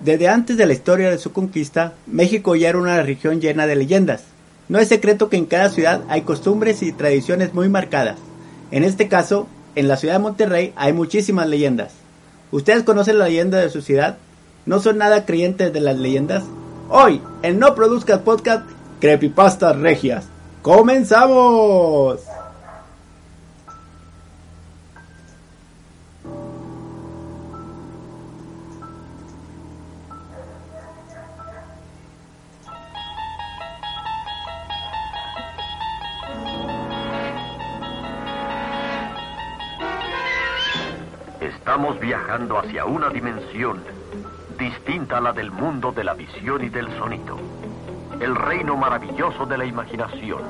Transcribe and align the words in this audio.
Desde 0.00 0.28
antes 0.28 0.56
de 0.56 0.66
la 0.66 0.74
historia 0.74 1.10
de 1.10 1.18
su 1.18 1.32
conquista, 1.32 1.94
México 2.06 2.54
ya 2.54 2.68
era 2.68 2.78
una 2.78 3.02
región 3.02 3.40
llena 3.40 3.66
de 3.66 3.76
leyendas. 3.76 4.24
No 4.68 4.78
es 4.78 4.88
secreto 4.88 5.28
que 5.28 5.36
en 5.36 5.46
cada 5.46 5.70
ciudad 5.70 6.02
hay 6.08 6.22
costumbres 6.22 6.82
y 6.82 6.92
tradiciones 6.92 7.54
muy 7.54 7.68
marcadas. 7.68 8.18
En 8.70 8.84
este 8.84 9.08
caso, 9.08 9.46
en 9.74 9.88
la 9.88 9.96
ciudad 9.96 10.14
de 10.14 10.20
Monterrey 10.20 10.72
hay 10.76 10.92
muchísimas 10.92 11.48
leyendas. 11.48 11.92
¿Ustedes 12.50 12.82
conocen 12.82 13.18
la 13.18 13.26
leyenda 13.26 13.58
de 13.58 13.70
su 13.70 13.80
ciudad? 13.80 14.18
¿No 14.66 14.80
son 14.80 14.98
nada 14.98 15.24
creyentes 15.24 15.72
de 15.72 15.80
las 15.80 15.96
leyendas? 15.96 16.44
Hoy, 16.88 17.22
en 17.42 17.58
No 17.58 17.74
Produzcas 17.74 18.20
Podcast, 18.20 18.68
Creepypastas 19.00 19.76
Regias. 19.76 20.26
¡Comenzamos! 20.62 22.25
Hacia 42.36 42.84
una 42.84 43.08
dimensión 43.08 43.82
distinta 44.58 45.16
a 45.16 45.20
la 45.22 45.32
del 45.32 45.50
mundo 45.50 45.90
de 45.90 46.04
la 46.04 46.12
visión 46.12 46.62
y 46.62 46.68
del 46.68 46.86
sonido. 46.98 47.38
El 48.20 48.36
reino 48.36 48.76
maravilloso 48.76 49.46
de 49.46 49.56
la 49.56 49.64
imaginación. 49.64 50.42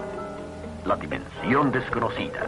La 0.84 0.96
dimensión 0.96 1.70
desconocida. 1.70 2.44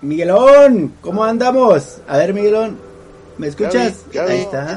Miguelón, 0.00 0.94
¿cómo 1.00 1.24
andamos? 1.24 1.98
A 2.08 2.16
ver, 2.18 2.34
Miguelón, 2.34 2.78
¿me 3.38 3.46
escuchas? 3.48 4.04
Gaby, 4.12 4.16
Gaby, 4.18 4.32
Ahí 4.32 4.40
está. 4.40 4.76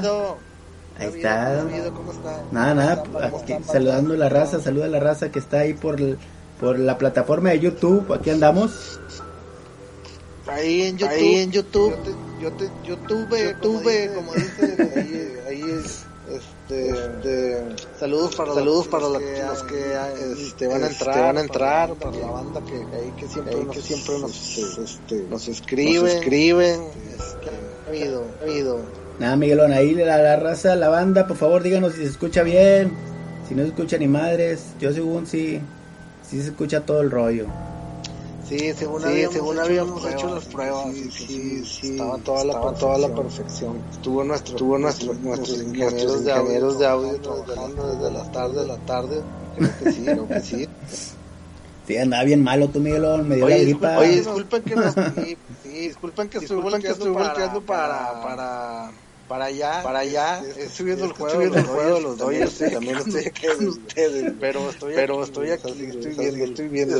Ahí 0.99 1.07
está. 1.07 1.53
Gabido, 1.55 1.93
¿cómo 1.93 2.11
está? 2.11 2.41
Nada, 2.51 2.73
nada, 2.75 3.03
¿Cómo 3.03 3.19
aquí 3.19 3.55
saludando 3.65 4.13
a 4.13 4.17
la 4.17 4.29
raza, 4.29 4.59
saluda 4.61 4.85
a 4.85 4.89
la 4.89 4.99
raza 4.99 5.31
que 5.31 5.39
está 5.39 5.59
ahí 5.59 5.73
por, 5.73 5.99
el- 5.99 6.17
por 6.59 6.79
la 6.79 6.97
plataforma 6.97 7.49
de 7.51 7.59
YouTube, 7.59 8.13
aquí 8.13 8.29
andamos. 8.29 8.99
Ahí 10.47 10.83
en 10.83 10.97
YouTube. 10.97 11.13
Ahí 11.13 11.35
en 11.35 11.51
YouTube. 11.51 11.91
Yo, 11.91 12.01
te, 12.01 12.11
yo, 12.41 12.51
te, 12.51 12.87
yo 12.87 12.97
tuve, 12.97 13.53
tuve, 13.55 14.11
como 14.13 14.33
dice, 14.33 14.91
ahí, 14.95 15.37
ahí 15.47 15.61
es, 15.61 16.05
este, 16.29 16.89
este, 16.89 17.75
saludos 17.99 18.35
para 18.35 18.53
Saludos 18.53 18.77
los, 18.77 18.87
para 18.87 19.03
los 19.03 19.13
los 19.13 19.21
que, 19.21 19.33
que, 19.33 19.43
los 19.43 19.63
que 19.63 20.43
este, 20.47 20.67
van 20.67 20.83
a 20.83 20.87
entrar, 20.87 21.17
van 21.17 21.37
a 21.37 21.41
entrar, 21.41 21.93
para 21.93 22.11
para 22.11 22.25
la 22.25 22.31
banda 22.31 22.61
que, 22.61 22.75
ahí 22.75 23.13
que 23.17 23.27
siempre, 23.27 23.55
ahí 23.55 23.63
nos, 23.63 23.75
que 23.75 23.81
siempre 23.81 24.19
nos, 24.19 24.57
este, 24.57 24.83
este, 24.83 25.15
nos 25.29 25.47
escriben, 25.47 26.03
nos 26.03 26.13
escriben. 26.13 26.81
este, 27.17 27.49
ha 27.85 27.89
habido, 27.89 28.25
ha 28.39 28.43
habido. 28.43 28.79
Nada, 29.19 29.35
Miguelón, 29.35 29.71
ahí 29.71 29.93
la, 29.93 30.17
la 30.17 30.35
raza, 30.35 30.75
la 30.75 30.89
banda, 30.89 31.27
por 31.27 31.37
favor 31.37 31.63
díganos 31.63 31.93
si 31.93 31.99
se 31.99 32.07
escucha 32.07 32.43
bien, 32.43 32.91
si 33.47 33.55
no 33.55 33.61
se 33.63 33.69
escucha 33.69 33.97
ni 33.97 34.07
madres, 34.07 34.63
yo 34.79 34.91
según 34.93 35.27
sí, 35.27 35.61
sí 36.29 36.41
se 36.41 36.49
escucha 36.49 36.81
todo 36.81 37.01
el 37.01 37.11
rollo. 37.11 37.45
Sí, 38.47 38.73
según 38.73 39.01
Sí, 39.01 39.07
habíamos, 39.07 39.33
según 39.33 39.53
hecho, 39.55 39.63
habíamos 39.63 40.03
las 40.03 40.13
hecho 40.13 40.35
las 40.35 40.45
pruebas, 40.45 40.93
sí, 40.93 41.09
sí, 41.11 41.27
sí, 41.27 41.65
sí, 41.65 41.91
estaba 41.91 42.17
toda 42.19 42.43
la, 42.45 42.53
estaba 42.53 42.73
toda 42.73 42.97
la 42.99 43.15
perfección. 43.15 43.77
Estuvo 43.91 44.23
nuestro, 44.23 44.53
Estuvo 44.53 44.77
nuestro- 44.77 45.13
nuestros 45.15 45.57
nuestros 45.57 45.61
ingenieros 45.63 46.25
de 46.25 46.31
audio, 46.31 46.73
de 46.77 46.85
audio 46.87 47.19
trabajando 47.21 47.95
desde 47.95 48.11
la 48.11 48.23
tarde 48.31 48.61
a 48.61 48.67
la 48.67 48.77
tarde. 48.77 49.23
Creo 49.55 49.69
que 49.79 49.91
sí, 49.91 50.03
creo 50.05 50.27
que 50.27 50.39
sí. 50.41 50.67
Sí, 51.87 51.95
andaba 51.97 52.23
bien 52.23 52.43
malo 52.43 52.67
tú, 52.67 52.79
Miguelón, 52.79 53.29
me 53.29 53.35
dio 53.35 53.47
la 53.47 53.55
Oye, 53.55 53.65
gripa. 53.65 53.79
disculpa, 53.79 53.99
oye, 53.99 54.15
disculpen 54.17 54.63
que 54.63 54.75
nos, 54.75 54.93
sí, 54.93 55.37
sí, 55.61 55.69
disculpen 55.69 56.29
que 56.29 56.37
estoy 56.39 56.57
volteando 56.57 57.13
para, 57.13 57.33
para- 57.63 58.21
para, 58.23 58.91
para 59.27 59.45
allá, 59.45 59.81
para 59.83 59.99
allá, 59.99 60.43
estoy 60.57 60.85
viendo 60.85 61.05
el 61.05 61.11
estoy 61.11 61.25
juego, 61.25 61.39
viendo 61.39 61.57
el 61.57 61.65
los 61.65 61.75
juego 61.75 61.95
de 61.95 62.01
los 62.01 62.17
Dodgers, 62.17 62.57
también 62.57 62.73
también 62.73 62.97
estoy 62.97 63.25
aquí 63.25 63.47
con 63.47 63.67
ustedes, 63.67 64.33
pero 64.39 64.69
estoy, 64.69 64.93
pero 64.95 65.23
estoy 65.23 65.51
aquí, 65.51 65.69
estoy 65.69 66.15
viendo, 66.15 66.45
estoy 66.45 66.67
viendo, 66.67 66.99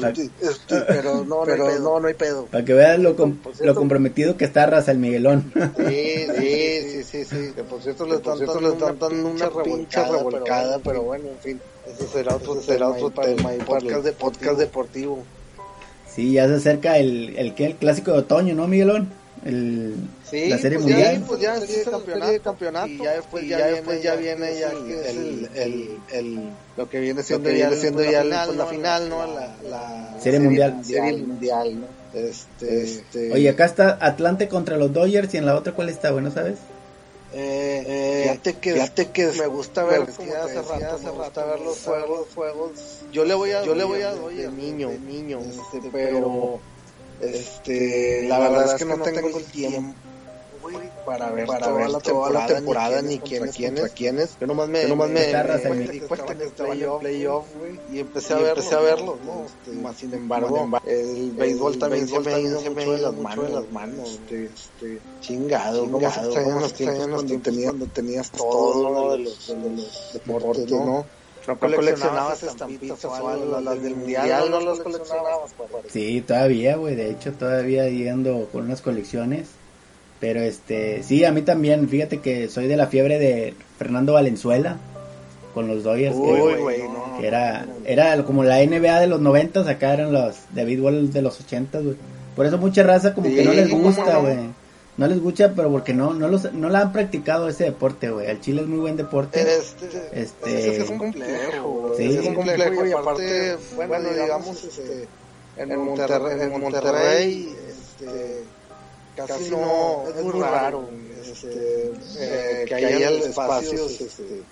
pero 0.88 1.24
no, 1.24 1.44
pero 1.46 1.80
no, 1.80 2.00
no 2.00 2.08
hay 2.08 2.14
pedo. 2.14 2.46
Para 2.46 2.66
que 2.66 2.74
vean 2.74 3.04
lo, 3.04 3.16
lo 3.62 3.76
comprometido 3.76 4.38
que 4.38 4.46
está 4.46 4.66
raza 4.66 4.92
el 4.92 4.98
Miguelón. 4.98 5.52
Sí, 5.54 6.28
sí, 6.38 6.82
sí, 6.82 7.04
sí, 7.04 7.26
sí. 7.26 7.52
Que 7.56 7.64
por 7.64 7.82
cierto 7.82 8.06
le 8.06 8.16
están, 8.16 8.40
dando, 8.40 8.62
le 8.62 8.70
están 8.70 9.00
dando 9.00 9.30
una 9.30 9.50
pinche 9.64 10.04
revolcada, 10.04 10.80
pero 10.80 11.04
bueno, 11.04 11.26
en 11.30 11.40
fin. 11.40 11.62
Eso 11.88 12.08
será 12.12 12.36
otro, 12.36 12.60
será 12.62 12.90
otro 12.90 13.12
tema 13.12 13.44
para 13.44 13.56
el 13.56 13.64
podcast, 13.64 14.08
podcast 14.18 14.58
deportivo. 14.58 15.24
Sí, 16.10 16.34
ya 16.34 16.48
se 16.48 16.56
acerca 16.56 16.98
el, 16.98 17.36
el, 17.38 17.54
¿qué? 17.54 17.66
el 17.66 17.76
clásico 17.76 18.12
de 18.12 18.20
otoño, 18.20 18.56
¿no, 18.56 18.68
Miguelón? 18.68 19.10
El, 19.46 19.96
Sí, 20.30 20.50
la 20.50 20.58
serie 20.58 20.80
pues 20.80 20.90
mundial. 20.90 21.20
Ya, 21.20 21.28
pues 21.28 21.40
ya 21.40 21.60
serie 21.60 21.78
de 21.78 21.84
campeonato, 21.86 22.42
campeonato, 22.42 22.88
y 22.88 22.98
ya 22.98 23.12
después, 23.14 23.44
y 23.44 23.48
ya, 23.48 23.60
ya, 23.60 23.68
después 23.68 24.02
ya 24.02 24.16
viene 24.16 24.60
ya 24.60 24.72
el, 24.72 24.86
que 24.86 25.10
el, 25.10 25.50
el, 25.54 26.00
el, 26.12 26.50
lo 26.76 26.90
que 26.90 27.00
viene 27.00 27.22
siendo 27.22 27.52
ya, 27.52 27.72
siendo 27.74 28.00
pues, 28.00 28.12
ya 28.12 28.24
la 28.24 28.46
pues, 28.46 28.58
la 28.58 28.66
final, 28.66 29.04
final, 29.04 29.28
¿no? 29.28 29.34
La, 29.36 29.56
la 29.70 30.20
Serie 30.20 30.40
mundial. 30.40 30.84
Serie 30.84 31.18
mundial, 31.18 31.82
¿no? 31.82 31.88
Este, 32.16 32.84
este, 32.84 33.34
Oye, 33.34 33.50
acá 33.50 33.66
está 33.66 33.98
Atlante 34.02 34.48
contra 34.48 34.78
los 34.78 34.92
Dodgers 34.92 35.34
y 35.34 35.38
en 35.38 35.46
la 35.46 35.56
otra, 35.56 35.74
¿cuál 35.74 35.90
está? 35.90 36.12
Bueno, 36.12 36.32
¿sabes? 36.32 36.56
Eh, 37.34 37.84
eh, 37.86 38.22
fíjate 38.24 38.54
que, 38.60 38.74
fíjate 38.74 39.10
que 39.12 39.28
me 39.28 39.48
gusta 39.48 39.84
ver, 39.84 40.06
como 40.06 40.32
te 40.32 40.38
hace 40.38 40.62
rato, 40.62 41.00
me 41.04 41.12
gusta 41.12 41.46
ver 41.46 41.60
los 41.60 41.80
juegos, 41.80 42.28
juegos. 42.34 42.72
Yo 43.12 43.26
le 43.26 43.34
voy 43.34 43.52
a 43.52 43.64
yo 43.64 43.76
le 43.76 43.84
voy 43.84 44.02
a 44.02 44.16
de 44.16 44.36
de 44.36 44.52
niño, 44.52 44.90
niño, 44.90 45.00
niño, 45.06 45.40
este, 45.40 45.78
este, 45.78 45.90
pero, 45.92 46.20
pero 46.20 46.60
este, 47.20 48.28
la, 48.28 48.40
verdad, 48.40 48.66
es 48.66 48.74
que 48.76 48.86
no 48.86 49.04
tengo 49.04 49.38
el 49.38 49.52
tiempo 49.52 49.96
para 51.06 51.32
ver 51.32 51.46
para 51.46 51.68
toda, 51.68 51.78
ver 51.78 51.90
la 51.92 52.00
toda 52.00 52.30
la 52.32 52.46
temporada, 52.48 53.02
ni 53.02 53.20
quiénes 53.20 53.56
quiénes 53.56 53.82
contra 53.82 53.96
quiénes. 53.96 54.38
Yo 54.40 54.48
nomás 54.48 54.70
me, 54.70 54.82
yo 54.82 54.88
nomás 54.90 55.10
me- 55.10 55.34
me, 55.70 55.92
di 55.92 56.00
cuenta 56.02 56.36
que 56.36 56.46
estaban 56.46 56.82
en 56.82 57.00
playoff, 57.00 57.54
güey, 57.56 57.80
y 57.92 58.00
empecé 58.00 58.34
a 58.34 58.50
empecé 58.50 58.76
a 58.76 58.80
verlos, 58.80 59.22
¿no? 59.22 59.36
¿no? 59.36 59.46
Este, 59.46 59.72
Más 59.74 59.98
sin 59.98 60.14
embargo, 60.14 60.68
el 60.86 61.32
béisbol 61.34 61.78
también 61.78 62.08
se 62.08 62.20
me 62.20 62.34
ha 62.34 62.40
ido 62.40 62.62
mucho 62.62 62.92
de 62.92 63.02
las 63.02 63.14
manos, 63.16 63.52
las 63.52 63.70
manos, 63.70 64.12
este, 64.14 64.46
este, 64.46 65.02
chingado, 65.20 65.88
se 66.00 66.22
extrañan 66.22 66.60
los 66.60 66.74
tiempos 66.74 67.08
cuando 67.08 67.40
tenías, 67.42 67.72
cuando 67.72 67.88
tenías 67.88 68.32
todo 68.32 68.90
uno 68.90 69.12
de 69.12 69.20
los, 69.20 69.48
de 69.48 69.56
los 69.56 70.12
deportes, 70.14 70.72
¿no? 70.72 71.06
No 71.48 71.58
coleccionabas 71.60 72.44
estampitas 72.44 73.06
o 73.06 73.28
algo, 73.28 73.60
las 73.62 73.82
del 73.82 73.96
mundial 73.96 74.50
no 74.50 74.60
las 74.62 74.80
coleccionabas. 74.80 75.52
Sí, 75.90 76.22
todavía, 76.22 76.76
güey. 76.78 76.96
De 76.96 77.10
hecho, 77.12 77.34
todavía 77.34 77.88
yendo 77.90 78.48
con 78.52 78.66
unas 78.66 78.82
colecciones. 78.82 79.48
Pero 80.20 80.40
este, 80.42 81.04
sí, 81.04 81.24
a 81.26 81.32
mí 81.32 81.42
también. 81.42 81.88
Fíjate 81.90 82.20
que 82.20 82.48
soy 82.50 82.68
de 82.68 82.78
la 82.78 82.88
fiebre 82.88 83.20
de 83.20 83.54
Fernando 83.78 84.14
Valenzuela 84.14 84.78
con 85.54 85.68
los 85.68 85.84
Dodgers. 85.84 86.16
que- 86.16 86.22
Uy, 86.22 86.54
güey, 86.62 86.84
no. 86.84 87.18
que 87.20 87.28
era, 87.28 87.66
era 87.86 88.24
como 88.24 88.44
la 88.44 88.62
NBA 88.62 89.00
de 89.02 89.08
los 89.08 89.20
90, 89.22 89.70
acá 89.70 89.94
eran 89.94 90.12
los 90.14 90.36
de 90.52 90.66
béisbol 90.66 91.12
de 91.12 91.22
los 91.22 91.40
80, 91.42 91.80
güey. 91.80 91.96
Por 92.36 92.46
eso 92.46 92.58
mucha 92.58 92.84
raza 92.84 93.14
como 93.14 93.28
que 93.28 93.44
no 93.44 93.52
Sí, 93.52 93.58
les 93.58 93.70
¿cómo 93.70 93.84
gusta, 93.84 94.18
güey. 94.18 94.36
No 94.36 94.54
les 95.08 95.20
gusta, 95.22 95.54
pero 95.54 95.70
porque 95.70 95.94
no 95.94 96.14
no 96.14 96.28
los 96.30 96.54
no 96.54 96.70
la 96.70 96.80
han 96.82 96.92
practicado 96.94 97.50
ese 97.50 97.66
deporte, 97.66 98.10
güey. 98.10 98.28
El 98.28 98.40
Chile 98.40 98.62
es 98.62 98.68
muy 98.68 98.80
buen 98.80 98.96
deporte. 98.96 99.42
Este, 99.42 100.10
Este- 100.14 100.78
es 100.84 100.90
un 100.90 100.98
complejo, 100.98 101.70
güey. 101.70 101.98
Sí. 101.98 102.18
es 102.18 102.26
un 102.26 102.36
complejo 102.36 102.86
y 102.86 102.92
aparte, 102.94 103.58
bueno, 103.76 104.10
digamos, 104.10 104.64
este, 104.64 105.08
en 105.58 105.80
Monterrey, 105.80 106.42
en 106.42 106.62
Monterrey, 106.62 107.56
este, 107.68 108.44
casi 109.18 109.50
no, 109.50 110.04
es 110.08 110.24
muy 110.24 110.42
raro, 110.42 110.88
este, 111.22 111.92
eh, 112.20 112.66
que 112.68 112.76
haya 112.76 113.10
espacios, 113.12 114.00
este, 114.02 114.44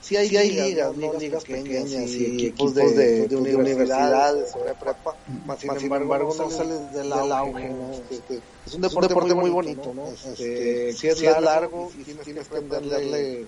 sí 0.00 0.16
hay, 0.16 0.50
ligas, 0.50 0.96
¿no? 0.96 1.12
ligas 1.14 1.44
pequeñas 1.44 2.10
y 2.10 2.24
equipos 2.24 2.74
de, 2.74 2.92
de, 2.92 3.28
de 3.28 3.36
universidades 3.56 4.54
o 4.54 4.64
de 4.64 4.74
prepa, 4.74 5.14
más 5.46 5.58
sin 5.58 5.70
embargo 5.70 6.34
no 6.36 6.50
sales 6.50 6.92
del 6.92 7.12
auge, 7.12 7.68
¿no? 7.68 7.92
Este, 8.10 8.40
es 8.66 8.74
un 8.74 8.80
deporte, 8.80 9.34
muy 9.34 9.50
bonito, 9.50 9.92
¿no? 9.94 10.06
Este, 10.08 10.92
si 10.92 11.08
es 11.08 11.20
largo 11.40 11.90
y 11.98 12.04
tienes 12.04 12.48
que 12.48 12.56
aprenderle, 12.56 13.46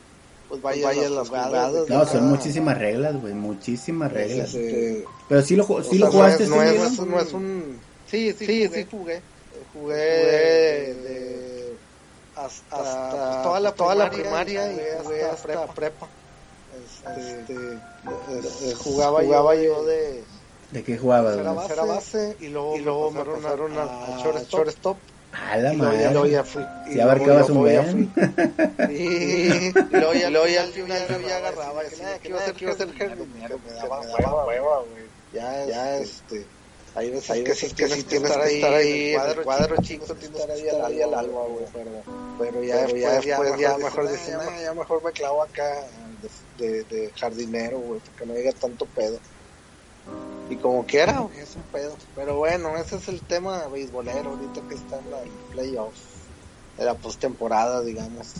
pues 0.48 0.60
vaya 0.60 1.08
las 1.08 1.28
jugadas. 1.28 1.88
No, 1.88 2.06
son 2.06 2.28
muchísimas 2.28 2.78
reglas, 2.78 3.20
güey, 3.20 3.32
muchísimas 3.32 4.12
reglas. 4.12 4.54
este, 4.54 5.04
Pero 5.28 5.42
sí 5.42 5.56
lo, 5.56 5.64
sí 5.82 5.96
sea, 5.96 6.06
lo 6.06 6.12
jugaste, 6.12 6.46
no 6.46 6.62
es, 6.62 6.70
sí, 6.72 6.78
no, 6.78 6.86
es, 6.86 7.00
no 7.00 7.20
es 7.20 7.32
un... 7.32 7.78
Sí, 8.10 8.32
sí, 8.38 8.46
sí, 8.46 8.68
sí 8.68 8.86
jugué. 8.90 9.22
Jugué 9.72 9.94
de... 9.94 11.74
Hasta, 12.36 12.76
pues, 12.76 13.42
toda 13.42 13.60
la 13.60 13.72
toda 13.72 13.94
la 13.94 14.10
primaria 14.10 14.72
y 14.72 14.80
jugué 15.02 15.24
hasta, 15.24 15.66
prepa. 15.68 16.08
Este, 17.16 17.54
eh, 17.54 18.74
jugaba, 18.78 19.22
jugaba 19.22 19.54
yo 19.56 19.84
de 19.84 20.22
¿De 20.72 20.82
qué 20.82 20.96
jugabas, 20.96 21.36
tercera 21.36 21.82
güey? 21.82 21.96
base, 21.96 22.16
base 22.18 22.36
y 22.40 22.48
luego, 22.48 22.76
y 22.76 22.80
luego 22.80 23.10
me 23.10 23.24
pasaron 23.24 23.76
a, 23.76 23.82
a 23.82 24.22
shortstop. 24.22 24.60
shortstop 24.60 24.96
A 25.32 25.56
la 25.58 25.74
y 25.74 25.76
luego, 25.76 25.92
ya, 25.92 25.98
madre. 25.98 26.12
luego 26.12 26.26
ya 26.26 26.44
fui. 26.44 27.00
Abarcabas 27.00 27.50
un 27.50 27.58
buen. 27.58 27.90
fui. 27.90 28.22
Sí, 28.88 29.72
y 29.90 29.96
luego 29.96 30.14
ya, 30.14 30.30
luego 30.30 30.46
ya 30.46 30.62
al 30.62 30.72
final 30.72 31.08
yo 31.08 31.20
ya 31.28 31.36
agarraba, 31.36 31.82
decía 31.82 32.14
a 32.14 32.18
ser 32.18 32.88
a 32.88 32.98
jardinero, 32.98 33.58
me 33.66 33.72
daba 33.72 34.00
hueva, 34.00 34.46
hueva, 34.46 34.78
güey. 34.78 35.02
Ya, 35.34 35.66
ya, 35.66 35.98
este, 35.98 36.46
Hay 36.94 37.10
veces, 37.10 37.30
hay 37.30 37.42
veces 37.42 37.74
que, 37.74 37.88
sí 37.88 38.02
tienes 38.04 38.32
que 38.36 38.54
estar 38.56 38.74
ahí, 38.74 39.14
en 39.14 39.20
el 39.20 39.42
cuadro, 39.42 39.76
chico, 39.82 40.14
tienes 40.14 40.40
que 40.40 40.68
estar 40.68 40.84
ahí 40.86 41.02
al, 41.02 41.14
alba, 41.14 41.44
güey, 41.48 41.64
pero, 42.38 42.62
ya, 42.62 42.86
ya 42.88 43.20
después, 43.20 43.58
ya, 43.58 43.76
mejor 43.76 44.08
decir, 44.08 44.34
ya, 44.62 44.72
mejor 44.74 45.02
me 45.04 45.12
clavo 45.12 45.42
acá 45.42 45.84
de, 46.58 46.84
de, 46.84 47.10
jardinero, 47.18 47.78
güey, 47.78 48.00
porque 48.00 48.26
no 48.26 48.34
llega 48.34 48.52
tanto 48.52 48.86
pedo. 48.86 49.18
Y 50.50 50.56
como 50.56 50.84
quiera, 50.84 51.20
güey, 51.20 51.38
es 51.38 51.56
un 51.56 51.62
pedo. 51.62 51.94
Pero 52.14 52.36
bueno, 52.36 52.76
ese 52.76 52.96
es 52.96 53.08
el 53.08 53.20
tema 53.20 53.66
beisbolero 53.68 54.30
ahorita 54.30 54.60
que 54.68 54.74
está 54.74 54.98
en 54.98 55.10
la 55.10 55.18
playoff, 55.52 55.94
de 56.76 56.84
la 56.84 56.94
postemporada, 56.94 57.82
digamos. 57.82 58.34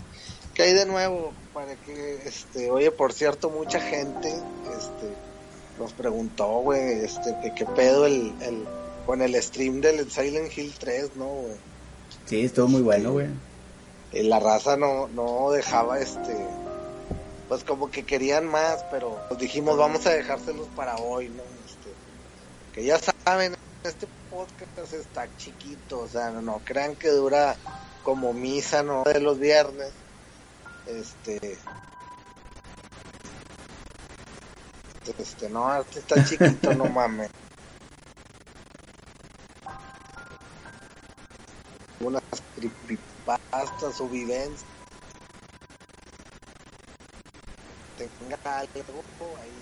¿Qué 0.55 0.65
hay 0.65 0.73
de 0.75 0.87
nuevo? 0.87 1.33
Para 1.55 1.75
que, 1.77 2.23
este, 2.27 2.71
oye, 2.71 2.91
por 2.91 3.13
cierto, 3.13 3.49
mucha 3.49 3.81
gente, 3.81 4.29
este, 4.29 5.15
nos 5.79 5.93
preguntó, 5.93 6.47
güey, 6.61 7.05
este, 7.05 7.35
que 7.43 7.55
qué 7.55 7.65
pedo 7.65 8.05
el, 8.07 8.35
el, 8.43 8.65
con 9.07 9.23
el 9.23 9.41
stream 9.43 9.81
del 9.81 10.11
Silent 10.11 10.57
Hill 10.57 10.75
3, 10.79 11.17
¿no, 11.17 11.27
güey? 11.27 11.55
Sí, 12.27 12.45
estuvo 12.45 12.69
muy 12.69 12.83
bueno, 12.83 13.13
güey. 13.13 13.29
Y 14.13 14.25
la 14.25 14.39
raza 14.41 14.77
no, 14.77 15.09
no 15.09 15.51
dejaba, 15.53 15.99
este, 15.99 16.37
pues 17.53 17.65
como 17.65 17.91
que 17.91 18.03
querían 18.05 18.47
más, 18.47 18.83
pero 18.91 19.21
pues 19.29 19.39
dijimos, 19.39 19.77
vamos 19.77 20.07
a 20.07 20.11
dejárselos 20.11 20.69
para 20.69 20.97
hoy, 20.97 21.29
¿no? 21.29 21.43
Este, 21.43 21.93
que 22.73 22.83
ya 22.83 22.99
saben, 22.99 23.55
este 23.85 24.09
podcast 24.31 24.95
está 24.95 25.29
chiquito, 25.37 25.99
o 25.99 26.09
sea, 26.09 26.31
no, 26.31 26.41
no 26.41 26.63
crean 26.65 26.97
que 26.97 27.11
dura 27.11 27.55
como 28.05 28.33
misa, 28.33 28.83
¿no? 28.83 29.03
De 29.03 29.21
los 29.21 29.39
viernes. 29.39 29.93
Este, 30.87 31.59
Este, 35.19 35.51
no, 35.51 35.79
este 35.79 35.99
está 35.99 36.25
chiquito, 36.25 36.73
no 36.73 36.87
mames. 36.89 37.29
Unas 42.01 42.23
creepypastas 42.57 44.01
o 44.01 44.09
vivencias. 44.09 44.72
Tenga 48.19 48.59
algo 48.59 48.81
ahí, 49.41 49.55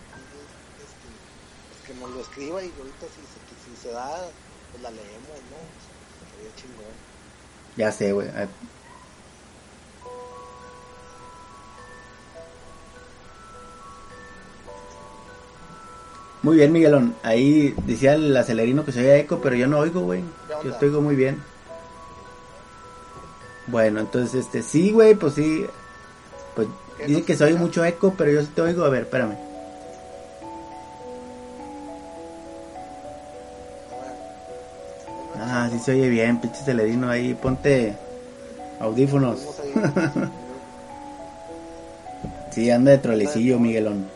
este, 0.78 1.08
pues 1.68 1.86
que 1.86 1.94
nos 1.94 2.10
lo 2.10 2.20
escriba 2.20 2.62
y 2.62 2.72
ahorita 2.78 3.06
si, 3.06 3.74
si 3.74 3.82
se 3.82 3.92
da, 3.92 4.28
pues 4.70 4.82
la 4.82 4.90
leemos, 4.90 5.28
¿no? 5.50 5.58
Sería 6.36 6.56
chingón. 6.56 7.10
Ya 7.76 7.92
sé, 7.92 8.12
güey. 8.12 8.28
Muy 16.42 16.56
bien, 16.56 16.72
Miguelón. 16.72 17.14
Ahí 17.22 17.74
decía 17.84 18.14
el 18.14 18.34
acelerino 18.34 18.84
que 18.84 18.92
se 18.92 19.00
oía 19.00 19.16
eco, 19.18 19.40
pero 19.42 19.56
yo 19.56 19.66
no 19.66 19.78
oigo, 19.78 20.00
güey. 20.00 20.22
Yo 20.64 20.74
te 20.74 20.86
oigo 20.86 21.02
muy 21.02 21.14
bien. 21.14 21.42
Bueno, 23.66 24.00
entonces, 24.00 24.46
este, 24.46 24.62
sí, 24.62 24.90
güey, 24.90 25.14
pues 25.14 25.34
sí. 25.34 25.66
Pues 26.56 26.66
dice 27.06 27.22
que 27.22 27.36
se 27.36 27.44
oye 27.44 27.54
mucho 27.54 27.84
eco, 27.84 28.14
pero 28.16 28.30
yo 28.30 28.42
sí 28.42 28.48
te 28.54 28.62
oigo. 28.62 28.84
A 28.84 28.88
ver, 28.90 29.02
espérame. 29.02 29.36
Ah, 35.38 35.68
sí 35.72 35.78
se 35.78 35.92
oye 35.92 36.08
bien, 36.08 36.40
pinche 36.40 36.60
acelerino 36.60 37.10
ahí. 37.10 37.34
Ponte 37.34 37.94
audífonos. 38.78 39.40
sí, 42.50 42.70
anda 42.70 42.92
de 42.92 42.98
trolecillo, 42.98 43.58
Miguelón. 43.58 44.06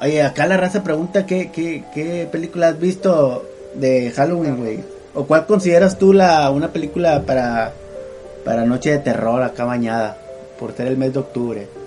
Oye, 0.00 0.22
acá 0.22 0.46
la 0.46 0.56
raza 0.56 0.82
pregunta 0.82 1.26
qué, 1.26 1.50
qué, 1.50 1.84
qué 1.94 2.28
película 2.30 2.68
has 2.68 2.78
visto 2.78 3.44
de 3.74 4.10
Halloween, 4.10 4.56
güey. 4.56 4.80
¿O 5.14 5.26
cuál 5.26 5.46
consideras 5.46 5.98
tú 5.98 6.12
la 6.12 6.50
una 6.50 6.72
película 6.72 7.22
para, 7.22 7.72
para 8.44 8.64
Noche 8.64 8.90
de 8.90 8.98
Terror 8.98 9.42
acá 9.42 9.64
bañada? 9.64 10.16
Por 10.58 10.72
ser 10.72 10.86
el 10.86 10.96
mes 10.96 11.12
de 11.12 11.18
octubre. 11.18 11.81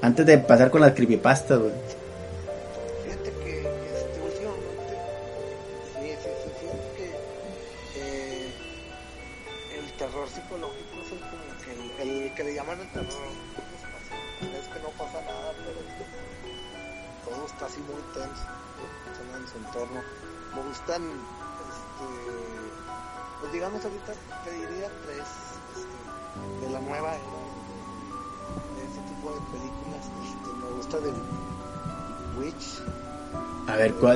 Antes 0.00 0.26
de 0.26 0.38
pasar 0.38 0.70
con 0.70 0.80
las 0.80 0.92
creepypastas, 0.92 1.58
güey. 1.58 1.72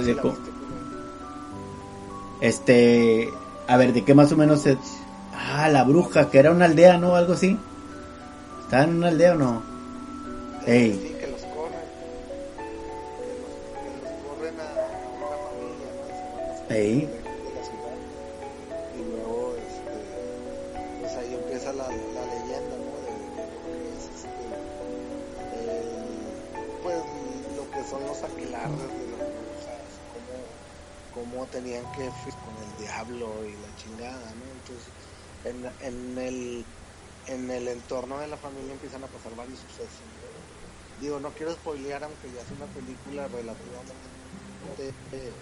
A 0.02 0.06
ver, 0.06 0.16
¿cuál 0.16 0.34
de 0.34 0.50
Este, 2.46 3.30
a 3.68 3.76
ver, 3.76 3.92
¿de 3.92 4.04
qué 4.04 4.14
más 4.14 4.32
o 4.32 4.36
menos 4.36 4.66
es? 4.66 4.78
Ah, 5.34 5.68
la 5.68 5.84
bruja, 5.84 6.30
que 6.30 6.38
era 6.38 6.50
una 6.50 6.64
aldea, 6.66 6.98
¿no? 6.98 7.14
Algo 7.14 7.34
así. 7.34 7.58
¿Estaba 8.64 8.84
en 8.84 8.96
una 8.96 9.08
aldea 9.08 9.32
o 9.34 9.36
no? 9.36 9.62
Ey. 10.66 11.12
de 16.72 17.21
en 37.42 37.50
el 37.50 37.68
entorno 37.68 38.18
de 38.18 38.28
la 38.28 38.36
familia 38.36 38.72
empiezan 38.72 39.02
a 39.04 39.06
pasar 39.06 39.34
varios 39.36 39.58
sucesos 39.58 40.06
digo 41.00 41.18
no 41.20 41.30
quiero 41.30 41.52
spoilear 41.52 42.04
aunque 42.04 42.30
ya 42.32 42.40
es 42.40 42.50
una 42.56 42.66
película 42.72 43.26
relativamente 43.28 44.12
eh, 45.12 45.32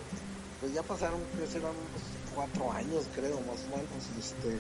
pues 0.61 0.75
ya 0.75 0.83
pasaron, 0.83 1.21
que 1.39 1.47
serán 1.47 1.73
unos 1.73 2.03
cuatro 2.35 2.71
años, 2.73 3.09
creo, 3.15 3.41
más 3.49 3.65
o 3.65 3.77
menos, 3.77 4.05
este, 4.19 4.59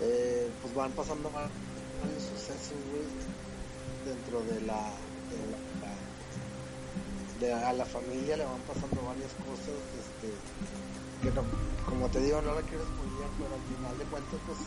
eh, 0.00 0.50
pues 0.62 0.74
van 0.74 0.92
pasando 0.92 1.30
varios 1.30 2.22
sucesos, 2.24 2.80
güey, 2.88 3.04
dentro 4.08 4.40
de 4.48 4.60
la, 4.62 4.96
a 7.68 7.72
la 7.72 7.84
familia 7.84 8.36
le 8.36 8.44
van 8.44 8.60
pasando 8.68 9.00
varias 9.02 9.32
cosas, 9.44 9.76
este, 10.00 10.32
que 11.22 11.30
no, 11.36 11.44
como 11.84 12.08
te 12.08 12.20
digo, 12.20 12.40
no 12.40 12.54
la 12.54 12.62
quiero 12.62 12.84
spoilear, 12.84 13.30
pero 13.36 13.54
al 13.54 13.64
final 13.68 13.98
de 13.98 14.04
cuentas, 14.04 14.40
pues, 14.46 14.58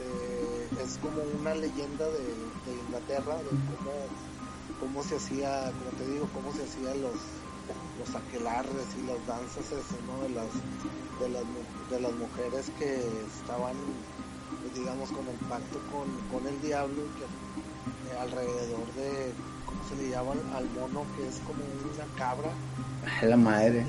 se, 0.00 0.82
es 0.82 0.98
como 0.98 1.22
una 1.40 1.54
leyenda 1.54 2.06
de, 2.06 2.24
de 2.66 2.80
Inglaterra, 2.86 3.36
de 3.36 3.50
cómo, 3.50 3.92
cómo 4.80 5.02
se 5.02 5.16
hacía, 5.16 5.72
como 5.72 5.90
te 5.98 6.06
digo, 6.12 6.28
cómo 6.32 6.52
se 6.52 6.64
hacían 6.64 7.02
los 7.02 7.14
los 7.98 8.14
aquelarres 8.14 8.88
y 8.98 9.06
las 9.06 9.24
danzas 9.26 9.66
eso, 9.66 9.96
¿no? 10.06 10.22
de 10.24 10.30
las 10.30 10.48
de 11.20 11.28
las 11.28 11.44
de 11.90 12.00
las 12.00 12.12
mujeres 12.14 12.70
que 12.78 12.96
estaban 13.40 13.76
pues, 14.60 14.74
digamos 14.74 15.10
con 15.12 15.26
el 15.28 15.36
pacto 15.48 15.78
con, 15.92 16.08
con 16.32 16.48
el 16.48 16.60
diablo 16.62 17.02
que 17.16 17.24
eh, 17.24 18.18
alrededor 18.18 18.86
de 18.96 19.32
¿cómo 19.66 19.80
se 19.88 19.96
le 19.96 20.10
llama 20.10 20.32
al 20.56 20.64
mono 20.70 21.04
que 21.16 21.28
es 21.28 21.40
como 21.46 21.62
una 21.62 22.06
cabra? 22.16 22.50
La 23.22 23.36
madre. 23.36 23.86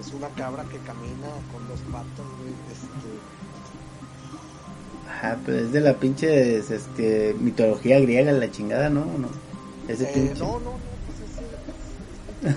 Es 0.00 0.12
una 0.12 0.28
cabra 0.30 0.64
que 0.64 0.78
camina 0.78 1.30
con 1.52 1.66
dos 1.68 1.80
patas, 1.90 2.26
este 2.70 3.10
Ajá, 5.14 5.38
pues 5.44 5.62
es 5.62 5.72
de 5.72 5.80
la 5.80 5.94
pinche 5.94 6.58
este, 6.58 7.34
mitología 7.38 8.00
griega, 8.00 8.32
la 8.32 8.50
chingada, 8.50 8.90
¿no? 8.90 9.04
¿No? 9.04 9.28
Ese 9.86 10.10
eh, 10.10 10.34
no, 10.36 10.58
no, 10.58 10.74
no, 10.74 10.78
pues 11.06 11.20
es, 11.22 11.38
es, 12.50 12.56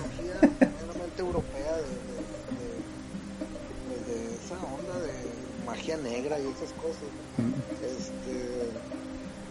meramente 0.82 1.20
europea 1.20 1.76
de, 1.76 1.82
de, 3.86 4.12
de, 4.12 4.34
esa 4.34 4.56
onda 4.56 4.98
de 4.98 5.12
magia 5.66 5.96
negra 5.98 6.40
y 6.40 6.48
esas 6.48 6.72
cosas. 6.72 7.06
Este, 7.80 8.70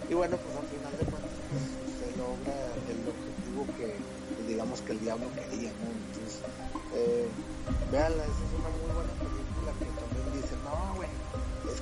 y 0.09 0.13
bueno, 0.13 0.35
pues 0.35 0.57
al 0.57 0.67
final 0.67 0.91
de 0.99 1.05
cuentas 1.05 1.39
pues, 1.47 1.63
se 1.95 2.17
logra 2.17 2.59
el 2.91 3.07
objetivo 3.07 3.67
que 3.77 3.95
digamos 4.51 4.81
que 4.81 4.91
el 4.91 4.99
diablo 4.99 5.27
quería, 5.33 5.71
¿no? 5.71 5.87
Entonces, 5.95 6.41
eh, 6.93 7.27
véanla, 7.89 8.23
esa 8.23 8.43
es 8.43 8.53
una 8.59 8.69
muy 8.69 8.91
buena 8.91 9.16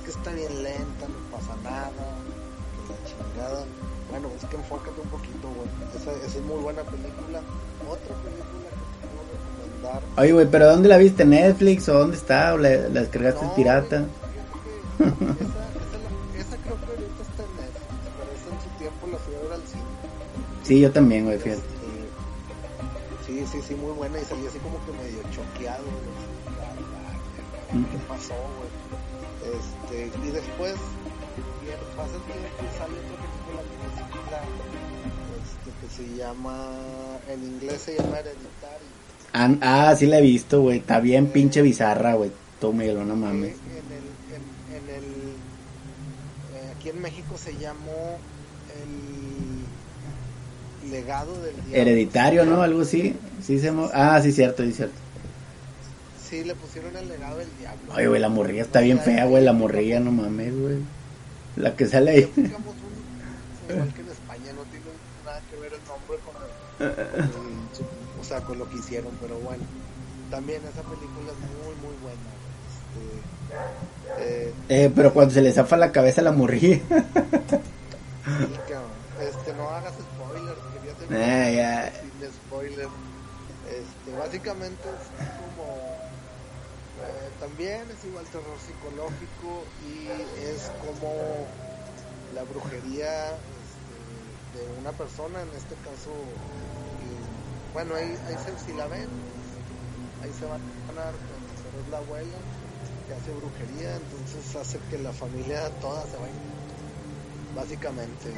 que 0.06 0.10
está 0.12 0.30
bien 0.32 0.62
lenta, 0.62 1.06
no 1.08 1.18
pasa 1.36 1.54
nada, 1.62 1.90
que 1.90 2.92
la 2.92 2.98
chingada. 3.04 3.64
Bueno, 4.10 4.28
es 4.40 4.44
que 4.48 4.56
enfócate 4.56 5.00
un 5.02 5.08
poquito, 5.10 5.48
güey. 5.50 5.68
Esa, 5.98 6.12
esa 6.24 6.38
es 6.38 6.44
muy 6.44 6.62
buena 6.62 6.82
película. 6.84 7.40
Otra 7.90 8.14
película 8.22 8.68
que 8.70 8.86
recomendar. 9.34 10.00
Oye, 10.16 10.32
güey, 10.32 10.46
pero 10.48 10.68
¿dónde 10.70 10.88
la 10.88 10.96
viste? 10.96 11.24
¿Netflix 11.24 11.88
o 11.88 11.94
dónde 11.98 12.16
está? 12.16 12.54
¿O 12.54 12.58
la, 12.58 12.68
la 12.70 13.00
descargaste 13.00 13.44
No, 13.44 13.54
pirata? 13.56 14.04
fíjate 14.06 14.62
que 14.62 14.70
esa, 15.42 15.50
esa, 15.50 15.98
la- 15.98 16.38
esa 16.40 16.56
creo 16.62 16.76
que 16.78 16.86
ahorita 16.86 17.22
está 17.26 17.42
en 17.42 17.50
Netflix, 17.58 18.06
pero 18.16 18.30
esa 18.30 18.46
en 18.54 18.60
su 18.62 18.70
tiempo 18.78 19.02
la 19.10 19.18
fui 19.18 19.34
a 19.34 19.38
ver 19.42 19.50
al 19.52 19.62
cine. 19.66 19.82
Sí, 20.62 20.78
yo 20.80 20.92
también, 20.92 21.24
güey, 21.26 21.38
fíjate. 21.38 21.62
Este, 21.66 23.26
sí, 23.26 23.44
sí, 23.50 23.58
sí, 23.66 23.74
muy 23.74 23.90
buena 23.92 24.20
y 24.20 24.24
salí 24.24 24.46
así 24.46 24.58
como 24.60 24.78
que 24.86 24.92
medio 25.02 25.20
choqueado. 25.34 25.82
güey. 25.82 26.14
Mm. 27.82 27.86
¿Qué 27.90 27.98
pasó, 28.08 28.34
güey? 28.34 28.70
Este, 29.46 30.10
y 30.26 30.30
después, 30.30 30.74
bien, 31.62 31.78
pasa 31.96 32.14
el 32.14 32.22
tiempo 32.22 32.58
y 32.62 32.78
sale 32.78 32.94
otra 32.98 33.62
película 33.70 34.38
este, 35.42 35.70
que 35.80 35.88
se 35.94 36.16
llama, 36.16 36.56
en 37.30 37.44
inglés 37.44 37.82
se 37.82 37.96
llama 37.96 38.18
Hereditary. 38.18 38.86
Ah, 39.32 39.54
ah, 39.60 39.96
sí 39.96 40.06
la 40.06 40.18
he 40.18 40.22
visto, 40.22 40.62
güey. 40.62 40.78
Está 40.78 41.00
bien 41.00 41.26
pinche 41.28 41.62
bizarra, 41.62 42.14
güey. 42.14 42.30
Miguel, 42.72 43.06
no 43.06 43.14
mames. 43.16 43.54
En 43.54 43.92
el, 43.92 44.06
en, 44.34 44.42
en 44.74 44.96
el, 44.96 45.04
eh, 45.04 46.72
aquí 46.76 46.88
en 46.88 47.00
México 47.00 47.36
se 47.38 47.56
llamó 47.56 48.18
el 50.84 50.90
legado 50.90 51.32
del 51.42 51.54
diablo. 51.54 51.76
Hereditario, 51.76 52.44
¿no? 52.44 52.62
Algo 52.62 52.80
así. 52.82 53.14
Sí 53.42 53.60
se 53.60 53.72
Ah, 53.92 54.20
sí, 54.22 54.32
cierto, 54.32 54.64
sí, 54.64 54.72
cierto. 54.72 54.94
Sí, 56.28 56.42
le 56.44 56.54
pusieron 56.54 56.96
el 56.96 57.08
legado 57.08 57.38
del 57.38 57.48
diablo. 57.58 57.92
Oye, 57.94 58.06
güey, 58.08 58.20
la 58.20 58.28
morrilla 58.28 58.62
está 58.62 58.80
bien 58.80 58.98
fea, 59.00 59.26
güey. 59.26 59.44
La 59.44 59.52
morrilla, 59.52 60.00
no 60.00 60.10
mames, 60.12 60.58
güey. 60.58 60.78
La 61.56 61.76
que 61.76 61.86
sale 61.86 62.10
ahí. 62.10 62.32
Igual 63.68 63.92
que 63.94 64.00
en 64.00 64.08
España 64.08 64.52
no 64.54 64.62
tiene 64.70 64.86
nada 65.24 65.40
que 65.50 65.56
ver 65.56 65.72
el 65.72 65.80
nombre 65.86 66.18
con, 66.24 66.34
el- 66.86 67.30
con 67.30 67.46
el- 67.46 68.20
o 68.20 68.24
sea, 68.24 68.40
con 68.40 68.58
lo 68.58 68.68
que 68.68 68.76
hicieron, 68.78 69.12
pero 69.20 69.38
bueno. 69.38 69.62
También 70.30 70.60
esa 70.62 70.82
película 70.82 71.30
es 71.32 71.38
muy, 71.38 71.74
muy 71.76 71.94
buena. 72.02 72.18
Este, 74.18 74.48
eh, 74.48 74.52
Eh, 74.68 74.92
pero 74.94 75.12
cuando 75.14 75.32
se 75.32 75.42
le 75.42 75.52
zafa 75.52 75.76
la 75.76 75.92
cabeza 75.92 76.22
la 76.22 76.32
morrilla. 76.32 76.80
Este, 79.20 79.52
no 79.54 79.68
hagas 79.70 79.94
spoilers, 79.94 80.58
quería 80.74 80.92
hacer 80.92 81.06
Ah, 81.12 81.50
ya. 81.50 81.92
sin 82.00 82.28
spoilers. 82.32 82.90
Este, 83.68 84.16
básicamente 84.18 84.82
es 84.88 85.24
eh, 85.24 85.30
también 87.38 87.90
es 87.90 88.04
igual 88.04 88.28
terror 88.30 88.60
psicológico 88.60 89.70
y 89.78 90.22
es 90.34 90.70
como 90.78 91.48
la 92.30 92.44
brujería 92.44 93.36
este, 93.60 93.94
de 94.52 94.70
una 94.70 94.92
persona, 94.96 95.42
en 95.42 95.54
este 95.54 95.76
caso, 95.76 96.12
y, 96.98 97.18
bueno, 97.72 97.94
ahí, 97.94 98.16
ahí 98.26 98.38
se, 98.38 98.58
si 98.58 98.72
la 98.74 98.88
ven, 98.88 99.10
ahí 100.20 100.32
se 100.32 100.46
van 100.46 100.58
a 100.60 100.92
ganar, 100.92 101.14
pero 101.62 101.80
es 101.80 101.88
la 101.88 101.98
abuela 101.98 102.38
que 103.06 103.14
hace 103.14 103.32
brujería, 103.32 103.96
entonces 103.96 104.54
hace 104.56 104.80
que 104.88 104.98
la 104.98 105.12
familia 105.12 105.70
toda 105.80 106.06
se 106.06 106.16
vaya 106.18 106.34
básicamente 107.54 108.30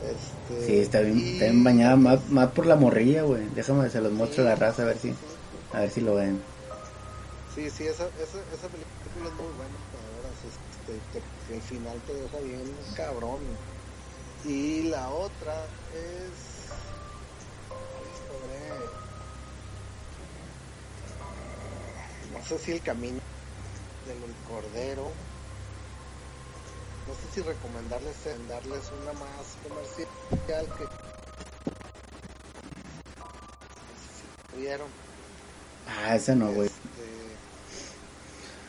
este, 0.00 0.54
Sí, 0.66 0.78
está 0.78 1.00
bien, 1.00 1.18
y- 1.18 1.32
está 1.32 1.44
bien 1.46 1.64
bañada. 1.64 1.96
Más, 1.96 2.28
más 2.30 2.52
por 2.52 2.66
la 2.66 2.76
morrilla, 2.76 3.22
güey. 3.22 3.48
Déjame, 3.50 3.90
se 3.90 4.00
los 4.00 4.12
muestro 4.12 4.44
a 4.44 4.46
la 4.46 4.56
raza 4.56 4.82
a 4.82 4.86
ver 4.86 4.98
si, 4.98 5.14
a 5.72 5.80
ver 5.80 5.90
si 5.90 6.00
lo 6.00 6.14
ven. 6.14 6.42
Sí 7.54 7.70
sí 7.70 7.86
esa, 7.86 8.08
esa, 8.16 8.42
esa 8.54 8.68
película 8.70 9.28
es 9.28 9.34
muy 9.34 9.52
buena 9.52 9.76
veras, 9.92 10.44
este, 10.44 11.00
te- 11.10 11.54
el 11.54 11.62
final 11.62 12.02
te 12.04 12.14
deja 12.14 12.40
bien 12.40 12.76
cabrón. 12.94 13.58
Y 14.44 14.84
la 14.84 15.10
otra 15.10 15.68
es 15.92 16.38
sobre 18.28 18.88
no 22.30 22.42
sé 22.42 22.58
si 22.58 22.72
el 22.72 22.82
camino 22.82 23.18
del 24.04 24.36
cordero. 24.42 25.14
No 27.06 27.14
sé 27.14 27.28
si 27.28 27.42
recomendarles 27.42 28.26
en 28.26 28.46
darles 28.48 28.90
una 28.90 29.12
más 29.12 29.56
comercial 29.62 30.06
que 30.76 30.86
si 33.96 34.26
vieron 34.52 34.92
Ah, 35.84 36.14
esa 36.16 36.34
no, 36.34 36.52
güey. 36.52 36.68
este, 36.68 37.42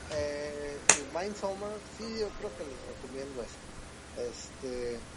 eh, 0.09 0.81
Midsommar, 1.13 1.81
sí, 1.87 2.19
yo 2.19 2.33
creo 2.35 2.53
que 2.55 2.65
les 2.65 2.81
recomiendo 2.81 3.43
eso. 3.43 3.61
Este, 4.15 5.07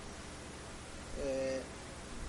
eh, 1.12 1.66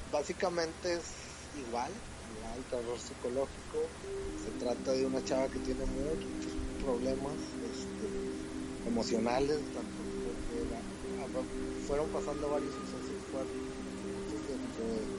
básicamente 0.05 0.95
es 0.95 1.49
igual, 1.53 2.03
igual, 2.23 2.65
terror 2.67 2.99
psicológico. 2.99 3.95
Se 4.35 4.53
trata 4.53 4.93
de 4.93 5.05
una 5.05 5.23
chava 5.23 5.49
que 5.49 5.59
tiene 5.59 5.85
muchos 5.85 6.59
problemas 6.77 7.55
este, 7.59 8.35
emocionales, 8.83 9.71
tanto 9.71 10.09
porque 10.21 10.65
la- 10.65 10.85
a- 11.15 11.47
fueron 11.77 12.11
pasando 12.11 12.49
varios 12.49 12.75
sucesos 12.75 13.25
fuertes 13.29 13.57
dentro 14.47 14.89
de, 14.89 15.15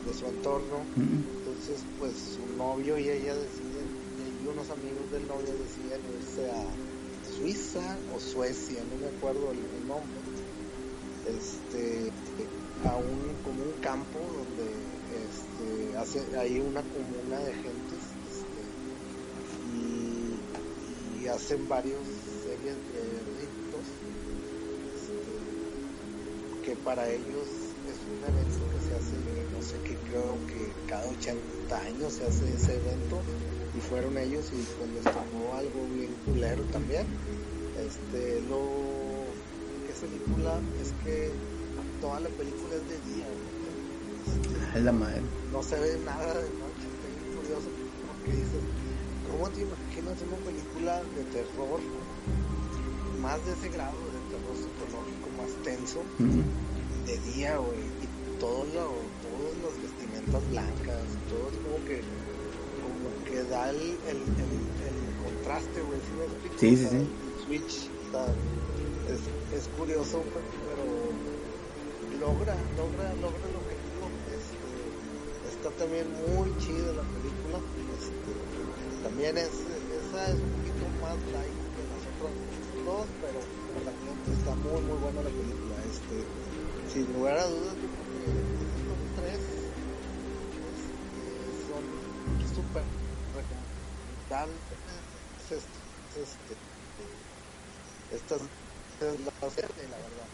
de 0.00 0.14
su 0.14 0.26
entorno. 0.28 0.92
Mm. 0.94 1.24
Entonces, 1.38 1.88
pues 1.96 2.20
su 2.34 2.48
novio 2.48 2.98
y 2.98 3.10
ella 3.10 3.36
deciden, 3.36 3.69
y 4.42 4.46
unos 4.46 4.70
amigos 4.70 5.10
del 5.12 5.26
novio 5.28 5.52
deciden 5.52 6.00
irse 6.16 6.50
a 6.50 6.64
Suiza 7.36 7.98
o 8.14 8.20
Suecia, 8.20 8.82
no 8.90 8.96
me 8.96 9.08
acuerdo 9.16 9.50
el, 9.52 9.86
nombre, 9.86 10.20
este, 11.28 12.10
a 12.88 12.96
un, 12.96 13.34
como 13.44 13.62
un 13.62 13.72
campo 13.82 14.18
donde 14.18 14.72
este, 15.28 15.96
hace, 15.98 16.38
hay 16.38 16.60
una 16.60 16.82
comuna 16.82 17.38
de 17.44 17.52
gentes 17.52 18.02
este, 18.30 18.62
y, 19.76 21.24
y 21.24 21.28
hacen 21.28 21.68
varios 21.68 22.00
series 22.42 22.76
de 22.76 23.02
ritos 23.36 23.86
este, 24.94 26.64
que 26.64 26.76
para 26.76 27.08
ellos 27.08 27.48
es 27.88 27.98
un 28.08 28.22
evento 28.24 28.64
que 28.72 28.80
se 28.88 28.94
hace, 28.96 29.16
no 29.52 29.62
sé 29.62 29.76
qué, 29.84 29.96
creo 30.08 30.34
que 30.46 30.72
cada 30.88 31.06
80 31.10 31.78
años 31.78 32.12
se 32.14 32.24
hace 32.26 32.54
ese 32.54 32.76
evento 32.76 33.22
y 33.76 33.80
fueron 33.80 34.18
ellos 34.18 34.46
y 34.52 34.62
pues 34.78 34.90
les 34.90 35.06
algo 35.06 35.86
bien 35.94 36.14
culero 36.24 36.62
también. 36.72 37.06
Este, 37.78 38.40
lo 38.48 39.26
que 39.86 39.92
es 39.92 40.00
película 40.00 40.60
es 40.80 40.92
que 41.04 41.30
toda 42.00 42.20
la 42.20 42.28
película 42.30 42.74
es 42.74 42.88
de 42.88 42.98
día, 43.14 43.26
güey. 43.26 44.76
Es 44.76 44.82
la 44.82 44.92
madre. 44.92 45.22
no 45.52 45.62
se 45.62 45.78
ve 45.78 45.98
nada 46.04 46.34
de 46.34 46.48
noche, 46.50 46.86
está 46.86 47.06
bien 47.08 47.36
curioso 47.36 47.68
porque 48.06 48.32
dices, 48.36 48.62
¿cómo 49.30 49.48
te 49.50 49.62
imaginas 49.62 50.22
una 50.22 50.36
película 50.44 51.02
de 51.16 51.24
terror 51.24 51.80
más 53.20 53.44
de 53.44 53.52
ese 53.52 53.68
grado 53.70 53.96
de 53.96 54.20
terror 54.30 54.56
psicológico 54.56 55.28
más 55.36 55.50
tenso? 55.64 56.02
De 57.06 57.18
día, 57.32 57.56
güey, 57.58 57.80
y 57.80 58.38
todo 58.38 58.64
lo, 58.64 58.94
todas 59.24 59.54
las 59.64 59.74
vestimentas 59.82 60.50
blancas, 60.50 61.02
todo 61.28 61.50
es 61.50 61.56
como 61.58 61.84
que, 61.84 62.02
que 63.30 63.42
da 63.44 63.70
el, 63.70 63.76
el, 64.10 64.20
el, 64.42 64.52
el 64.90 64.98
contraste, 65.22 65.80
güey, 65.82 66.00
¿sí 66.00 66.12
me 66.18 66.24
explico? 66.24 66.58
Sí, 66.58 66.76
sí, 66.76 66.84
O 66.84 66.88
sea, 66.90 66.90
sí. 66.90 67.06
El 67.22 67.34
switch, 67.46 67.90
está, 68.04 68.26
es, 69.08 69.20
es 69.56 69.68
curioso, 69.78 70.22
pues, 70.32 70.44
pero 70.66 70.84
logra, 72.18 72.54
logra, 72.76 73.14
logra 73.14 73.44
el 73.48 73.56
objetivo, 73.56 74.10
este, 74.28 74.68
está 75.48 75.70
también 75.78 76.06
muy 76.12 76.56
chida 76.58 76.92
la 76.92 77.06
película, 77.06 77.58
este, 77.98 78.32
también 79.02 79.38
es, 79.38 79.50
esa 80.04 80.20
es 80.30 80.38
un 80.40 80.50
poquito 80.50 80.84
más 81.00 81.16
light 81.32 81.60
que 81.74 81.82
las 81.86 82.02
otras 82.06 82.34
dos, 82.84 83.06
pero 83.20 83.40
también 83.84 84.16
está 84.26 84.54
muy, 84.56 84.80
muy 84.82 84.98
buena 84.98 85.22
la 85.22 85.30
película, 85.30 85.76
este, 85.86 86.26
sin 86.92 87.12
lugar 87.12 87.38
a 87.38 87.46
dudas, 87.46 87.74
yo 87.80 87.88
creo 87.88 88.06
que 88.10 88.64
estos 88.68 89.00
tres 89.14 89.40
este, 90.70 91.24
son 91.66 91.84
súper 92.54 92.84
recomendables. 94.30 94.56
Este, 95.50 96.22
este, 96.22 96.54
esta 98.14 98.34
es 98.36 99.20
la 99.20 99.26
la 99.26 99.96
verdad. 99.96 100.28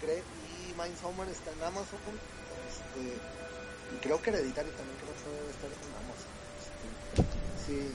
Cre 0.00 0.16
y 0.18 0.80
Mindsommar 0.80 1.28
está 1.28 1.52
en 1.52 1.62
Amazon. 1.62 1.98
Este, 2.68 3.00
y 3.94 3.98
creo 4.00 4.20
que 4.20 4.30
Hereditary 4.30 4.70
también 4.70 4.96
creo 4.98 5.14
que 5.14 5.22
debe 5.30 5.50
estar 5.50 5.70
en 5.70 5.78
Amazon. 6.02 6.30
Este, 6.58 7.22
sí, 7.66 7.72
sí, 7.72 7.88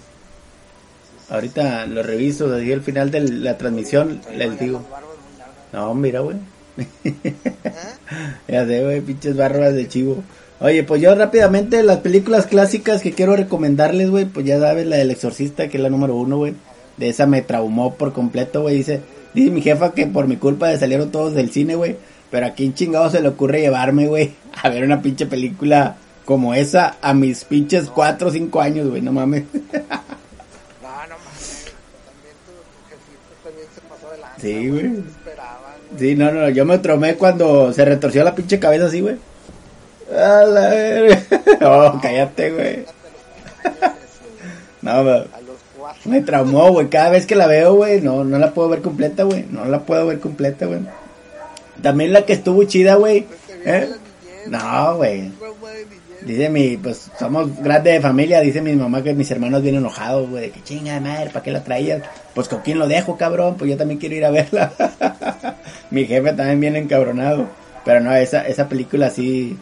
sí, 1.28 1.34
Ahorita 1.34 1.86
lo 1.88 2.04
reviso, 2.04 2.50
desde 2.50 2.74
el 2.74 2.82
final 2.82 3.12
de 3.12 3.22
la 3.22 3.58
transmisión 3.58 4.22
les 4.34 4.60
digo. 4.60 4.86
No, 5.74 5.94
mira, 5.94 6.22
güey. 6.22 6.38
¿Eh? 7.04 7.34
Ya 8.48 8.66
sé, 8.66 8.84
güey, 8.84 9.02
pinches 9.02 9.36
barbas 9.36 9.74
de 9.74 9.90
chivo. 9.90 10.24
Oye, 10.60 10.84
pues 10.84 11.02
yo 11.02 11.14
rápidamente 11.14 11.84
las 11.84 11.98
películas 11.98 12.48
clásicas 12.48 13.02
que 13.02 13.12
quiero 13.12 13.36
recomendarles, 13.36 14.10
güey, 14.10 14.26
pues 14.26 14.44
ya 14.46 14.60
sabes, 14.60 14.88
la 14.88 14.96
del 14.98 15.12
exorcista, 15.12 15.68
que 15.68 15.78
es 15.78 15.84
la 15.84 15.90
número 15.90 16.16
uno, 16.16 16.38
güey. 16.38 16.56
De 16.98 17.10
esa 17.10 17.28
me 17.28 17.44
traumó 17.44 17.94
por 17.94 18.12
completo, 18.12 18.64
güey. 18.64 18.78
Dice, 18.78 19.02
dice 19.36 19.52
mi 19.52 19.62
jefa 19.62 19.94
que 19.94 20.08
por 20.08 20.28
mi 20.28 20.38
culpa 20.38 20.76
salieron 20.78 21.12
todos 21.12 21.36
del 21.36 21.52
cine, 21.52 21.76
güey. 21.76 21.96
Pero 22.32 22.48
a 22.48 22.52
quién 22.52 22.74
chingado 22.74 23.10
se 23.12 23.22
le 23.22 23.30
ocurre 23.30 23.62
llevarme, 23.62 24.08
güey, 24.08 24.34
a 24.64 24.70
ver 24.70 24.84
una 24.84 25.02
pinche 25.02 25.28
película 25.28 25.98
como 26.26 26.56
esa 26.56 26.98
a 27.02 27.14
mis 27.14 27.46
pinches 27.46 27.90
4 27.90 28.28
o 28.28 28.32
5 28.32 28.60
años, 28.62 28.90
güey, 28.90 29.02
no 29.02 29.12
mames. 29.12 29.44
No, 30.82 30.90
no 31.04 31.16
mames. 31.24 31.66
También 32.06 32.36
tu, 32.46 32.52
tu 32.74 32.80
jefito 32.90 33.34
también 33.44 33.68
se 33.74 33.82
pasó. 33.82 34.08
Sí. 34.42 34.66
No 34.66 35.04
te 35.04 35.10
esperaban, 35.10 35.74
güey. 35.92 36.00
Sí, 36.00 36.16
no, 36.16 36.32
no, 36.32 36.50
yo 36.50 36.66
me 36.66 36.80
tromé 36.80 37.16
cuando 37.16 37.72
se 37.74 37.86
retorció 37.86 38.24
la 38.24 38.34
pinche 38.34 38.60
cabeza 38.60 38.88
así, 38.88 39.02
güey. 39.02 39.18
A 40.12 40.44
la 40.44 40.70
verga. 40.70 41.24
Oh, 41.62 42.00
cállate, 42.02 42.52
güey. 42.52 42.86
No, 44.82 45.04
me, 46.06 46.22
traumó, 46.22 46.72
güey. 46.72 46.88
Cada 46.88 47.10
vez 47.10 47.26
que 47.26 47.36
la 47.36 47.48
veo, 47.48 47.74
güey, 47.74 48.00
no, 48.00 48.24
no 48.24 48.38
la 48.38 48.54
puedo 48.54 48.70
ver 48.70 48.82
completa, 48.82 49.24
güey. 49.24 49.46
No 49.50 49.66
la 49.66 49.80
puedo 49.82 50.08
ver 50.08 50.20
completa, 50.20 50.66
güey. 50.66 50.80
También 51.82 52.14
la 52.14 52.26
que 52.26 52.34
estuvo 52.34 52.64
chida, 52.64 52.96
güey. 52.96 53.26
¿Eh? 53.66 53.90
No, 54.48 54.96
güey. 54.96 55.32
Dice 56.22 56.50
mi, 56.50 56.78
pues 56.78 57.10
somos 57.18 57.56
grandes 57.62 57.94
de 57.94 58.02
familia, 58.02 58.42
dice 58.42 58.62
mi 58.62 58.76
mamá 58.76 59.04
que 59.04 59.14
mis 59.14 59.30
hermanos 59.32 59.62
vienen 59.62 59.82
enojados, 59.82 60.30
güey, 60.30 60.52
que 60.52 60.64
chinga 60.64 60.96
de 60.96 61.00
madre, 61.00 61.30
¿para 61.30 61.44
qué 61.44 61.52
la 61.52 61.64
traías? 61.64 62.02
Pues 62.34 62.48
con 62.50 62.62
quién 62.62 62.80
lo 62.80 62.88
dejo, 62.88 63.18
cabrón, 63.18 63.56
pues 63.58 63.72
yo 63.72 63.78
también 63.78 64.00
quiero 64.00 64.16
ir 64.16 64.26
a 64.26 64.32
verla. 64.32 64.74
mi 65.92 66.06
jefe 66.06 66.34
también 66.34 66.60
viene 66.60 66.80
encabronado, 66.80 67.48
pero 67.86 68.02
no, 68.02 68.14
esa, 68.14 68.46
esa 68.46 68.68
película 68.68 69.10
sí, 69.10 69.58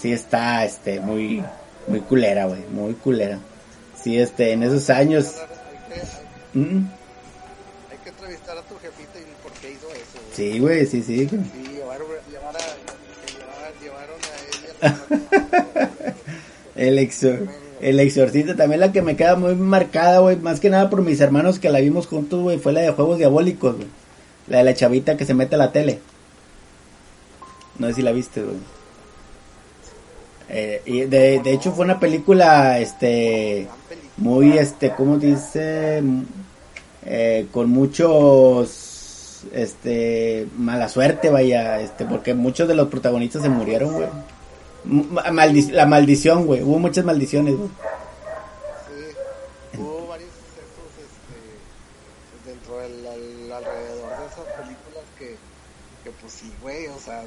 sí 0.00 0.12
está, 0.12 0.64
este, 0.64 1.00
muy, 1.00 1.42
muy 1.86 2.00
culera, 2.00 2.46
güey, 2.46 2.60
muy 2.70 2.94
culera. 2.94 3.38
Sí, 4.00 4.18
este, 4.18 4.52
en 4.52 4.62
esos 4.62 4.88
años, 4.90 5.34
Hay 5.36 5.94
que, 5.94 6.00
hay, 6.00 6.64
mm, 6.64 6.88
hay 7.90 7.98
que 8.04 8.08
entrevistar 8.10 8.58
a 8.58 8.62
tu 8.62 8.74
jefita 8.76 9.18
y 9.18 9.42
por 9.42 9.52
qué 9.52 9.72
hizo 9.72 9.88
eso. 9.92 10.14
güey. 10.14 10.34
sí, 10.34 10.58
güey, 10.58 10.86
sí, 10.86 11.02
sí, 11.02 11.26
llevar, 11.26 12.00
llevar 12.30 12.56
a, 12.56 12.60
llevar, 13.32 13.72
llevaron 13.82 14.18
a 14.22 14.86
ella. 14.86 16.14
El, 16.76 16.98
exor 17.00 17.48
el 17.80 18.00
exorcista 18.00 18.56
también 18.56 18.80
la 18.80 18.92
que 18.92 19.02
me 19.02 19.16
queda 19.16 19.36
muy 19.36 19.54
marcada, 19.54 20.20
güey. 20.20 20.36
Más 20.36 20.60
que 20.60 20.70
nada 20.70 20.90
por 20.90 21.02
mis 21.02 21.20
hermanos 21.20 21.58
que 21.58 21.70
la 21.70 21.80
vimos 21.80 22.06
juntos, 22.06 22.40
güey. 22.40 22.58
Fue 22.58 22.72
la 22.72 22.80
de 22.80 22.92
Juegos 22.92 23.18
Diabólicos, 23.18 23.76
güey. 23.76 23.88
La 24.46 24.58
de 24.58 24.64
la 24.64 24.74
chavita 24.74 25.16
que 25.16 25.26
se 25.26 25.34
mete 25.34 25.56
a 25.56 25.58
la 25.58 25.72
tele. 25.72 26.00
No 27.78 27.88
sé 27.88 27.94
si 27.94 28.02
la 28.02 28.12
viste, 28.12 28.42
güey. 28.42 28.56
Eh, 30.50 30.80
y 30.86 31.00
de, 31.02 31.40
de 31.40 31.52
hecho 31.52 31.72
fue 31.72 31.84
una 31.84 32.00
película, 32.00 32.78
este, 32.78 33.66
muy, 34.16 34.56
este, 34.56 34.92
¿cómo 34.94 35.18
dice? 35.18 36.02
Eh, 37.04 37.46
con 37.52 37.68
muchos, 37.70 39.42
este, 39.52 40.46
mala 40.56 40.88
suerte, 40.88 41.28
vaya, 41.30 41.80
este, 41.80 42.04
porque 42.06 42.34
muchos 42.34 42.66
de 42.68 42.74
los 42.74 42.88
protagonistas 42.88 43.42
se 43.42 43.48
murieron, 43.48 43.92
güey. 43.94 44.08
La 45.72 45.86
maldición, 45.86 46.46
güey. 46.46 46.62
Hubo 46.62 46.78
muchas 46.78 47.04
maldiciones, 47.04 47.54
hubo 47.54 47.68
varios 50.08 50.30
sucesos 50.30 50.88
este, 50.98 51.36
dentro 52.50 52.78
del 52.78 53.06
al- 53.06 53.52
alrededor 53.52 54.18
de 54.18 54.26
esas 54.26 54.46
películas 54.56 55.04
que, 55.18 55.36
pues 56.20 56.32
sí, 56.32 56.50
güey, 56.62 56.86
o 56.86 56.98
sea, 56.98 57.22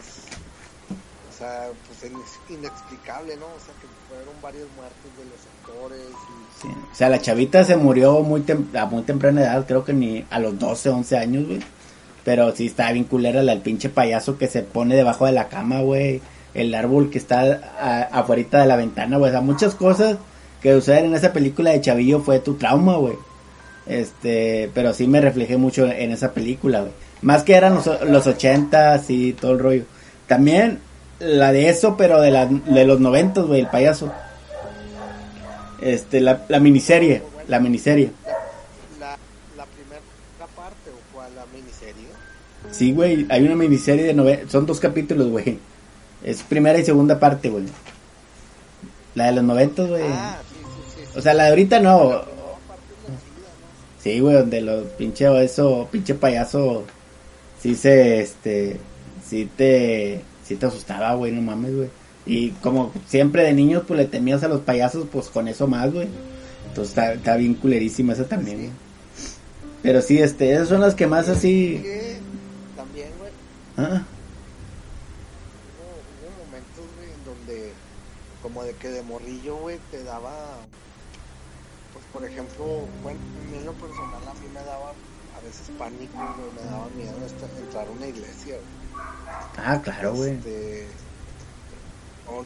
sea, 1.42 1.68
pues 1.88 2.04
es 2.04 2.12
inexplicable, 2.50 3.36
¿no? 3.38 3.46
O 3.46 3.60
sea, 3.60 3.74
que 3.82 3.88
fueron 4.08 4.34
varias 4.42 4.66
muertes 4.76 5.12
de 5.18 5.26
los 5.26 5.40
actores. 5.60 6.82
O 6.92 6.96
sea, 6.96 7.10
la 7.10 7.20
chavita 7.22 7.64
se 7.64 7.76
murió 7.78 8.20
muy 8.22 8.42
tem- 8.42 8.76
a 8.78 8.86
muy 8.86 9.02
temprana 9.04 9.42
edad, 9.42 9.66
creo 9.68 9.84
que 9.84 9.94
ni 9.94 10.26
a 10.30 10.40
los 10.40 10.58
12, 10.60 10.90
11 10.90 11.18
años, 11.18 11.48
güey. 11.48 11.60
Pero 12.24 12.56
sí 12.56 12.68
estaba 12.68 12.92
bien 12.92 13.06
culera 13.06 13.42
la 13.42 13.54
el 13.54 13.62
pinche 13.62 13.90
payaso 13.90 14.38
que 14.38 14.48
se 14.48 14.62
pone 14.62 14.96
debajo 14.96 15.26
de 15.26 15.32
la 15.32 15.48
cama, 15.48 15.82
güey. 15.82 16.22
El 16.54 16.76
árbol 16.76 17.10
que 17.10 17.18
está 17.18 17.42
a- 17.80 18.20
afuerita 18.20 18.60
de 18.62 18.68
la 18.68 18.76
ventana, 18.76 19.18
güey. 19.18 19.30
O 19.30 19.34
sea, 19.34 19.42
muchas 19.42 19.74
cosas 19.74 20.18
que 20.62 20.74
suceden 20.74 21.06
en 21.06 21.16
esa 21.16 21.34
película 21.34 21.72
de 21.72 21.82
Chavillo 21.82 22.20
fue 22.22 22.40
tu 22.40 22.54
trauma, 22.56 22.98
güey. 22.98 23.16
Este, 23.88 24.70
pero 24.76 24.94
sí 24.94 25.08
me 25.08 25.22
reflejé 25.22 25.58
mucho 25.58 25.88
en 25.88 26.12
esa 26.12 26.32
película, 26.34 26.82
güey. 26.82 26.92
Más 27.24 27.44
que 27.44 27.56
eran 27.56 27.76
los, 27.76 27.88
los 28.08 28.28
80 28.28 29.02
y 29.08 29.34
todo 29.34 29.52
el 29.54 29.60
rollo. 29.60 29.84
También 30.28 30.80
la 31.22 31.52
de 31.52 31.70
eso, 31.70 31.96
pero 31.98 32.20
de, 32.22 32.32
la, 32.32 32.46
de 32.46 32.86
los 32.86 33.00
90, 33.00 33.42
güey, 33.42 33.62
el 33.62 33.68
payaso. 33.68 34.12
Este, 35.82 36.22
la, 36.22 36.46
la 36.50 36.60
miniserie, 36.60 37.24
la 37.48 37.60
miniserie. 37.60 38.12
la, 39.00 39.18
la 39.58 39.66
primera 39.66 40.02
parte 40.56 40.90
o 40.90 41.14
cuál 41.14 41.34
la 41.36 41.46
miniserie. 41.54 42.08
Sí, 42.72 42.92
güey, 42.92 43.26
hay 43.30 43.44
una 43.44 43.56
miniserie 43.56 44.04
de 44.04 44.14
nove 44.14 44.46
son 44.48 44.66
dos 44.66 44.80
capítulos, 44.80 45.28
güey. 45.30 45.60
Es 46.24 46.44
primera 46.44 46.78
y 46.78 46.86
segunda 46.86 47.20
parte, 47.20 47.50
güey. 47.50 47.66
La 49.16 49.26
de 49.26 49.32
los 49.34 49.44
90, 49.44 49.84
güey. 49.84 50.04
Ah, 50.08 50.38
sí, 50.48 50.56
sí, 50.96 51.02
sí. 51.12 51.20
O 51.20 51.22
sea, 51.22 51.34
la 51.34 51.46
de 51.46 51.50
ahorita 51.50 51.80
¿no? 51.80 52.22
Sí, 54.00 54.20
güey, 54.20 54.36
donde 54.36 54.62
los 54.62 54.86
pinche 54.94 55.44
eso, 55.44 55.88
pinche 55.92 56.16
payaso 56.16 56.86
sí 57.62 57.76
se 57.76 58.22
este 58.22 58.78
sí 59.24 59.48
te 59.56 60.22
sí 60.52 60.58
te 60.58 60.66
asustaba, 60.66 61.14
güey, 61.16 61.32
no 61.32 61.42
mames, 61.42 61.76
güey. 61.76 61.90
Y 62.26 62.52
como 62.52 62.92
siempre 63.08 63.44
de 63.44 63.54
niños 63.54 63.84
pues 63.88 64.00
le 64.00 64.06
temías 64.06 64.44
a 64.44 64.48
los 64.48 64.62
payasos, 64.62 65.08
pues 65.12 65.28
con 65.30 65.48
eso 65.48 65.68
más, 65.68 65.92
güey. 65.92 66.08
Entonces 66.68 66.90
está, 66.90 67.14
está 67.14 67.36
bien 67.38 67.56
culerísima 67.56 68.14
esa 68.14 68.26
también, 68.26 68.58
güey. 68.58 68.72
Pero 69.82 70.02
sí, 70.02 70.20
este, 70.20 70.54
esas 70.54 70.68
son 70.68 70.82
las 70.82 70.94
que 70.94 71.08
más 71.08 71.28
así 71.30 71.82
también, 72.76 73.10
güey, 73.20 73.32
ah, 73.78 74.04
hubo, 75.78 75.90
hubo 76.22 76.46
momentos, 76.46 76.86
güey, 76.98 77.10
en 77.10 77.26
donde, 77.26 77.74
como 78.42 78.64
de 78.64 78.74
que 78.74 78.90
de 78.90 79.02
morrillo, 79.04 79.56
güey, 79.58 79.80
te 79.90 80.04
daba, 80.04 80.34
pues, 81.94 82.06
por 82.14 82.26
ejemplo, 82.26 82.66
bueno, 83.04 83.20
a 83.20 83.52
mí 83.52 83.58
en 83.58 83.66
lo 83.66 83.74
personal 83.74 84.22
a 84.28 84.34
mí 84.34 84.48
me 84.54 84.62
daba 84.62 84.90
a 85.38 85.40
veces 85.44 85.72
pánico, 85.78 86.14
güey, 86.14 86.52
me 86.56 86.70
daba 86.70 86.88
miedo 86.96 87.14
entrar 87.60 87.88
a 87.88 87.92
una 87.92 88.08
iglesia, 88.08 88.56
güey. 88.56 88.81
Ah, 89.58 89.82
claro, 89.84 90.14
güey. 90.16 90.32
Este, 90.32 90.96
no, 92.26 92.46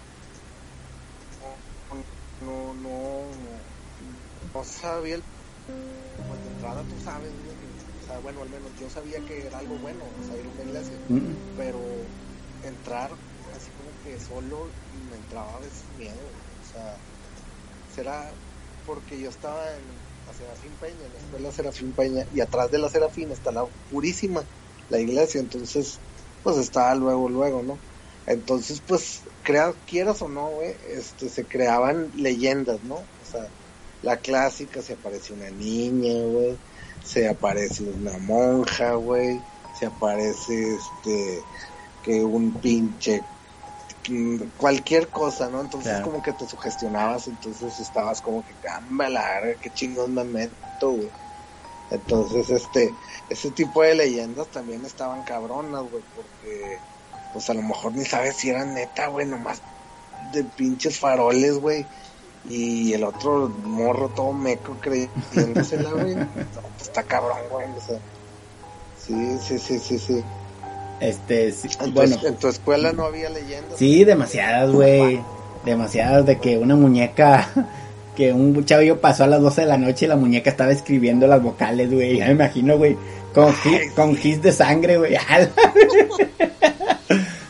no, 2.42 2.74
no, 2.74 3.32
no, 4.54 4.64
sabía 4.64 5.16
el, 5.16 5.24
pues 6.28 6.44
de 6.44 6.50
entrada 6.50 6.84
tú 6.84 6.96
sabes, 7.04 7.32
güey, 7.44 7.58
o 8.02 8.06
sea, 8.06 8.20
bueno, 8.20 8.42
al 8.42 8.50
menos 8.50 8.72
yo 8.80 8.90
sabía 8.90 9.20
que 9.22 9.46
era 9.46 9.60
algo 9.60 9.78
bueno, 9.80 10.06
o 10.06 10.24
sea, 10.24 10.38
ir 10.38 10.46
a 10.46 10.50
una 10.50 10.64
iglesia, 10.64 10.98
Mm, 11.10 11.34
pero 11.56 11.80
entrar 12.64 13.12
así 13.56 13.72
como 13.72 13.92
que 14.04 14.20
solo 14.20 14.72
me 15.10 15.18
entraba 15.18 15.56
a 15.56 15.60
veces 15.60 15.90
miedo, 15.98 16.20
o 16.60 16.64
sea, 16.64 16.98
será 17.88 18.34
porque 18.86 19.20
yo 19.20 19.30
estaba 19.30 19.78
en 19.78 19.84
la 20.26 20.34
Serafín 20.34 20.78
Peña, 20.78 21.06
en 21.06 21.14
la 21.14 21.20
escuela 21.20 21.52
Serafín 21.52 21.94
Peña, 21.94 22.26
y 22.34 22.42
atrás 22.42 22.70
de 22.72 22.80
la 22.80 22.90
Serafín 22.90 23.32
está 23.32 23.52
la 23.52 23.66
Purísima, 23.90 24.46
la 24.90 25.00
iglesia, 25.00 25.40
entonces, 25.42 26.00
pues 26.46 26.58
estaba 26.58 26.94
luego, 26.94 27.28
luego, 27.28 27.64
¿no? 27.64 27.82
Entonces, 28.28 28.82
pues, 28.88 29.24
crea, 29.42 29.74
quieras 29.88 30.22
o 30.22 30.30
no, 30.30 30.50
güey, 30.52 30.78
este, 30.96 31.28
se 31.30 31.48
creaban 31.48 32.12
leyendas, 32.14 32.84
¿no? 32.84 33.10
O 33.20 33.26
sea, 33.26 33.52
la 34.02 34.18
clásica, 34.22 34.84
se 34.84 34.94
aparece 34.94 35.34
una 35.34 35.50
niña, 35.50 36.14
güey, 36.24 36.62
se 37.04 37.28
aparece 37.28 37.84
una 37.84 38.20
monja, 38.20 38.94
güey, 38.94 39.44
se 39.74 39.88
aparece, 39.88 40.76
este, 40.76 41.48
que 42.04 42.24
un 42.24 42.62
pinche, 42.62 43.24
mm, 44.10 44.50
cualquier 44.56 45.10
cosa, 45.10 45.50
¿no? 45.50 45.62
Entonces 45.62 45.90
Claro. 45.90 46.06
como 46.06 46.22
que 46.22 46.34
te 46.34 46.46
sugestionabas, 46.46 47.28
entonces 47.28 47.80
estabas 47.80 48.22
como 48.22 48.44
que, 48.44 48.56
cámbala, 48.58 49.42
qué 49.60 49.72
chingón 49.72 50.14
me 50.14 50.24
meto, 50.26 50.92
güey. 50.92 51.12
Entonces, 51.92 52.50
este, 52.50 52.94
ese 53.30 53.52
tipo 53.52 53.82
de 53.84 53.96
leyendas 53.96 54.48
también 54.48 54.86
estaban 54.86 55.24
cabronas, 55.24 55.84
güey, 55.90 56.04
porque, 56.16 56.78
pues 57.34 57.50
a 57.50 57.54
lo 57.54 57.62
mejor 57.62 57.94
ni 57.94 58.06
sabes 58.06 58.36
si 58.38 58.50
eran 58.50 58.74
neta, 58.74 59.08
güey, 59.08 59.28
nomás 59.28 59.62
de 60.34 60.44
pinches 60.44 61.00
faroles, 61.00 61.60
güey. 61.60 61.86
Y 62.48 62.94
el 62.94 63.04
otro 63.04 63.50
morro 63.64 64.10
todo 64.10 64.32
meco 64.32 64.78
creyéndosela, 64.80 65.90
güey. 65.92 66.16
Está 66.82 67.04
cabrón, 67.04 67.38
güey. 67.50 67.66
O 67.66 67.82
sea, 67.82 68.00
sí, 69.00 69.38
sí, 69.42 69.60
sí, 69.60 69.80
sí, 69.80 70.00
sí. 70.00 70.24
Este, 71.00 71.52
sí, 71.52 71.68
En, 71.82 71.94
bueno, 71.94 72.16
en 72.24 72.36
tu 72.38 72.48
escuela 72.48 72.94
no 72.94 73.04
había 73.06 73.30
leyendas. 73.30 73.78
sí, 73.78 74.04
demasiadas, 74.04 74.72
güey. 74.72 75.22
Demasiadas 75.66 76.26
de 76.28 76.40
que 76.40 76.58
una 76.60 76.76
muñeca, 76.76 77.50
que 78.16 78.32
un 78.34 78.64
chavillo 78.66 79.00
pasó 79.02 79.26
a 79.26 79.28
las 79.28 79.42
12 79.42 79.62
de 79.62 79.68
la 79.68 79.78
noche 79.78 80.06
y 80.06 80.08
la 80.08 80.16
muñeca 80.16 80.50
estaba 80.50 80.72
escribiendo 80.72 81.28
las 81.28 81.42
vocales, 81.42 81.92
güey. 81.92 82.18
Ya 82.18 82.28
me 82.28 82.32
imagino, 82.34 82.78
güey, 82.78 82.98
con, 83.34 83.54
gi- 83.54 83.76
Ay, 83.82 83.90
con 83.96 84.16
gis 84.16 84.42
de 84.42 84.52
sangre, 84.52 84.98
güey. 84.98 85.16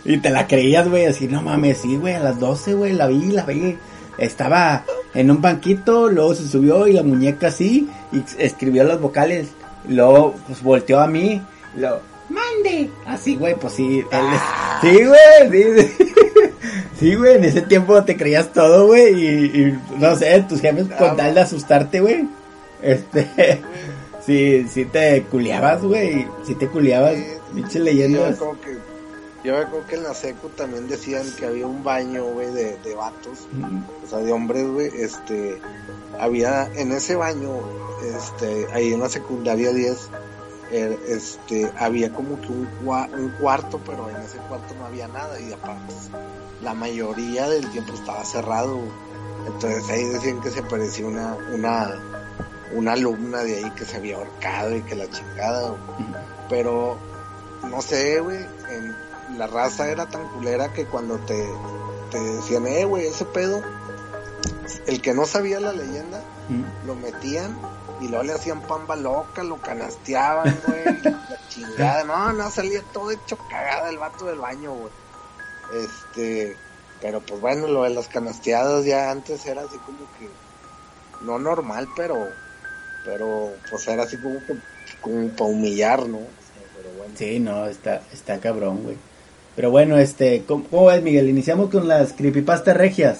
y 0.06 0.17
te 0.17 0.30
la 0.30 0.47
creías, 0.47 0.88
güey, 0.89 1.06
así, 1.06 1.28
no 1.28 1.41
mames, 1.41 1.80
sí, 1.80 1.95
güey, 1.97 2.13
a 2.13 2.19
las 2.19 2.39
12, 2.39 2.73
güey, 2.75 2.93
la 2.93 3.08
vi, 3.08 3.32
la 3.32 3.43
vi. 3.45 3.78
Estaba 4.17 4.86
en 5.13 5.30
un 5.32 5.41
banquito, 5.41 6.10
luego 6.10 6.36
se 6.36 6.47
subió 6.47 6.88
y 6.88 6.93
la 6.93 7.04
muñeca 7.04 7.47
así, 7.47 7.89
y 8.12 8.23
escribió 8.41 8.84
las 8.84 8.99
vocales. 9.01 9.47
Luego, 9.88 10.36
pues 10.47 10.62
volteó 10.63 10.99
a 10.99 11.08
mí, 11.08 11.41
luego, 11.75 11.99
mande. 12.30 12.89
Así, 13.06 13.36
güey, 13.36 13.56
pues 13.56 13.73
sí, 13.73 14.04
él 14.12 14.25
es- 14.34 14.41
sí, 14.82 15.04
güey, 15.06 15.51
sí, 15.51 15.63
sí. 15.97 16.06
Sí, 16.99 17.15
güey, 17.15 17.36
en 17.36 17.43
ese 17.43 17.62
tiempo 17.62 18.03
te 18.03 18.15
creías 18.15 18.53
todo, 18.53 18.88
güey, 18.88 19.13
y, 19.13 19.27
y, 19.62 19.79
no 19.97 20.15
sé, 20.15 20.45
tus 20.47 20.62
jefes 20.62 20.88
Ah, 20.93 20.97
con 20.97 21.17
tal 21.17 21.34
de 21.36 21.41
asustarte, 21.41 21.99
güey. 21.99 22.27
Este, 22.81 23.62
sí, 24.25 24.65
sí 24.69 24.86
te 24.86 25.23
culiabas, 25.23 25.81
güey, 25.81 26.27
sí 26.45 26.55
te 26.55 26.67
culiabas, 26.69 27.15
Yo 27.53 27.62
me 27.62 27.79
leyendas. 27.79 28.39
que, 28.39 28.77
yo 29.43 29.53
me 29.53 29.60
acuerdo 29.60 29.88
que 29.88 29.95
en 29.95 30.03
la 30.03 30.13
secu 30.13 30.49
también 30.49 30.88
decían 30.88 31.25
que 31.38 31.45
había 31.45 31.67
un 31.67 31.84
baño, 31.84 32.23
güey, 32.25 32.51
de, 32.51 32.77
de 32.77 32.95
vatos, 32.95 33.47
o 34.03 34.10
sea, 34.10 34.19
de 34.19 34.31
hombres, 34.31 34.65
güey, 34.67 34.89
este, 34.97 35.60
había, 36.19 36.69
en 36.75 36.91
ese 36.93 37.15
baño, 37.15 37.51
este, 38.15 38.67
ahí 38.73 38.93
en 38.93 39.01
la 39.01 39.10
secundaria 39.10 39.71
10, 39.71 40.10
eh, 40.71 40.97
este, 41.10 41.69
había 41.77 42.10
como 42.12 42.39
que 42.41 42.47
un, 42.47 42.67
un 42.86 43.29
cuarto, 43.39 43.79
pero 43.86 44.10
en 44.10 44.15
ese 44.17 44.38
cuarto 44.47 44.73
no 44.79 44.86
había 44.86 45.08
nada, 45.10 45.39
y 45.39 45.51
aparte, 45.53 45.93
la 46.65 46.73
mayoría 46.73 47.47
del 47.47 47.69
tiempo 47.69 47.93
estaba 47.93 48.25
cerrado, 48.25 48.80
entonces 49.45 49.88
ahí 49.88 50.04
decían 50.04 50.41
que 50.41 50.49
se 50.49 50.63
parecía 50.63 51.06
una, 51.06 51.36
una, 51.54 52.01
una 52.73 52.93
alumna 52.93 53.43
de 53.43 53.58
ahí 53.58 53.71
que 53.71 53.86
se 53.86 53.97
había 53.97 54.17
ahorcado 54.17 54.75
y 54.75 54.82
que 54.82 54.95
la 54.95 55.08
chingada, 55.10 55.69
güey. 55.69 55.82
Pero 56.49 56.97
no 57.69 57.82
sé, 57.84 58.19
güey, 58.19 58.39
la 59.38 59.45
raza 59.45 59.89
era 59.89 60.08
tan 60.08 60.28
culera 60.30 60.73
que 60.73 60.86
cuando 60.86 61.19
te, 61.19 61.47
te 62.10 62.19
decían, 62.19 62.65
eh, 62.65 62.86
güey, 62.86 63.06
ese 63.06 63.25
pedo, 63.25 63.62
el 64.88 65.01
que 65.01 65.13
no 65.13 65.25
sabía 65.25 65.60
la 65.60 65.71
leyenda, 65.71 66.23
lo 66.88 66.95
metían 66.95 67.56
y 68.01 68.08
luego 68.08 68.23
le 68.23 68.34
hacían 68.34 68.62
pamba 68.62 68.95
loca, 68.95 69.43
lo 69.43 69.58
canasteaban, 69.58 70.60
güey, 70.65 70.84
la 71.04 71.39
chingada, 71.49 72.04
no, 72.06 72.34
no, 72.34 72.49
salía 72.49 72.82
todo 72.91 73.12
hecho 73.12 73.38
cagada 73.49 73.89
el 73.89 73.99
vato 73.99 74.25
del 74.25 74.39
baño, 74.39 74.73
güey. 74.73 75.04
Este, 75.73 76.56
pero 77.01 77.19
pues 77.21 77.41
bueno, 77.41 77.67
lo 77.67 77.84
de 77.84 77.89
las 77.91 78.08
canasteadas 78.08 78.86
ya 78.86 79.12
antes 79.12 79.45
era 79.45 79.62
así 79.62 79.78
como 79.86 79.97
que, 80.19 80.30
no 81.25 81.39
normal, 81.39 81.88
pero, 81.95 82.28
pero 83.04 83.54
pues 83.69 83.88
era 83.88 84.04
así 84.04 84.17
como 84.17 84.39
que, 84.45 84.56
como 85.01 85.28
para 85.30 85.49
humillar, 85.49 86.08
¿no? 86.08 86.17
O 86.17 86.21
sea, 86.21 86.63
pero 86.78 86.89
bueno. 86.97 87.13
Sí, 87.17 87.39
no, 87.39 87.65
está, 87.67 88.01
está 88.13 88.39
cabrón, 88.39 88.84
güey. 88.84 88.97
Pero 89.56 89.71
bueno, 89.71 89.97
este, 89.97 90.43
¿cómo, 90.45 90.65
cómo 90.65 90.86
ves, 90.88 91.01
Miguel? 91.01 91.30
Iniciamos 91.30 91.69
con 91.69 91.88
las 91.88 92.13
creepypastas 92.13 92.75
regias. 92.75 93.19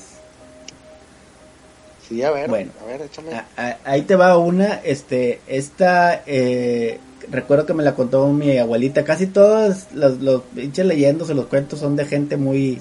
Sí, 2.08 2.22
a 2.22 2.30
ver, 2.32 2.50
Bueno. 2.50 2.72
a 2.82 2.86
ver, 2.86 3.02
échame. 3.02 3.34
A- 3.34 3.48
a- 3.58 3.78
ahí 3.84 4.04
te 4.04 4.16
va 4.16 4.38
una, 4.38 4.76
este, 4.84 5.40
esta, 5.48 6.22
eh, 6.28 7.00
recuerdo 7.32 7.66
que 7.66 7.74
me 7.74 7.84
la 7.84 7.96
contó 7.96 8.28
mi 8.32 8.58
abuelita. 8.58 9.04
Casi 9.04 9.28
todos 9.28 9.86
los, 9.94 10.20
los 10.22 10.42
pinches 10.54 10.86
leyendos 10.86 11.30
o 11.30 11.34
los 11.34 11.46
cuentos 11.48 11.80
son 11.80 11.96
de 11.96 12.06
gente 12.06 12.38
muy, 12.38 12.80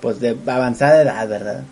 pues, 0.00 0.20
de 0.20 0.36
avanzada 0.46 1.02
edad, 1.02 1.28
¿verdad? 1.28 1.62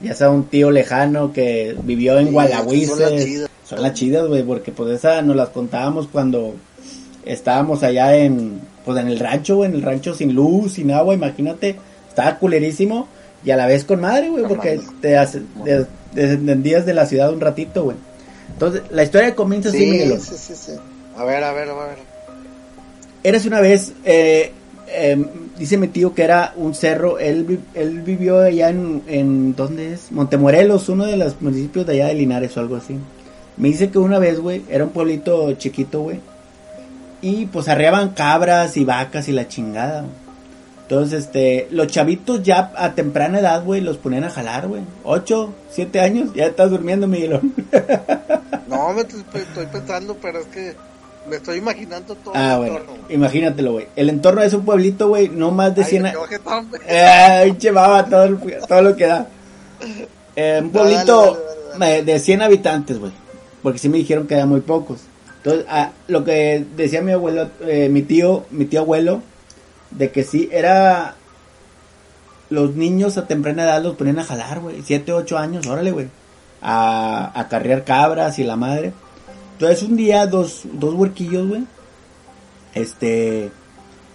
Ya 0.00 0.14
sea 0.14 0.30
un 0.30 0.44
tío 0.44 0.70
lejano 0.70 1.32
que 1.32 1.76
vivió 1.84 2.18
en 2.18 2.26
Sí, 2.28 2.32
Gualahuises. 2.32 3.48
son 3.64 3.82
las 3.82 3.94
chidas. 3.94 4.26
Güey, 4.28 4.42
porque 4.42 4.72
pues 4.72 4.90
esa 4.96 5.22
nos 5.22 5.36
las 5.36 5.50
contábamos 5.50 6.08
cuando 6.08 6.54
estábamos 7.24 7.82
allá 7.82 8.16
en, 8.16 8.60
pues 8.84 8.98
en 8.98 9.08
el 9.08 9.18
rancho, 9.18 9.56
güey, 9.56 9.70
en 9.70 9.76
el 9.76 9.82
rancho 9.82 10.14
sin 10.14 10.34
luz, 10.34 10.72
sin 10.74 10.90
agua, 10.90 11.14
imagínate, 11.14 11.76
estaba 12.08 12.38
culerísimo 12.38 13.06
y 13.44 13.50
a 13.52 13.56
la 13.56 13.66
vez 13.66 13.84
con 13.84 14.00
madre, 14.00 14.28
güey, 14.28 14.44
porque 14.44 14.80
te 15.00 15.16
hace- 15.16 15.42
te- 15.64 15.86
desentendías 16.14 16.84
de 16.84 16.94
la 16.94 17.06
ciudad 17.06 17.32
un 17.32 17.40
ratito, 17.40 17.84
güey. 17.84 17.96
Entonces, 18.52 18.82
la 18.90 19.02
historia 19.04 19.34
comienza 19.34 19.68
así, 19.70 19.78
sí, 20.20 20.34
sí, 20.36 20.54
sí. 20.56 20.72
A 21.16 21.24
ver, 21.24 21.44
a 21.44 21.52
ver, 21.52 21.68
a 21.68 21.74
ver. 21.74 21.98
Eres 23.22 23.46
una 23.46 23.60
vez, 23.60 23.92
eh, 24.04 24.52
eh, 24.88 25.24
dice 25.58 25.76
mi 25.78 25.88
tío 25.88 26.14
que 26.14 26.24
era 26.24 26.52
un 26.56 26.74
cerro, 26.74 27.18
él, 27.18 27.60
él 27.74 28.00
vivió 28.00 28.40
allá 28.40 28.70
en, 28.70 29.02
en, 29.06 29.54
¿dónde 29.54 29.92
es? 29.92 30.10
Montemorelos, 30.10 30.88
uno 30.88 31.06
de 31.06 31.16
los 31.16 31.40
municipios 31.40 31.86
de 31.86 31.94
allá 31.94 32.06
de 32.08 32.14
Linares 32.14 32.56
o 32.56 32.60
algo 32.60 32.76
así. 32.76 32.96
Me 33.56 33.68
dice 33.68 33.90
que 33.90 33.98
una 33.98 34.18
vez, 34.18 34.40
güey, 34.40 34.62
era 34.68 34.84
un 34.84 34.90
pueblito 34.90 35.52
chiquito, 35.52 36.00
güey, 36.00 36.20
y 37.20 37.46
pues 37.46 37.68
arreaban 37.68 38.10
cabras 38.10 38.76
y 38.76 38.84
vacas 38.84 39.28
y 39.28 39.32
la 39.32 39.46
chingada. 39.46 40.00
güey. 40.00 40.22
Entonces, 40.82 41.24
este, 41.26 41.68
los 41.70 41.86
chavitos 41.86 42.42
ya 42.42 42.72
a 42.76 42.94
temprana 42.94 43.38
edad, 43.38 43.64
güey, 43.64 43.80
los 43.80 43.96
ponían 43.98 44.24
a 44.24 44.30
jalar, 44.30 44.66
güey. 44.68 44.82
Ocho, 45.04 45.54
siete 45.70 46.00
años, 46.00 46.34
ya 46.34 46.46
estás 46.46 46.70
durmiendo, 46.70 47.06
Miguelón. 47.06 47.54
No, 48.68 48.90
me 48.94 49.02
estoy, 49.02 49.22
estoy 49.34 49.66
pensando, 49.66 50.16
pero 50.22 50.38
es 50.38 50.46
que 50.46 50.74
me 51.28 51.36
estoy 51.36 51.58
imaginando 51.58 52.14
todo 52.16 52.32
Ah, 52.36 52.52
el 52.54 52.58
bueno, 52.58 52.78
entorno. 52.78 53.04
imagínatelo, 53.08 53.72
güey. 53.72 53.88
El 53.96 54.08
entorno 54.10 54.42
es 54.42 54.52
un 54.54 54.64
pueblito, 54.64 55.08
güey, 55.08 55.28
no 55.28 55.50
más 55.50 55.74
de 55.74 55.82
Ay, 55.84 55.88
100 55.90 56.02
qué 56.02 56.08
años. 56.08 56.22
Ay, 56.88 57.56
che, 57.58 57.70
baba, 57.70 58.04
todo, 58.06 58.24
el- 58.24 58.38
todo 58.68 58.82
lo 58.82 58.96
que 58.96 59.06
da. 59.06 59.26
Eh, 60.36 60.60
un 60.62 60.70
pueblito 60.70 61.22
dale, 61.22 61.38
dale, 61.78 61.94
dale, 62.00 62.02
de 62.04 62.18
100 62.18 62.42
habitantes, 62.42 62.98
güey. 62.98 63.12
Porque 63.62 63.78
sí 63.78 63.88
me 63.88 63.98
dijeron 63.98 64.26
que 64.26 64.34
eran 64.34 64.48
muy 64.48 64.60
pocos. 64.60 65.00
Entonces, 65.38 65.66
ah, 65.68 65.90
lo 66.08 66.24
que 66.24 66.64
decía 66.76 67.02
mi 67.02 67.12
abuelo, 67.12 67.48
eh, 67.66 67.88
mi 67.88 68.02
tío, 68.02 68.44
mi 68.50 68.64
tío 68.64 68.80
abuelo, 68.80 69.22
de 69.90 70.10
que 70.10 70.24
sí, 70.24 70.48
era... 70.52 71.14
Los 72.50 72.74
niños 72.76 73.16
a 73.16 73.26
temprana 73.26 73.64
edad 73.64 73.82
los 73.82 73.96
ponían 73.96 74.18
a 74.18 74.24
jalar, 74.24 74.60
güey. 74.60 74.82
7, 74.82 75.12
8 75.12 75.38
años, 75.38 75.66
órale, 75.66 75.90
güey. 75.90 76.08
A, 76.60 77.32
a 77.38 77.48
carrear 77.48 77.82
cabras 77.84 78.38
y 78.38 78.44
la 78.44 78.56
madre. 78.56 78.92
Entonces, 79.62 79.88
un 79.88 79.96
día, 79.96 80.26
dos, 80.26 80.62
dos 80.72 80.92
huerquillos, 80.94 81.46
güey. 81.46 81.62
Este 82.74 83.52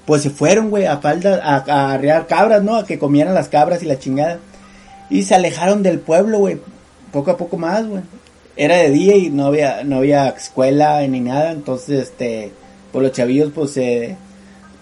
pues 0.06 0.22
se 0.24 0.30
fueron, 0.30 0.70
güey, 0.70 0.86
a 0.86 0.98
falda, 0.98 1.42
a, 1.42 1.94
arrear 1.94 2.28
cabras, 2.28 2.64
¿no? 2.64 2.76
A 2.76 2.86
que 2.86 3.00
comieran 3.00 3.34
las 3.34 3.48
cabras 3.48 3.82
y 3.82 3.86
la 3.86 3.98
chingada. 3.98 4.40
Y 5.10 5.24
se 5.24 5.36
alejaron 5.36 5.84
del 5.84 6.00
pueblo, 6.00 6.40
güey, 6.40 6.60
poco 7.14 7.32
a 7.32 7.38
poco 7.38 7.58
más, 7.58 7.88
güey. 7.88 8.02
Era 8.58 8.76
de 8.76 8.90
día 8.90 9.16
y 9.16 9.30
no 9.30 9.46
había, 9.46 9.86
no 9.86 9.98
había 9.98 10.28
escuela 10.28 11.00
ni 11.08 11.22
nada, 11.22 11.54
entonces, 11.54 12.10
este, 12.10 12.52
pues 12.92 13.04
los 13.04 13.14
chavillos, 13.14 13.54
pues, 13.56 13.72
se 13.72 14.18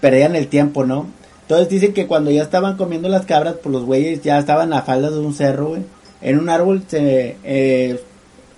perdían 0.00 0.34
el 0.34 0.48
tiempo, 0.48 0.84
¿no? 0.84 1.06
Entonces 1.42 1.68
dicen 1.68 1.92
que 1.92 2.08
cuando 2.08 2.32
ya 2.32 2.42
estaban 2.42 2.76
comiendo 2.76 3.08
las 3.08 3.24
cabras, 3.24 3.54
pues 3.62 3.72
los 3.72 3.84
güeyes 3.84 4.22
ya 4.22 4.38
estaban 4.38 4.72
a 4.72 4.82
faldas 4.82 5.12
de 5.12 5.20
un 5.20 5.34
cerro, 5.34 5.68
güey. 5.68 5.82
En 6.22 6.40
un 6.40 6.48
árbol 6.48 6.82
se 6.88 7.36
eh, 7.44 8.00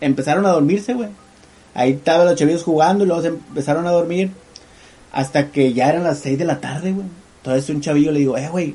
empezaron 0.01 0.47
a 0.47 0.51
dormirse, 0.51 0.95
güey. 0.95 1.11
Ahí 1.75 1.93
estaban 1.93 2.27
los 2.27 2.37
chavillos 2.37 2.63
jugando 2.63 3.05
y 3.05 3.07
luego 3.07 3.23
se 3.23 3.29
empezaron 3.29 3.87
a 3.87 3.91
dormir. 3.91 4.31
Hasta 5.13 5.51
que 5.51 5.73
ya 5.73 5.89
eran 5.89 6.05
las 6.05 6.19
6 6.19 6.39
de 6.39 6.45
la 6.45 6.61
tarde, 6.61 6.93
güey. 6.93 7.07
Entonces 7.39 7.71
un 7.71 7.81
chavillo 7.81 8.13
le 8.13 8.21
digo, 8.21 8.37
eh, 8.37 8.49
güey, 8.49 8.75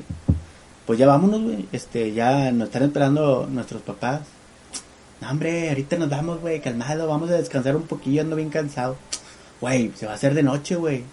pues 0.86 0.98
ya 0.98 1.06
vámonos, 1.06 1.42
güey. 1.42 1.66
Este, 1.72 2.12
ya 2.12 2.50
nos 2.52 2.68
están 2.68 2.82
esperando 2.84 3.46
nuestros 3.50 3.82
papás. 3.82 4.22
No, 5.20 5.30
hombre, 5.30 5.68
ahorita 5.68 5.96
nos 5.96 6.10
vamos, 6.10 6.40
güey, 6.40 6.60
calmado. 6.60 7.06
Vamos 7.06 7.30
a 7.30 7.34
descansar 7.34 7.76
un 7.76 7.84
poquillo, 7.84 8.22
ando 8.22 8.36
bien 8.36 8.50
cansado. 8.50 8.96
Güey, 9.60 9.92
se 9.94 10.06
va 10.06 10.12
a 10.12 10.14
hacer 10.16 10.34
de 10.34 10.42
noche, 10.42 10.76
güey. 10.76 11.04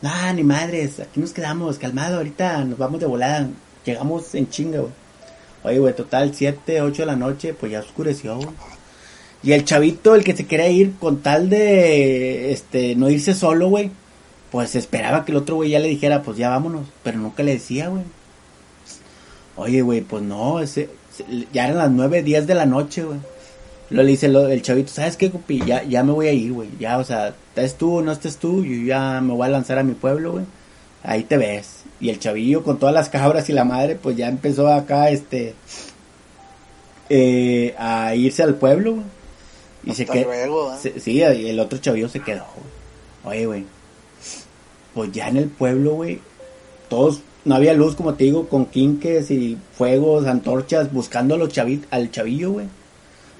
Nah, 0.00 0.32
ni 0.32 0.44
madres, 0.44 1.00
aquí 1.00 1.20
nos 1.20 1.32
quedamos, 1.32 1.78
calmado. 1.78 2.18
Ahorita 2.18 2.64
nos 2.64 2.78
vamos 2.78 3.00
de 3.00 3.06
volada. 3.06 3.48
Llegamos 3.84 4.34
en 4.34 4.48
chinga, 4.48 4.80
güey. 4.80 4.92
Oye, 5.64 5.78
güey, 5.80 5.94
total, 5.94 6.32
7, 6.34 6.82
8 6.82 7.02
de 7.02 7.06
la 7.06 7.16
noche, 7.16 7.52
pues 7.52 7.72
ya 7.72 7.80
oscureció, 7.80 8.36
güey. 8.36 8.48
Y 9.42 9.52
el 9.52 9.64
chavito, 9.64 10.14
el 10.14 10.24
que 10.24 10.36
se 10.36 10.46
quería 10.46 10.68
ir 10.68 10.94
con 10.98 11.22
tal 11.22 11.48
de, 11.48 12.52
este, 12.52 12.96
no 12.96 13.08
irse 13.08 13.34
solo, 13.34 13.68
güey, 13.68 13.90
pues 14.50 14.74
esperaba 14.74 15.24
que 15.24 15.32
el 15.32 15.38
otro 15.38 15.56
güey 15.56 15.70
ya 15.70 15.78
le 15.78 15.88
dijera, 15.88 16.22
pues 16.22 16.36
ya 16.38 16.48
vámonos, 16.50 16.86
pero 17.04 17.18
nunca 17.18 17.42
le 17.42 17.52
decía, 17.52 17.88
güey. 17.88 18.02
Oye, 19.56 19.82
güey, 19.82 20.00
pues 20.00 20.22
no, 20.22 20.60
ese, 20.60 20.88
se- 21.16 21.46
ya 21.52 21.64
eran 21.66 21.78
las 21.78 21.90
nueve, 21.90 22.22
diez 22.22 22.46
de 22.46 22.54
la 22.54 22.66
noche, 22.66 23.04
güey. 23.04 23.18
Lo 23.90 24.02
le 24.02 24.10
dice 24.10 24.26
el 24.26 24.62
chavito, 24.62 24.92
¿sabes 24.92 25.16
qué, 25.16 25.30
compi? 25.30 25.62
Ya, 25.64 25.82
ya 25.82 26.02
me 26.04 26.12
voy 26.12 26.26
a 26.28 26.32
ir, 26.32 26.52
güey. 26.52 26.68
Ya, 26.78 26.98
o 26.98 27.04
sea, 27.04 27.28
estés 27.28 27.76
tú 27.76 28.02
no 28.02 28.12
estés 28.12 28.36
tú, 28.36 28.64
yo 28.64 28.84
ya 28.86 29.20
me 29.22 29.32
voy 29.32 29.46
a 29.46 29.50
lanzar 29.50 29.78
a 29.78 29.82
mi 29.82 29.94
pueblo, 29.94 30.32
güey. 30.32 30.44
Ahí 31.02 31.22
te 31.22 31.38
ves. 31.38 31.84
Y 32.00 32.10
el 32.10 32.18
chavillo 32.18 32.62
con 32.64 32.78
todas 32.78 32.94
las 32.94 33.08
cabras 33.08 33.48
y 33.48 33.52
la 33.54 33.64
madre, 33.64 33.94
pues 33.96 34.16
ya 34.16 34.28
empezó 34.28 34.68
acá, 34.68 35.08
este, 35.10 35.54
eh, 37.08 37.74
a 37.78 38.14
irse 38.14 38.42
al 38.42 38.56
pueblo, 38.56 38.94
güey. 38.96 39.04
Y 39.88 40.02
Hasta 40.02 40.14
luego, 40.14 40.72
¿eh? 40.74 40.76
se- 40.80 41.00
sí, 41.00 41.12
y 41.14 41.22
el 41.48 41.58
otro 41.60 41.78
chavillo 41.78 42.08
se 42.08 42.20
quedó. 42.20 42.44
Oye, 43.24 43.46
güey. 43.46 43.64
Pues 44.94 45.12
ya 45.12 45.28
en 45.28 45.36
el 45.36 45.46
pueblo, 45.48 45.94
güey, 45.94 46.20
todos, 46.88 47.20
no 47.44 47.54
había 47.54 47.72
luz, 47.74 47.94
como 47.94 48.14
te 48.14 48.24
digo, 48.24 48.48
con 48.48 48.66
quinques 48.66 49.30
y 49.30 49.56
fuegos, 49.76 50.26
antorchas, 50.26 50.92
buscando 50.92 51.34
a 51.34 51.38
los 51.38 51.50
chavi- 51.50 51.84
al 51.90 52.10
chavillo, 52.10 52.52
güey. 52.52 52.66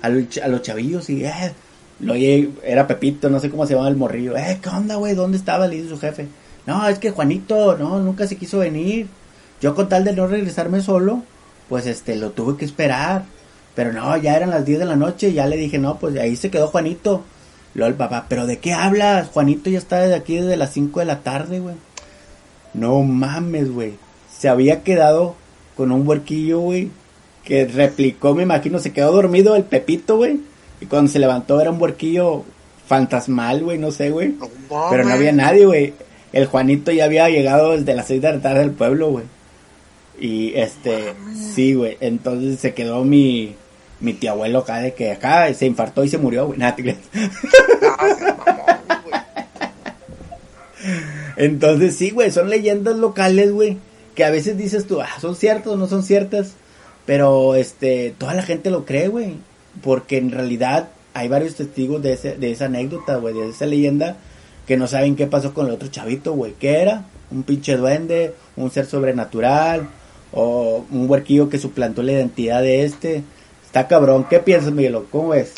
A, 0.03 0.09
los 0.09 0.25
ch- 0.25 0.43
a 0.43 0.49
los 0.49 0.63
chavillos 0.63 1.11
y, 1.11 1.25
eh, 1.25 1.53
lo 2.01 2.13
oye, 2.13 2.51
era 2.65 2.87
Pepito, 2.87 3.29
no 3.29 3.41
sé 3.41 3.51
cómo 3.51 3.67
se 3.67 3.75
llama 3.75 3.89
el 3.89 3.97
morrillo. 3.97 4.37
Eh, 4.37 4.59
¿qué 4.63 4.69
onda, 4.69 4.95
güey? 4.97 5.15
¿Dónde 5.15 5.37
estaba? 5.37 5.67
Le 5.67 5.77
dice 5.77 5.89
su 5.89 5.99
jefe. 5.99 6.29
No, 6.67 6.87
es 6.89 6.99
que 6.99 7.11
Juanito, 7.11 7.77
no, 7.77 7.99
nunca 7.99 8.27
se 8.29 8.37
quiso 8.37 8.59
venir. 8.59 9.09
Yo 9.61 9.75
con 9.75 9.89
tal 9.89 10.05
de 10.05 10.13
no 10.13 10.29
regresarme 10.29 10.81
solo, 10.81 11.23
pues 11.69 11.87
este, 11.87 12.15
lo 12.15 12.31
tuve 12.31 12.57
que 12.57 12.65
esperar. 12.65 13.25
Pero 13.79 13.93
no, 13.93 14.17
ya 14.17 14.35
eran 14.35 14.51
las 14.51 14.67
10 14.67 14.81
de 14.81 14.85
la 14.87 14.97
noche, 14.97 15.33
ya 15.33 15.47
le 15.47 15.57
dije, 15.57 15.79
no, 15.79 16.01
pues 16.01 16.17
ahí 16.17 16.35
se 16.35 16.51
quedó 16.51 16.67
Juanito. 16.67 17.23
Luego 17.75 17.89
el 17.89 17.95
papá, 17.95 18.27
¿pero 18.29 18.45
de 18.45 18.59
qué 18.59 18.73
hablas? 18.73 19.29
Juanito 19.29 19.71
ya 19.71 19.79
está 19.79 20.01
desde 20.01 20.17
aquí 20.17 20.35
desde 20.35 20.57
las 20.57 20.73
5 20.73 20.99
de 20.99 21.07
la 21.07 21.21
tarde, 21.21 21.61
güey. 21.61 21.77
No 22.75 23.01
mames, 23.05 23.71
güey. 23.71 23.93
Se 24.37 24.49
había 24.49 24.83
quedado 24.83 25.37
con 25.77 25.93
un 25.93 26.09
huerquillo, 26.09 26.59
güey, 26.59 26.91
que 27.45 27.67
replicó, 27.67 28.35
me 28.35 28.43
imagino, 28.43 28.81
se 28.81 28.93
quedó 28.93 29.13
dormido 29.13 29.55
el 29.55 29.63
Pepito, 29.63 30.17
güey, 30.17 30.41
y 30.81 30.87
cuando 30.87 31.09
se 31.09 31.21
levantó 31.21 31.61
era 31.61 31.71
un 31.71 31.81
huerquillo 31.81 32.43
fantasmal, 32.85 33.63
güey, 33.63 33.79
no 33.79 33.93
sé, 33.93 34.11
güey. 34.11 34.31
No 34.71 34.89
Pero 34.91 35.05
no 35.05 35.13
había 35.13 35.31
nadie, 35.31 35.67
güey. 35.67 35.95
El 36.33 36.47
Juanito 36.47 36.91
ya 36.91 37.05
había 37.05 37.29
llegado 37.29 37.77
desde 37.77 37.95
las 37.95 38.09
seis 38.09 38.21
de 38.23 38.33
la 38.33 38.41
tarde 38.41 38.63
al 38.63 38.73
pueblo, 38.73 39.11
güey. 39.11 39.27
Y 40.19 40.55
este, 40.57 41.15
sí, 41.55 41.75
güey. 41.75 41.97
Entonces 42.01 42.59
se 42.59 42.75
quedó 42.75 43.05
mi, 43.05 43.55
mi 44.01 44.13
tío 44.13 44.33
abuelo 44.33 44.61
acá 44.61 44.79
de 44.79 44.95
que 44.95 45.11
acá 45.13 45.53
se 45.55 45.67
infartó 45.67 46.05
y 46.05 46.09
se 46.09 46.19
murió, 46.19 46.47
güey. 46.47 46.59
Nada, 46.59 46.77
te. 46.77 46.97
Entonces 51.37 51.97
sí, 51.97 52.11
güey, 52.11 52.31
son 52.31 52.51
leyendas 52.51 52.97
locales, 52.97 53.53
güey. 53.53 53.79
Que 54.15 54.25
a 54.25 54.31
veces 54.31 54.59
dices 54.59 54.87
tú, 54.87 55.01
ah, 55.01 55.09
son 55.21 55.37
ciertas 55.37 55.69
o 55.69 55.77
no 55.77 55.87
son 55.87 56.03
ciertas. 56.03 56.55
Pero 57.07 57.55
este, 57.55 58.15
toda 58.19 58.35
la 58.35 58.43
gente 58.43 58.71
lo 58.71 58.85
cree, 58.85 59.09
güey. 59.09 59.37
Porque 59.83 60.19
en 60.19 60.31
realidad 60.31 60.89
hay 61.15 61.29
varios 61.29 61.55
testigos 61.55 62.03
de, 62.03 62.15
ese, 62.15 62.37
de 62.37 62.51
esa 62.51 62.67
anécdota, 62.67 63.17
güey, 63.17 63.35
de 63.35 63.49
esa 63.49 63.67
leyenda. 63.67 64.17
Que 64.67 64.77
no 64.77 64.87
saben 64.87 65.17
qué 65.17 65.27
pasó 65.27 65.55
con 65.55 65.67
el 65.67 65.73
otro 65.73 65.89
chavito, 65.89 66.35
güey. 66.35 66.55
¿Qué 66.59 66.83
era? 66.83 67.07
Un 67.31 67.45
pinche 67.45 67.77
duende, 67.77 68.35
un 68.57 68.71
ser 68.71 68.87
sobrenatural. 68.87 69.89
O 70.33 70.85
un 70.91 71.09
huerquillo 71.09 71.49
que 71.49 71.59
suplantó 71.59 72.03
la 72.03 72.13
identidad 72.13 72.63
de 72.63 72.85
este. 72.85 73.23
Está 73.79 73.87
cabrón. 73.87 74.27
¿Qué 74.29 74.41
piensas, 74.41 74.73
Miguelo? 74.73 75.07
¿Cómo 75.13 75.29
ves? 75.29 75.53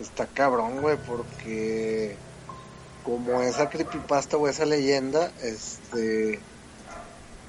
Está 0.00 0.24
cabrón, 0.24 0.80
güey, 0.80 0.96
porque 1.06 2.16
como 3.04 3.42
esa 3.42 3.68
creepypasta 3.68 4.38
o 4.38 4.48
esa 4.48 4.64
leyenda, 4.64 5.30
este, 5.42 6.40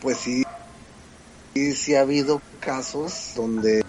pues 0.02 0.18
sí, 0.18 0.44
sí, 1.54 1.76
sí 1.78 1.96
ha 1.96 2.02
habido 2.02 2.42
casos 2.60 3.32
donde 3.38 3.82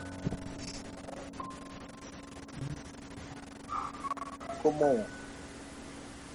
como, 4.62 4.94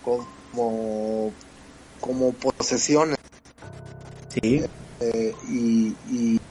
como, 0.04 1.32
como 2.02 2.34
posesiones 2.34 3.16
Sí. 4.28 4.66
eh, 5.00 5.34
y, 5.48 5.96
y 6.10 6.45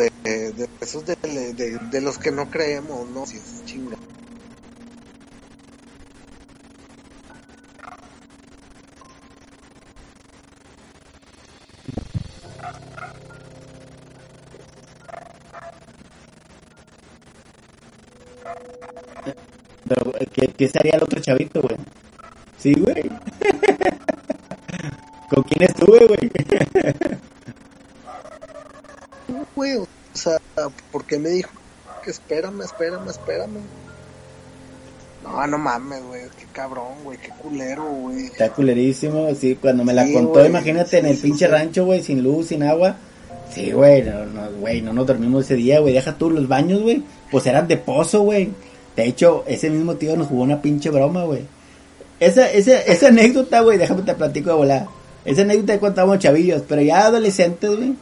de, 0.00 0.52
de 0.52 0.68
esos 0.80 1.04
de, 1.04 1.16
de, 1.22 1.78
de 1.78 2.00
los 2.00 2.18
que 2.18 2.30
no 2.30 2.50
creemos, 2.50 3.08
¿no? 3.10 3.26
Si 3.26 3.36
es 3.36 3.64
chinga. 3.64 3.96
Pero, 19.88 20.12
¿qué, 20.32 20.48
qué 20.48 20.68
sería 20.68 20.92
el 20.94 21.02
otro 21.02 21.20
chavito, 21.20 21.60
güey? 21.62 21.76
Sí, 22.56 22.74
güey. 22.74 23.10
¿Con 25.30 25.42
quién 25.44 25.62
estuve? 25.62 26.06
Güey, 29.54 29.76
o 29.76 29.86
sea, 30.12 30.38
¿por 31.10 31.18
qué 31.18 31.18
me 31.18 31.30
dijo 31.30 31.50
que 32.04 32.10
espérame, 32.10 32.62
espérame, 32.62 33.08
espérame? 33.08 33.60
No, 35.22 35.46
no 35.46 35.58
mames, 35.58 36.02
güey, 36.04 36.22
qué 36.38 36.46
cabrón, 36.52 37.02
güey, 37.04 37.18
qué 37.18 37.30
culero, 37.42 37.84
güey. 37.84 38.26
Está 38.26 38.50
culerísimo, 38.50 39.28
sí, 39.34 39.56
cuando 39.60 39.84
me 39.84 39.92
la 39.92 40.06
Sí, 40.06 40.14
contó, 40.14 40.44
imagínate 40.46 40.90
sí, 40.90 40.96
en 40.96 41.06
el 41.06 41.16
sí, 41.16 41.22
pinche 41.22 41.46
rancho, 41.48 41.84
güey, 41.84 42.02
sin 42.02 42.22
luz, 42.22 42.46
sin 42.46 42.62
agua. 42.62 42.96
Sí, 43.52 43.72
güey, 43.72 44.02
no, 44.02 44.24
no, 44.26 44.50
güey, 44.60 44.80
no 44.80 44.92
nos 44.92 45.06
dormimos 45.06 45.44
ese 45.44 45.56
día, 45.56 45.80
güey, 45.80 45.92
deja 45.92 46.16
tú 46.16 46.30
los 46.30 46.48
baños, 46.48 46.80
güey, 46.80 47.02
pues 47.30 47.44
eran 47.46 47.66
de 47.68 47.76
pozo, 47.76 48.22
güey. 48.22 48.50
De 48.96 49.04
hecho, 49.04 49.44
ese 49.46 49.68
mismo 49.68 49.96
tío 49.96 50.16
nos 50.16 50.28
jugó 50.28 50.44
una 50.44 50.62
pinche 50.62 50.90
broma, 50.90 51.24
güey. 51.24 51.42
Esa, 52.20 52.50
esa, 52.50 52.80
esa 52.82 53.08
anécdota, 53.08 53.60
güey, 53.60 53.78
déjame 53.78 54.02
te 54.02 54.14
platico 54.14 54.50
de 54.50 54.56
volada. 54.56 54.88
Esa 55.24 55.42
anécdota 55.42 55.72
de 55.72 55.78
cuando 55.80 55.94
estábamos 55.94 56.18
chavillos, 56.20 56.62
pero 56.66 56.80
ya 56.80 57.06
adolescentes, 57.06 57.76
güey, 57.76 57.94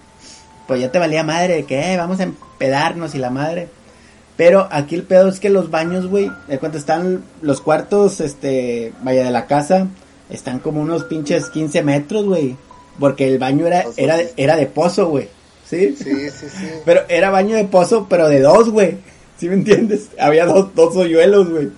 pues 0.69 0.81
ya 0.83 0.93
te 0.93 0.99
valía 0.99 1.25
madre 1.25 1.55
de 1.55 1.65
que, 1.65 1.93
eh, 1.93 1.97
vamos 1.97 2.21
a 2.21 2.25
empedarnos 2.25 3.15
y 3.15 3.19
la 3.19 3.31
madre. 3.31 3.69
Pero 4.37 4.69
aquí 4.71 4.95
el 4.95 5.03
pedo 5.03 5.29
es 5.29 5.41
que 5.41 5.49
los 5.49 5.71
baños, 5.71 6.07
güey, 6.07 6.31
de 6.47 6.59
cuando 6.59 6.79
están 6.79 7.25
los 7.43 7.61
cuartos, 7.61 8.21
este, 8.21 8.93
vaya 9.03 9.25
de 9.25 9.31
la 9.33 9.47
casa, 9.47 9.89
están 10.31 10.61
como 10.61 10.81
unos 10.81 11.05
pinches 11.05 11.47
15 11.47 11.83
metros, 11.83 12.27
güey. 12.27 12.57
Porque 13.01 13.27
el 13.27 13.39
baño 13.39 13.67
era, 13.67 13.85
era, 13.97 14.19
era 14.37 14.57
de 14.57 14.67
pozo, 14.67 15.09
güey. 15.09 15.29
¿Sí? 15.69 15.97
Sí, 15.97 16.31
sí, 16.31 16.47
sí. 16.49 16.69
Pero 16.85 17.01
era 17.09 17.31
baño 17.31 17.57
de 17.57 17.65
pozo, 17.65 18.07
pero 18.09 18.29
de 18.29 18.41
dos, 18.41 18.69
güey. 18.71 18.99
¿Sí 19.39 19.49
me 19.49 19.55
entiendes? 19.55 20.09
Había 20.21 20.45
dos, 20.45 20.75
dos 20.75 20.95
hoyuelos, 20.97 21.49
güey. 21.49 21.71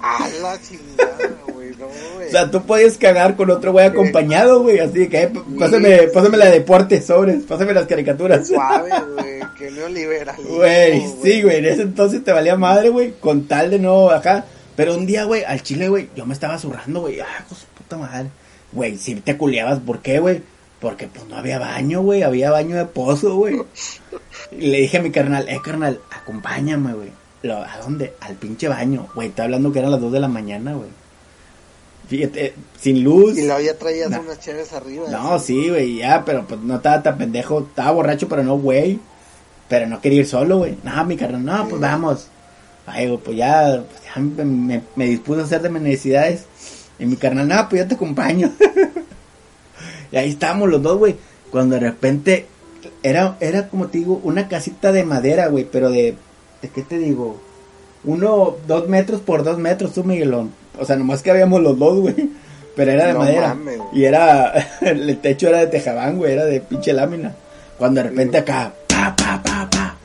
A 0.00 0.28
la 0.42 0.60
chingada, 0.60 1.34
güey, 1.52 1.70
no, 1.70 1.86
güey. 2.14 2.21
O 2.21 2.21
sea, 2.32 2.50
tú 2.50 2.62
podías 2.62 2.98
cagar 2.98 3.36
con 3.36 3.50
otro 3.50 3.72
güey 3.72 3.86
acompañado, 3.86 4.62
güey. 4.62 4.78
Así 4.80 5.08
que, 5.08 5.22
eh, 5.22 5.32
pásame, 5.58 6.08
pásame 6.12 6.36
la 6.36 6.46
de 6.46 6.52
deporte, 6.52 7.00
sobres, 7.00 7.44
pásame 7.44 7.72
las 7.72 7.86
caricaturas. 7.86 8.48
Suave, 8.48 8.90
güey, 9.16 9.40
que 9.58 9.70
neoliberalismo. 9.70 10.56
Güey, 10.56 11.02
sí, 11.22 11.42
güey, 11.42 11.58
en 11.58 11.64
ese 11.66 11.82
entonces 11.82 12.24
te 12.24 12.32
valía 12.32 12.56
madre, 12.56 12.88
güey, 12.88 13.12
con 13.12 13.46
tal 13.46 13.70
de 13.70 13.78
no 13.78 14.10
acá. 14.10 14.44
Pero 14.74 14.96
un 14.96 15.06
día, 15.06 15.24
güey, 15.24 15.44
al 15.44 15.62
chile, 15.62 15.88
güey, 15.88 16.08
yo 16.16 16.26
me 16.26 16.32
estaba 16.32 16.58
zurrando, 16.58 17.02
güey, 17.02 17.20
ah, 17.20 17.44
pues 17.48 17.66
puta 17.76 17.96
madre. 17.98 18.28
Güey, 18.72 18.96
si 18.96 19.14
te 19.16 19.36
culiabas, 19.36 19.80
¿por 19.80 20.00
qué, 20.00 20.18
güey? 20.18 20.42
Porque 20.80 21.06
pues 21.06 21.26
no 21.28 21.36
había 21.36 21.58
baño, 21.58 22.02
güey, 22.02 22.22
había 22.22 22.50
baño 22.50 22.76
de 22.76 22.86
pozo, 22.86 23.36
güey. 23.36 23.62
Y 24.50 24.66
le 24.66 24.78
dije 24.78 24.98
a 24.98 25.02
mi 25.02 25.10
carnal, 25.10 25.48
eh, 25.48 25.60
carnal, 25.62 26.00
acompáñame, 26.10 26.94
güey. 26.94 27.10
¿A 27.50 27.78
dónde? 27.82 28.14
Al 28.20 28.36
pinche 28.36 28.68
baño. 28.68 29.08
Güey, 29.14 29.28
está 29.28 29.44
hablando 29.44 29.72
que 29.72 29.80
eran 29.80 29.90
las 29.90 30.00
2 30.00 30.12
de 30.12 30.20
la 30.20 30.28
mañana, 30.28 30.74
güey. 30.74 30.88
Fíjate, 32.12 32.44
eh, 32.44 32.54
sin 32.78 33.02
luz. 33.02 33.38
Y 33.38 33.46
luego 33.46 33.60
ya 33.62 33.78
traías 33.78 34.10
No. 34.10 34.20
unas 34.20 34.38
chaves 34.38 34.70
arriba. 34.74 35.08
No, 35.08 35.38
sí, 35.38 35.70
güey, 35.70 35.96
ya, 35.96 36.22
pero 36.26 36.46
pues 36.46 36.60
no 36.60 36.76
estaba 36.76 37.02
tan 37.02 37.16
pendejo. 37.16 37.60
Estaba 37.60 37.92
borracho, 37.92 38.28
pero 38.28 38.42
no, 38.44 38.58
güey. 38.58 38.98
Pero 39.70 39.86
no 39.86 39.98
quería 40.02 40.20
ir 40.20 40.26
solo, 40.26 40.58
güey. 40.58 40.76
No, 40.84 41.02
mi 41.06 41.16
carnal, 41.16 41.42
no, 41.42 41.68
pues 41.70 41.80
vamos. 41.80 42.26
Ay, 42.84 43.06
güey, 43.06 43.18
pues 43.18 43.38
ya, 43.38 43.82
pues, 43.88 44.02
ya 44.04 44.20
me, 44.20 44.44
me, 44.44 44.82
me 44.94 45.06
dispuso 45.06 45.40
a 45.40 45.44
hacer 45.44 45.62
de 45.62 45.70
mis 45.70 45.80
necesidades. 45.80 46.44
Y 46.98 47.06
mi 47.06 47.16
carnal, 47.16 47.48
no, 47.48 47.66
pues 47.70 47.80
yo 47.80 47.88
te 47.88 47.94
acompaño. 47.94 48.52
y 50.12 50.16
ahí 50.18 50.28
estábamos 50.28 50.68
los 50.68 50.82
dos, 50.82 50.98
güey. 50.98 51.16
Cuando 51.50 51.76
de 51.76 51.80
repente, 51.80 52.46
era, 53.02 53.38
era 53.40 53.68
como 53.68 53.86
te 53.86 53.96
digo, 53.96 54.20
una 54.22 54.48
casita 54.48 54.92
de 54.92 55.04
madera, 55.04 55.46
güey, 55.46 55.64
pero 55.64 55.90
de, 55.90 56.14
¿de 56.60 56.68
qué 56.68 56.82
te 56.82 56.98
digo? 56.98 57.40
Uno, 58.04 58.56
dos 58.66 58.86
metros 58.86 59.22
por 59.22 59.44
dos 59.44 59.56
metros, 59.56 59.94
tú, 59.94 60.04
Miguelón. 60.04 60.60
O 60.78 60.84
sea, 60.84 60.96
nomás 60.96 61.22
que 61.22 61.30
habíamos 61.30 61.60
los 61.62 61.78
dos, 61.78 62.00
güey. 62.00 62.14
Pero 62.74 62.90
era 62.90 63.06
de 63.08 63.12
No 63.12 63.18
madera. 63.20 63.48
mames, 63.48 63.78
y 63.92 64.04
era, 64.04 64.52
el 64.80 65.18
techo 65.18 65.48
era 65.48 65.58
de 65.58 65.66
tejabán, 65.66 66.16
güey, 66.16 66.32
era 66.32 66.44
de 66.46 66.60
pinche 66.60 66.92
lámina. 66.92 67.34
Cuando 67.78 68.02
de 68.02 68.08
repente 68.08 68.38
acá, 68.38 68.72
pa, 68.88 69.14
pa, 69.14 69.42
pa, 69.42 69.68
pa. 69.70 69.96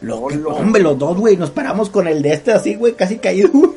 Lo 0.00 0.26
que- 0.26 0.38
hombre, 0.38 0.82
los 0.82 0.98
dos, 0.98 1.16
güey, 1.18 1.36
nos 1.36 1.50
paramos 1.50 1.88
con 1.90 2.08
el 2.08 2.20
de 2.22 2.32
este 2.32 2.52
así, 2.52 2.74
güey, 2.74 2.94
casi 2.94 3.18
caído, 3.18 3.50
güey. 3.52 3.70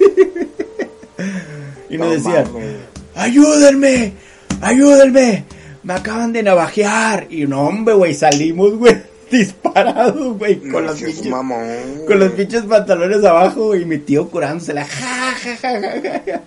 Y 1.90 1.98
nos 1.98 2.08
No 2.08 2.14
decían, 2.14 2.52
mames. 2.54 2.76
ayúdenme, 3.16 4.14
ayúdenme, 4.62 5.44
me 5.84 5.94
acaban 5.94 6.34
de 6.34 6.42
navajear. 6.44 7.28
Y 7.30 7.46
no, 7.46 7.68
hombre, 7.68 7.94
güey, 7.94 8.14
salimos, 8.16 8.76
güey, 8.78 8.96
disparados, 9.34 10.38
güey. 10.38 10.60
Con, 10.70 10.86
los 10.86 11.02
pinches, 11.02 11.28
con 12.08 12.20
los 12.20 12.32
pinches 12.32 12.62
pantalones 12.64 13.24
abajo 13.26 13.76
y 13.76 13.84
mi 13.86 13.98
tío 13.98 14.30
curándosela. 14.30 14.86
Ja, 14.86 15.34
ja, 15.42 15.56
ja, 15.58 15.82
ja, 15.82 16.22
ja. 16.26 16.42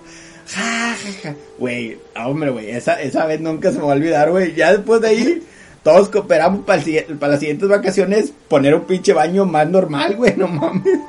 Ja, 0.47 0.97
ja, 0.97 1.13
ja. 1.23 1.35
Güey, 1.59 1.99
ah, 2.15 2.29
hombre, 2.29 2.51
güey, 2.51 2.71
esa, 2.71 3.01
esa 3.03 3.27
vez 3.27 3.41
nunca 3.41 3.73
se 3.73 3.79
me 3.79 3.85
va 3.85 3.93
a 3.93 3.97
olvidar, 3.97 4.31
güey. 4.31 4.55
Ya 4.55 4.73
después 4.73 5.01
de 5.01 5.09
ahí, 5.09 5.47
todos 5.83 6.09
cooperamos 6.09 6.65
para 6.65 6.79
las 6.79 7.41
siguientes 7.41 7.69
vacaciones 7.69 8.33
poner 8.49 8.77
un 8.77 8.85
pinche 8.85 9.13
baño 9.13 9.45
más 9.45 9.69
normal, 9.69 10.15
güey, 10.17 10.37
no 10.37 10.47
mames. 10.47 11.01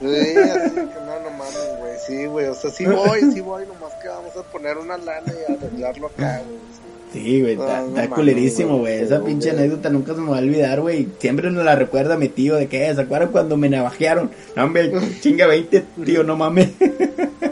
Sí, 0.00 0.06
así 0.06 0.70
que 0.70 0.80
no, 0.80 1.20
no 1.22 1.30
mames, 1.36 1.78
güey. 1.78 1.92
Sí, 2.06 2.24
güey, 2.24 2.46
o 2.46 2.54
sea, 2.54 2.70
sí 2.70 2.86
voy, 2.86 3.20
sí 3.32 3.40
voy, 3.42 3.66
nomás 3.66 3.92
que 4.02 4.08
vamos 4.08 4.34
a 4.34 4.42
poner 4.50 4.78
una 4.78 4.96
lana 4.96 5.30
y 5.30 5.52
arreglarlo 5.52 6.06
acá, 6.06 6.40
güey. 6.46 6.87
Sí, 7.12 7.40
güey, 7.40 7.52
está, 7.52 7.78
Ah, 7.78 7.84
está 7.86 8.10
culerísimo, 8.10 8.78
güey. 8.78 9.00
Esa 9.00 9.22
pinche 9.22 9.50
anécdota 9.50 9.90
nunca 9.90 10.14
se 10.14 10.20
me 10.20 10.30
va 10.30 10.38
a 10.38 10.40
olvidar, 10.40 10.80
güey. 10.80 11.08
Siempre 11.18 11.50
nos 11.50 11.64
la 11.64 11.74
recuerda 11.74 12.16
mi 12.16 12.28
tío 12.28 12.56
de 12.56 12.68
que, 12.68 12.94
¿se 12.94 13.00
acuerdan 13.00 13.30
cuando 13.30 13.56
me 13.56 13.68
navajearon? 13.68 14.30
No, 14.54 14.64
hombre, 14.64 14.92
chinga 15.20 15.46
20, 15.46 15.84
tío, 16.04 16.24
no 16.24 16.36
mames. 16.36 16.70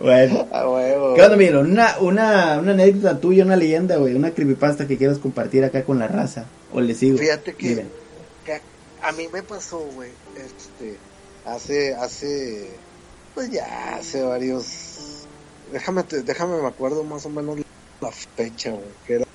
bueno. 0.00 0.46
A 0.52 0.68
huevo. 0.68 1.14
¿Qué 1.14 1.22
onda, 1.22 1.36
Miguel? 1.36 1.56
Una, 1.56 1.96
una, 2.00 2.58
una 2.60 2.72
anécdota 2.72 3.20
tuya, 3.20 3.44
una 3.44 3.56
leyenda, 3.56 3.96
güey. 3.96 4.14
Una 4.14 4.30
creepypasta 4.32 4.86
que 4.86 4.96
quieras 4.96 5.18
compartir 5.18 5.64
acá 5.64 5.84
con 5.84 5.98
la 5.98 6.08
raza. 6.08 6.46
O 6.72 6.80
le 6.80 6.94
sigo. 6.94 7.18
Fíjate 7.18 7.54
que, 7.54 7.84
que 8.44 8.60
a 9.02 9.12
mí 9.12 9.26
me 9.32 9.42
pasó, 9.42 9.78
güey, 9.94 10.10
este, 10.36 10.96
hace, 11.44 11.94
hace, 11.94 12.68
pues 13.34 13.50
ya 13.50 13.96
hace 13.96 14.22
varios, 14.22 14.66
déjame, 15.70 16.04
déjame 16.24 16.60
me 16.60 16.68
acuerdo 16.68 17.04
más 17.04 17.26
o 17.26 17.30
menos 17.30 17.58
la 18.00 18.10
fecha, 18.36 18.72
güey, 18.72 18.94
que 19.04 19.14
era, 19.14 19.26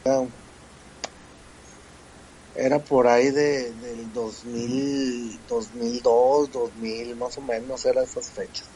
era 2.54 2.84
por 2.84 3.08
ahí 3.08 3.32
de, 3.32 3.74
del 3.74 4.12
2000, 4.12 5.46
2002, 5.48 6.52
2000, 6.52 7.15
más 7.15 7.38
o 7.38 7.41
menos, 7.41 7.86
eran 7.86 8.04
esas 8.04 8.32
fechas. 8.32 8.70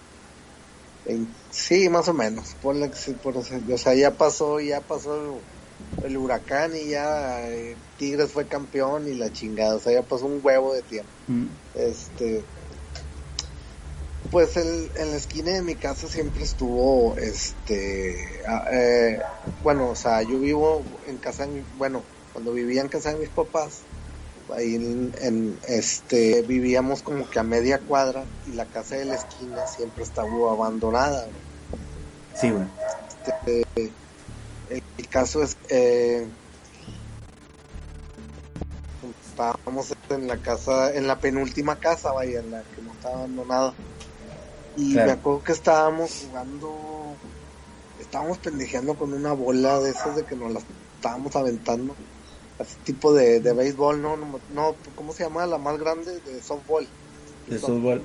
sí, 1.51 1.89
más 1.89 2.07
o 2.07 2.13
menos, 2.13 2.55
ponle 2.61 2.89
que 2.89 2.97
sí, 2.97 3.13
por, 3.13 3.37
o 3.37 3.43
sea, 3.43 3.93
ya 3.93 4.17
pasó, 4.17 4.59
ya 4.59 4.81
pasó 4.81 5.43
el, 6.03 6.17
huracán 6.17 6.75
y 6.75 6.89
ya 6.89 7.49
eh, 7.49 7.77
Tigres 7.97 8.31
fue 8.31 8.47
campeón 8.47 9.07
y 9.07 9.15
la 9.15 9.31
chingada, 9.31 9.75
o 9.75 9.79
sea, 9.79 9.93
ya 9.93 10.03
pasó 10.03 10.25
un 10.25 10.39
huevo 10.43 10.73
de 10.73 10.83
tiempo. 10.83 11.11
Mm. 11.27 11.47
Este, 11.73 12.45
pues 14.35 14.57
el, 14.57 14.91
en 14.97 15.11
la 15.11 15.15
esquina 15.15 15.51
de 15.51 15.61
mi 15.61 15.75
casa 15.75 16.09
siempre 16.09 16.43
estuvo, 16.43 17.15
este, 17.15 18.41
eh, 18.69 19.21
bueno, 19.63 19.91
o 19.91 19.95
sea, 19.95 20.23
yo 20.23 20.37
vivo 20.41 20.83
en 21.07 21.15
casa, 21.15 21.47
bueno, 21.77 22.03
cuando 22.33 22.51
vivía 22.51 22.81
en 22.81 22.89
casa 22.89 23.13
de 23.13 23.19
mis 23.19 23.29
papás, 23.29 23.83
ahí 24.53 24.75
en, 24.75 25.57
este, 25.69 26.41
vivíamos 26.41 27.01
como 27.01 27.29
que 27.29 27.39
a 27.39 27.43
media 27.43 27.79
cuadra 27.79 28.25
y 28.45 28.51
la 28.51 28.65
casa 28.65 28.97
de 28.97 29.05
la 29.05 29.15
esquina 29.15 29.65
siempre 29.67 30.03
estaba 30.03 30.27
abandonada. 30.51 31.27
Sí, 32.33 32.51
bueno. 32.51 32.69
Este, 33.25 33.63
el, 34.69 35.07
caso 35.09 35.43
es, 35.43 35.55
eh, 35.69 36.27
estábamos 39.29 39.95
en 40.09 40.27
la 40.27 40.35
casa, 40.35 40.93
en 40.93 41.07
la 41.07 41.19
penúltima 41.19 41.77
casa, 41.77 42.11
vaya, 42.11 42.41
en 42.41 42.51
la 42.51 42.63
que 42.63 42.81
no 42.81 42.91
estaba 42.91 43.15
abandonada 43.19 43.73
y 44.77 44.93
me 44.95 45.11
acuerdo 45.11 45.43
que 45.43 45.51
estábamos 45.51 46.25
jugando, 46.27 46.75
estábamos 47.99 48.37
pendejeando 48.39 48.95
con 48.95 49.13
una 49.13 49.33
bola 49.33 49.79
de 49.79 49.91
esas 49.91 50.15
de 50.15 50.23
que 50.23 50.35
nos 50.35 50.51
las 50.53 50.63
estábamos 50.95 51.35
aventando. 51.35 51.95
Así 52.57 52.77
tipo 52.85 53.13
de, 53.13 53.41
de 53.41 53.53
béisbol, 53.53 54.01
¿no? 54.01 54.15
no, 54.53 54.75
¿cómo 54.95 55.13
se 55.13 55.23
llama? 55.23 55.45
La 55.45 55.57
más 55.57 55.77
grande, 55.77 56.19
de 56.21 56.41
softball. 56.41 56.87
De 57.47 57.59
softball. 57.59 58.01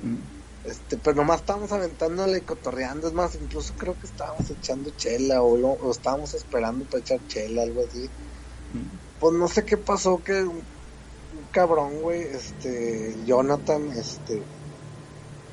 Este, 0.65 0.97
pero 0.97 1.15
nomás 1.15 1.39
estábamos 1.39 1.71
aventándole 1.71 2.37
y 2.37 2.41
cotorreando, 2.41 3.07
es 3.07 3.13
más, 3.13 3.35
incluso 3.35 3.73
creo 3.77 3.99
que 3.99 4.05
estábamos 4.05 4.47
echando 4.49 4.91
chela 4.91 5.41
o, 5.41 5.55
o 5.55 5.91
estábamos 5.91 6.35
esperando 6.35 6.85
para 6.85 6.99
echar 6.99 7.19
chela, 7.27 7.63
algo 7.63 7.83
así. 7.87 8.03
Mm. 8.03 9.19
Pues 9.19 9.33
no 9.33 9.47
sé 9.47 9.65
qué 9.65 9.77
pasó, 9.77 10.21
que 10.23 10.43
un, 10.43 10.57
un 10.57 11.45
cabrón, 11.51 12.01
güey, 12.01 12.21
este, 12.21 13.15
Jonathan, 13.25 13.91
este, 13.93 14.43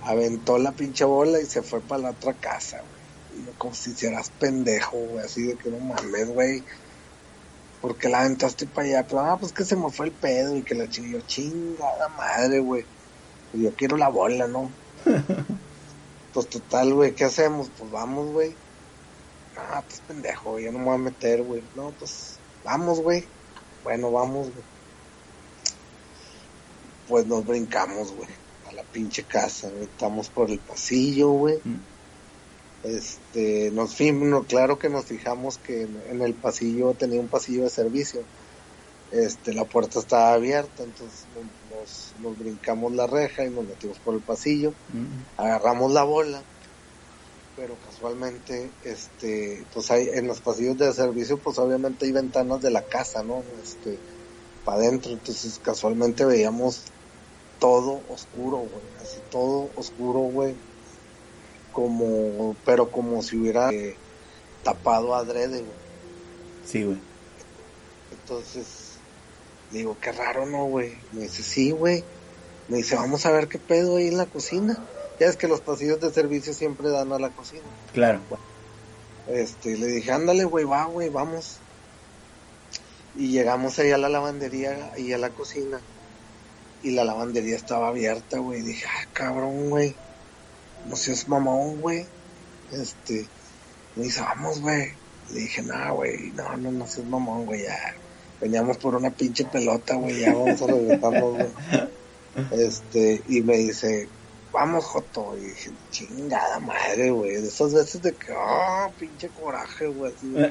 aventó 0.09 0.57
la 0.57 0.73
pinche 0.73 1.05
bola 1.05 1.39
y 1.39 1.45
se 1.45 1.61
fue 1.61 1.81
para 1.81 2.03
la 2.03 2.11
otra 2.11 2.33
casa, 2.33 2.79
güey. 2.79 3.55
Como 3.59 3.75
si 3.75 3.91
hicieras 3.91 4.31
pendejo, 4.31 4.97
güey, 4.97 5.25
así 5.25 5.43
de 5.43 5.57
que 5.57 5.71
no 5.71 5.79
mames, 5.81 6.29
güey. 6.29 6.65
Porque 7.83 8.09
la 8.09 8.21
aventaste 8.21 8.67
para 8.67 8.89
allá, 8.89 9.07
pero 9.07 9.21
ah, 9.21 9.37
pues 9.39 9.53
que 9.53 9.65
se 9.65 9.77
me 9.77 9.91
fue 9.91 10.07
el 10.07 10.13
pedo 10.13 10.57
y 10.57 10.63
que 10.63 10.75
la 10.75 10.89
chingó, 10.89 11.21
chingada 11.27 12.09
madre, 12.09 12.59
güey. 12.61 12.87
Y 13.53 13.65
yo 13.65 13.75
quiero 13.75 13.99
la 13.99 14.09
bola, 14.09 14.47
¿no? 14.49 14.71
pues 16.33 16.49
total, 16.49 16.95
güey, 16.95 17.15
¿qué 17.15 17.25
hacemos? 17.25 17.71
Pues 17.77 17.91
vamos, 17.91 18.33
güey. 18.33 18.55
Ah, 19.59 19.83
pues 19.87 20.01
pendejo, 20.09 20.59
ya 20.59 20.73
no 20.73 20.79
me 20.79 20.85
voy 20.87 20.95
a 20.95 20.99
meter, 20.99 21.43
güey. 21.43 21.63
No, 21.77 21.91
pues 21.99 22.39
vamos, 22.65 23.01
güey. 23.01 23.27
Bueno, 23.85 24.11
vamos, 24.11 24.47
güey. 24.47 24.65
Pues 27.09 27.27
nos 27.27 27.45
brincamos, 27.45 28.13
güey 28.13 28.38
la 28.79 28.85
pinche 28.85 29.25
casa, 29.25 29.69
Estamos 29.81 30.29
por 30.29 30.51
el 30.51 30.61
pasillo, 30.61 31.31
güey. 31.31 31.59
Mm. 31.65 31.81
Este, 32.85 33.73
nos 33.73 33.97
fuimos, 33.97 34.47
claro 34.47 34.79
que 34.79 34.89
nos 34.89 35.05
fijamos 35.05 35.59
que 35.59 35.83
en, 35.83 36.23
el 36.23 36.33
pasillo 36.35 36.95
tenía 36.95 37.19
un 37.19 37.27
pasillo 37.27 37.65
de 37.65 37.71
servicio. 37.71 38.23
Este, 39.11 39.53
la 39.53 39.65
puerta 39.65 39.99
estaba 39.99 40.33
abierta, 40.33 40.85
entonces 40.85 41.25
nos, 42.23 42.39
brincamos 42.39 42.93
la 42.93 43.09
reja 43.09 43.45
y 43.45 43.51
nos 43.51 43.65
metimos 43.67 43.99
por 43.99 44.15
el 44.15 44.21
pasillo, 44.21 44.71
mm. 44.93 45.41
agarramos 45.41 45.91
la 45.93 46.05
bola, 46.05 46.41
pero 47.57 47.75
casualmente, 47.91 48.71
este, 48.85 49.65
pues 49.75 49.91
hay, 49.91 50.09
en 50.13 50.29
los 50.29 50.41
pasillos 50.41 50.79
de 50.79 50.93
servicio, 50.93 51.39
pues 51.39 51.59
obviamente 51.59 52.05
hay 52.07 52.13
ventanas 52.13 52.63
de 52.63 52.71
la 52.71 52.83
casa, 52.83 53.25
¿no? 53.25 53.43
Este, 53.65 53.99
para 54.65 54.79
adentro, 54.79 55.11
entonces 55.11 55.59
casualmente 55.65 56.25
veíamos 56.25 56.83
todo 57.59 58.01
oscuro, 58.09 58.59
güey, 58.59 58.83
así 59.03 59.19
todo 59.31 59.71
oscuro, 59.77 60.21
güey, 60.21 60.55
como, 61.73 62.57
pero 62.65 62.91
como 62.91 63.23
si 63.23 63.37
hubiera 63.37 63.71
eh, 63.73 63.97
tapado 64.63 65.15
adrede, 65.15 65.61
güey. 65.61 65.89
Sí, 66.65 66.85
güey. 66.85 66.99
Entonces, 68.13 68.93
digo, 69.71 69.97
qué 70.01 70.13
raro, 70.13 70.47
¿no, 70.47 70.65
güey? 70.67 70.97
Me 71.13 71.23
dice, 71.23 71.43
sí, 71.43 71.71
güey. 71.71 72.05
Me 72.69 72.79
dice, 72.79 72.97
vamos 72.97 73.25
a 73.27 73.31
ver 73.31 73.49
qué 73.49 73.59
pedo 73.59 73.97
ahí 73.97 74.09
en 74.09 74.19
la 74.19 74.27
cocina. 74.27 74.79
Ya 75.19 75.27
es 75.27 75.37
que 75.37 75.49
los 75.49 75.61
pasillos 75.61 76.01
de 76.01 76.13
servicio 76.13 76.53
siempre 76.53 76.91
dan 76.91 77.13
a 77.13 77.19
la 77.19 77.31
cocina. 77.31 77.63
Claro. 77.93 78.21
Este, 79.29 79.77
le 79.77 79.87
dije, 79.87 80.13
ándale, 80.13 80.45
güey, 80.45 80.65
va, 80.65 80.85
güey, 80.85 81.09
vamos. 81.09 81.57
Y 83.17 83.29
llegamos 83.31 83.79
ahí 83.79 83.91
a 83.91 83.99
la 83.99 84.09
lavandería 84.09 84.93
y 84.97 85.13
a 85.13 85.19
la 85.19 85.31
cocina 85.31 85.81
y 86.83 86.93
la 86.93 87.05
lavandería 87.05 87.57
estaba 87.57 87.89
abierta, 87.89 88.39
güey. 88.39 88.63
Dije, 88.63 88.87
ah, 88.87 89.07
cabrón, 89.13 89.69
güey. 89.71 89.95
No 90.89 90.95
seas 90.97 91.29
mamón, 91.29 91.81
güey. 91.81 92.07
Este, 92.73 93.27
me 93.97 94.05
dice, 94.05 94.21
vamos, 94.21 94.61
güey. 94.61 94.93
Le 95.33 95.41
dije, 95.41 95.63
no, 95.63 95.97
güey, 95.97 96.31
no, 96.33 96.57
no, 96.57 96.73
no 96.73 96.87
seas 96.87 97.07
mamón, 97.07 97.45
güey, 97.47 97.65
ya. 97.65 97.95
Veníamos 98.41 98.79
por 98.79 98.95
una 98.95 99.11
pinche 99.11 99.45
pelota, 99.45 99.95
güey, 99.95 100.21
ya 100.21 100.33
vamos 100.33 100.63
a 100.63 100.67
regresarnos, 100.67 101.35
güey. 101.35 101.49
Este, 102.53 103.21
y 103.29 103.43
me 103.43 103.57
dice, 103.57 104.09
vamos, 104.53 104.85
Joto. 104.85 105.37
Y 105.37 105.47
dije, 105.47 105.73
chingada 105.91 106.61
madre, 106.61 107.11
güey. 107.11 107.33
De 107.33 107.49
esas 107.49 107.75
veces 107.75 108.01
de 108.01 108.13
que, 108.13 108.33
ah, 108.33 108.89
pinche 108.99 109.29
coraje, 109.29 109.89
güey, 109.89 110.15
así, 110.15 110.37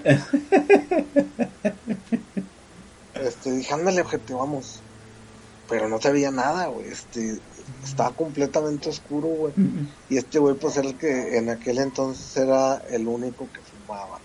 Este, 3.15 3.51
dije, 3.51 3.73
ándale, 3.73 4.01
objetivo, 4.01 4.39
vamos 4.39 4.81
pero 5.67 5.89
no 5.89 6.01
se 6.01 6.12
veía 6.12 6.32
nada, 6.32 6.67
güey. 6.67 6.88
Este, 6.88 7.39
estaba 7.84 8.12
completamente 8.12 8.89
oscuro, 8.89 9.27
güey. 9.27 9.53
Y 10.10 10.17
este 10.17 10.39
güey, 10.39 10.56
pues 10.56 10.77
era 10.77 10.88
el 10.88 10.97
que 10.97 11.38
en 11.38 11.49
aquel 11.49 11.80
entonces 11.80 12.38
era 12.38 12.77
el 12.89 13.08
único 13.08 13.47
que 13.51 13.60
fumaba. 13.62 14.19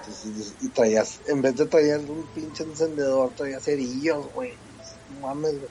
Entonces, 0.00 0.54
y 0.60 0.68
traías, 0.68 1.20
en 1.28 1.42
vez 1.42 1.56
de 1.56 1.66
traer 1.66 2.00
un 2.00 2.26
pinche 2.34 2.64
encendedor, 2.64 3.30
traía 3.36 3.60
cerillos, 3.60 4.26
güey. 4.34 4.52
No 5.14 5.28
mames, 5.28 5.52
güey. 5.52 5.70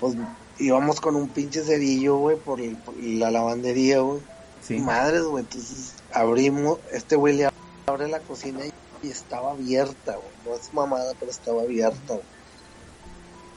Pues 0.00 0.14
íbamos 0.58 1.00
con 1.00 1.16
un 1.16 1.28
pinche 1.28 1.62
cerillo, 1.62 2.16
güey, 2.18 2.36
por, 2.36 2.60
la 3.00 3.30
lavandería, 3.30 4.00
güey. 4.00 4.20
Sí. 4.62 4.78
Madres, 4.78 5.22
güey. 5.22 5.44
Entonces 5.44 5.94
abrimos, 6.12 6.78
este 6.92 7.16
güey 7.16 7.36
le 7.36 7.50
abre 7.86 8.08
la 8.08 8.20
cocina 8.20 8.60
y, 8.66 8.72
y 9.06 9.10
estaba 9.10 9.52
abierta, 9.52 10.16
güey. 10.16 10.28
No 10.44 10.54
es 10.54 10.72
mamada, 10.74 11.12
pero 11.18 11.30
estaba 11.30 11.62
abierta, 11.62 12.14
güey 12.14 12.35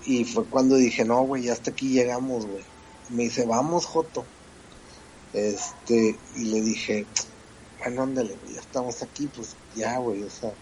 y 0.06 0.24
fue 0.26 0.46
cuando 0.46 0.76
dije, 0.76 1.04
no, 1.06 1.24
güey, 1.24 1.50
hasta 1.50 1.72
aquí 1.72 1.90
llegamos, 1.90 2.46
güey. 2.46 2.64
Me 3.10 3.24
dice, 3.24 3.46
vamos, 3.46 3.86
Joto. 3.86 4.26
Este, 5.34 6.18
y 6.36 6.46
le 6.46 6.62
dije, 6.62 7.06
bueno, 7.80 8.04
ándale, 8.04 8.36
güey, 8.42 8.56
ya 8.56 8.62
estamos 8.62 9.02
aquí, 9.04 9.28
pues 9.28 9.56
ya, 9.76 9.98
güey, 9.98 10.24
o 10.24 10.30
sea. 10.30 10.54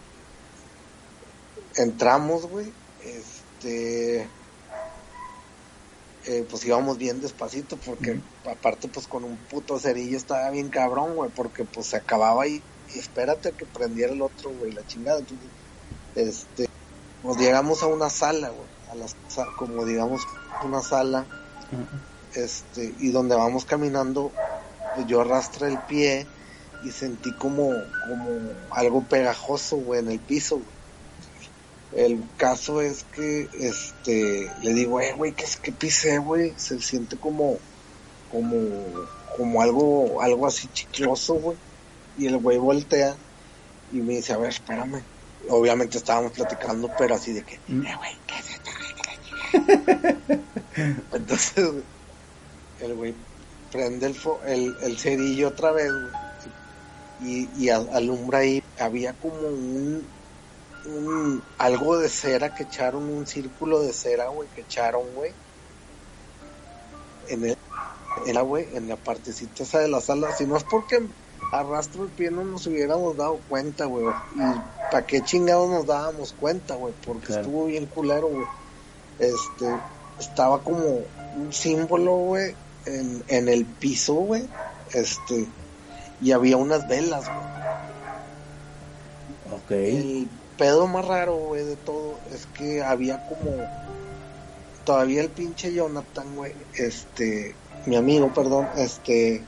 Entramos, 1.76 2.46
güey, 2.46 2.72
este. 3.04 4.28
Eh, 6.26 6.46
pues 6.50 6.64
íbamos 6.66 6.98
bien 6.98 7.22
despacito 7.22 7.78
porque 7.78 8.20
aparte 8.44 8.86
pues 8.88 9.06
con 9.06 9.24
un 9.24 9.36
puto 9.36 9.78
cerillo 9.78 10.18
estaba 10.18 10.50
bien 10.50 10.68
cabrón, 10.68 11.14
güey, 11.14 11.30
porque 11.30 11.64
pues 11.64 11.86
se 11.86 11.96
acababa 11.96 12.46
y 12.46 12.62
espérate 12.94 13.48
a 13.48 13.52
que 13.52 13.64
prendiera 13.64 14.12
el 14.12 14.20
otro, 14.20 14.50
güey, 14.50 14.72
la 14.72 14.86
chingada. 14.86 15.20
Entonces, 15.20 15.46
este, 16.16 16.68
nos 17.24 17.38
llegamos 17.38 17.82
a 17.82 17.86
una 17.86 18.10
sala, 18.10 18.50
güey 18.50 18.77
a 18.90 18.94
las, 18.94 19.16
como 19.56 19.84
digamos 19.84 20.22
una 20.64 20.80
sala 20.80 21.26
este 22.34 22.94
y 22.98 23.10
donde 23.10 23.34
vamos 23.34 23.64
caminando 23.64 24.32
pues 24.94 25.06
yo 25.06 25.20
arrastré 25.20 25.68
el 25.68 25.78
pie 25.80 26.26
y 26.84 26.90
sentí 26.90 27.32
como 27.32 27.70
como 28.08 28.28
algo 28.70 29.02
pegajoso 29.02 29.76
güey 29.76 30.00
en 30.00 30.10
el 30.10 30.18
piso 30.18 30.60
el 31.94 32.22
caso 32.36 32.80
es 32.80 33.04
que 33.04 33.48
este 33.58 34.50
le 34.62 34.74
digo 34.74 35.00
eh 35.00 35.14
güey 35.16 35.32
qué 35.32 35.44
es 35.44 35.56
que 35.56 35.72
pisé 35.72 36.18
güey 36.18 36.52
se 36.56 36.80
siente 36.80 37.16
como 37.16 37.58
como 38.30 38.56
como 39.36 39.62
algo 39.62 40.20
algo 40.20 40.46
así 40.46 40.68
chicloso 40.72 41.34
güey. 41.34 41.56
Y 42.18 42.26
el 42.26 42.36
güey 42.38 42.58
voltea 42.58 43.14
y 43.92 43.98
me 43.98 44.14
dice 44.14 44.32
a 44.32 44.38
ver 44.38 44.50
espérame 44.50 45.02
obviamente 45.48 45.98
estábamos 45.98 46.32
platicando 46.32 46.90
pero 46.98 47.14
así 47.14 47.32
de 47.32 47.42
que 47.42 47.54
eh 47.54 47.58
güey 47.68 48.16
qué 48.26 48.38
es 48.38 48.50
esto 48.50 48.70
Entonces, 51.12 51.70
el 52.80 52.94
güey 52.94 53.14
prende 53.72 54.06
el, 54.46 54.76
el, 54.82 54.98
cerillo 54.98 55.48
otra 55.48 55.72
vez, 55.72 55.90
y, 57.20 57.48
y 57.56 57.68
alumbra 57.70 58.38
ahí, 58.38 58.62
había 58.78 59.12
como 59.14 59.36
un, 59.40 60.06
un, 60.86 61.42
algo 61.58 61.98
de 61.98 62.08
cera 62.08 62.54
que 62.54 62.64
echaron, 62.64 63.04
un 63.04 63.26
círculo 63.26 63.80
de 63.80 63.92
cera, 63.92 64.28
güey, 64.28 64.48
que 64.54 64.62
echaron, 64.62 65.02
güey, 65.14 65.32
en 67.28 67.44
el, 67.44 67.58
en 68.26 68.34
la, 68.34 68.42
güey, 68.42 68.68
en 68.74 68.88
la 68.88 68.96
partecita 68.96 69.62
esa 69.62 69.80
de 69.80 69.88
la 69.88 70.00
sala, 70.00 70.34
si 70.34 70.46
no 70.46 70.56
es 70.56 70.64
porque 70.64 71.06
arrastro 71.52 72.04
el 72.04 72.10
pie 72.10 72.30
no 72.30 72.44
nos 72.44 72.66
hubiéramos 72.66 73.16
dado 73.16 73.40
cuenta, 73.48 73.86
güey, 73.86 74.06
y 74.06 74.90
para 74.90 75.06
qué 75.06 75.22
chingados 75.22 75.68
nos 75.68 75.86
dábamos 75.86 76.34
cuenta, 76.38 76.74
güey, 76.74 76.94
porque 77.04 77.32
estuvo 77.32 77.66
bien 77.66 77.86
culero, 77.86 78.28
güey, 78.28 78.46
este, 79.18 79.76
estaba 80.18 80.60
como 80.62 81.00
un 81.36 81.52
símbolo, 81.52 82.16
güey, 82.16 82.54
en, 82.86 83.22
en 83.28 83.48
el 83.48 83.64
piso, 83.64 84.14
güey, 84.14 84.46
este, 84.92 85.46
y 86.20 86.32
había 86.32 86.56
unas 86.56 86.88
velas, 86.88 87.24
güey. 87.24 87.48
Ok. 89.50 89.70
El 89.70 90.28
pedo 90.56 90.86
más 90.86 91.06
raro, 91.06 91.36
güey, 91.36 91.64
de 91.64 91.76
todo 91.76 92.18
es 92.34 92.46
que 92.46 92.82
había 92.82 93.26
como 93.28 93.52
todavía 94.84 95.22
el 95.22 95.28
pinche 95.28 95.72
Jonathan, 95.72 96.34
güey, 96.34 96.52
este, 96.74 97.54
mi 97.86 97.96
amigo, 97.96 98.32
perdón, 98.34 98.68
este, 98.76 99.42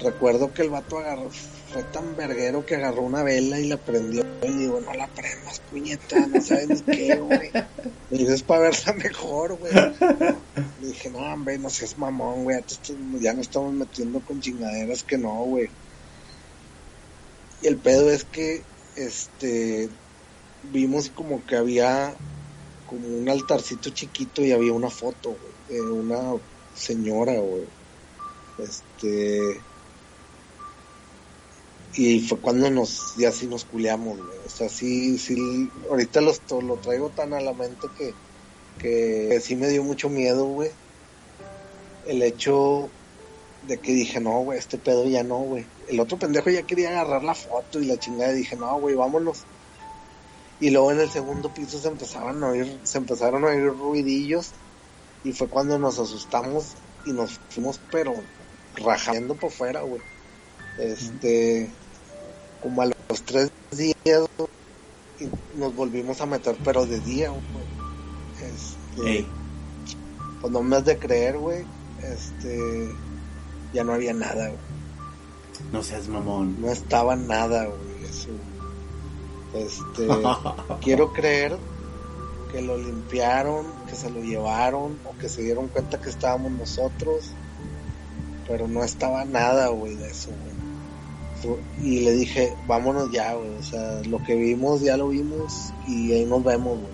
recuerdo 0.00 0.52
que 0.52 0.62
el 0.62 0.70
vato 0.70 0.98
agarró, 0.98 1.30
fue 1.72 1.82
tan 1.82 2.16
verguero 2.16 2.64
que 2.64 2.76
agarró 2.76 3.02
una 3.02 3.22
vela 3.22 3.60
y 3.60 3.68
la 3.68 3.76
prendió 3.76 4.24
y 4.42 4.48
digo, 4.48 4.80
no 4.80 4.94
la 4.94 5.06
prendas, 5.08 5.60
puñeta, 5.70 6.26
no 6.26 6.40
sabes 6.40 6.82
qué, 6.82 7.16
güey. 7.16 7.50
Me 8.10 8.18
dices 8.18 8.42
para 8.42 8.62
verla 8.62 8.92
mejor, 8.94 9.58
güey. 9.58 9.72
Le 10.80 10.86
dije, 10.88 11.10
no, 11.10 11.18
hombre, 11.18 11.58
no 11.58 11.68
seas 11.68 11.98
mamón, 11.98 12.44
güey, 12.44 12.58
ya 13.20 13.34
no 13.34 13.40
estamos 13.40 13.72
metiendo 13.72 14.20
con 14.20 14.40
chingaderas 14.40 15.02
que 15.02 15.18
no, 15.18 15.42
güey. 15.44 15.68
Y 17.62 17.66
el 17.66 17.76
pedo 17.76 18.10
es 18.10 18.24
que, 18.24 18.62
este, 18.96 19.88
vimos 20.72 21.10
como 21.10 21.44
que 21.44 21.56
había 21.56 22.14
como 22.88 23.06
un 23.08 23.28
altarcito 23.28 23.90
chiquito 23.90 24.42
y 24.42 24.52
había 24.52 24.72
una 24.72 24.90
foto, 24.90 25.36
güey, 25.68 25.80
de 25.80 25.90
una 25.90 26.34
señora, 26.74 27.34
güey. 27.38 27.64
Este, 28.58 29.60
y 31.94 32.20
fue 32.20 32.38
cuando 32.38 32.70
nos, 32.70 33.16
ya 33.16 33.32
sí 33.32 33.46
nos 33.46 33.64
culeamos, 33.64 34.18
güey. 34.18 34.38
O 34.46 34.50
sea, 34.50 34.68
sí, 34.68 35.18
sí, 35.18 35.70
ahorita 35.90 36.20
los, 36.20 36.40
lo 36.50 36.76
traigo 36.76 37.08
tan 37.10 37.32
a 37.32 37.40
la 37.40 37.52
mente 37.52 37.88
que, 37.96 38.14
que 38.78 39.40
sí 39.40 39.56
me 39.56 39.68
dio 39.68 39.82
mucho 39.82 40.08
miedo, 40.08 40.44
güey. 40.44 40.70
El 42.06 42.22
hecho 42.22 42.88
de 43.66 43.78
que 43.78 43.92
dije, 43.92 44.20
no, 44.20 44.40
güey, 44.40 44.58
este 44.58 44.78
pedo 44.78 45.06
ya 45.06 45.22
no, 45.22 45.38
güey. 45.38 45.66
El 45.88 46.00
otro 46.00 46.18
pendejo 46.18 46.50
ya 46.50 46.62
quería 46.62 46.90
agarrar 46.90 47.24
la 47.24 47.34
foto 47.34 47.80
y 47.80 47.86
la 47.86 47.98
chingada. 47.98 48.32
Y 48.32 48.38
dije, 48.38 48.56
no, 48.56 48.78
güey, 48.78 48.94
vámonos. 48.94 49.44
Y 50.60 50.70
luego 50.70 50.92
en 50.92 51.00
el 51.00 51.10
segundo 51.10 51.52
piso 51.54 51.78
se 51.78 51.88
empezaban 51.88 52.42
a 52.42 52.48
oír, 52.48 52.80
se 52.82 52.98
empezaron 52.98 53.44
a 53.44 53.48
oír 53.48 53.66
ruidillos. 53.66 54.50
Y 55.24 55.32
fue 55.32 55.48
cuando 55.48 55.78
nos 55.78 55.98
asustamos 55.98 56.74
y 57.06 57.12
nos 57.12 57.40
fuimos, 57.50 57.80
pero 57.90 58.14
rajando 58.76 59.34
por 59.34 59.50
fuera, 59.50 59.80
güey. 59.80 60.00
Este, 60.78 61.68
como 62.62 62.82
a 62.82 62.86
los 62.86 63.22
tres 63.22 63.50
días 63.72 64.28
y 65.20 65.28
nos 65.58 65.74
volvimos 65.74 66.20
a 66.20 66.26
meter, 66.26 66.56
pero 66.64 66.86
de 66.86 67.00
día, 67.00 67.30
güey. 67.30 67.42
Este, 68.40 69.26
pues 70.40 70.52
no 70.52 70.62
me 70.62 70.76
has 70.76 70.84
de 70.84 70.98
creer, 70.98 71.38
güey. 71.38 71.64
Este, 72.02 72.88
ya 73.72 73.82
no 73.82 73.94
había 73.94 74.14
nada, 74.14 74.48
güey. 74.48 74.60
No 75.72 75.82
seas 75.82 76.08
mamón. 76.08 76.60
No 76.60 76.70
estaba 76.70 77.16
nada, 77.16 77.66
güey. 77.66 78.04
Eso. 78.08 78.28
Este, 79.54 80.08
quiero 80.80 81.12
creer 81.12 81.56
que 82.52 82.62
lo 82.62 82.78
limpiaron, 82.78 83.66
que 83.88 83.96
se 83.96 84.10
lo 84.10 84.22
llevaron 84.22 84.96
o 85.04 85.18
que 85.18 85.28
se 85.28 85.42
dieron 85.42 85.68
cuenta 85.68 86.00
que 86.00 86.08
estábamos 86.08 86.52
nosotros, 86.52 87.32
pero 88.46 88.68
no 88.68 88.84
estaba 88.84 89.24
nada, 89.24 89.68
güey, 89.68 89.96
de 89.96 90.08
eso, 90.08 90.30
güey 90.30 90.57
y 91.82 92.00
le 92.00 92.12
dije, 92.12 92.52
vámonos 92.66 93.10
ya, 93.12 93.34
güey. 93.34 93.56
O 93.56 93.62
sea, 93.62 94.00
lo 94.04 94.22
que 94.24 94.34
vimos 94.34 94.80
ya 94.80 94.96
lo 94.96 95.08
vimos 95.08 95.72
y 95.86 96.12
ahí 96.12 96.24
nos 96.24 96.42
vemos, 96.42 96.78
güey. 96.78 96.92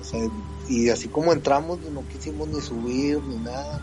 O 0.00 0.04
sea, 0.04 0.20
y 0.68 0.88
así 0.88 1.08
como 1.08 1.32
entramos, 1.32 1.78
no 1.92 2.06
quisimos 2.08 2.48
ni 2.48 2.60
subir 2.60 3.22
ni 3.22 3.36
nada. 3.36 3.80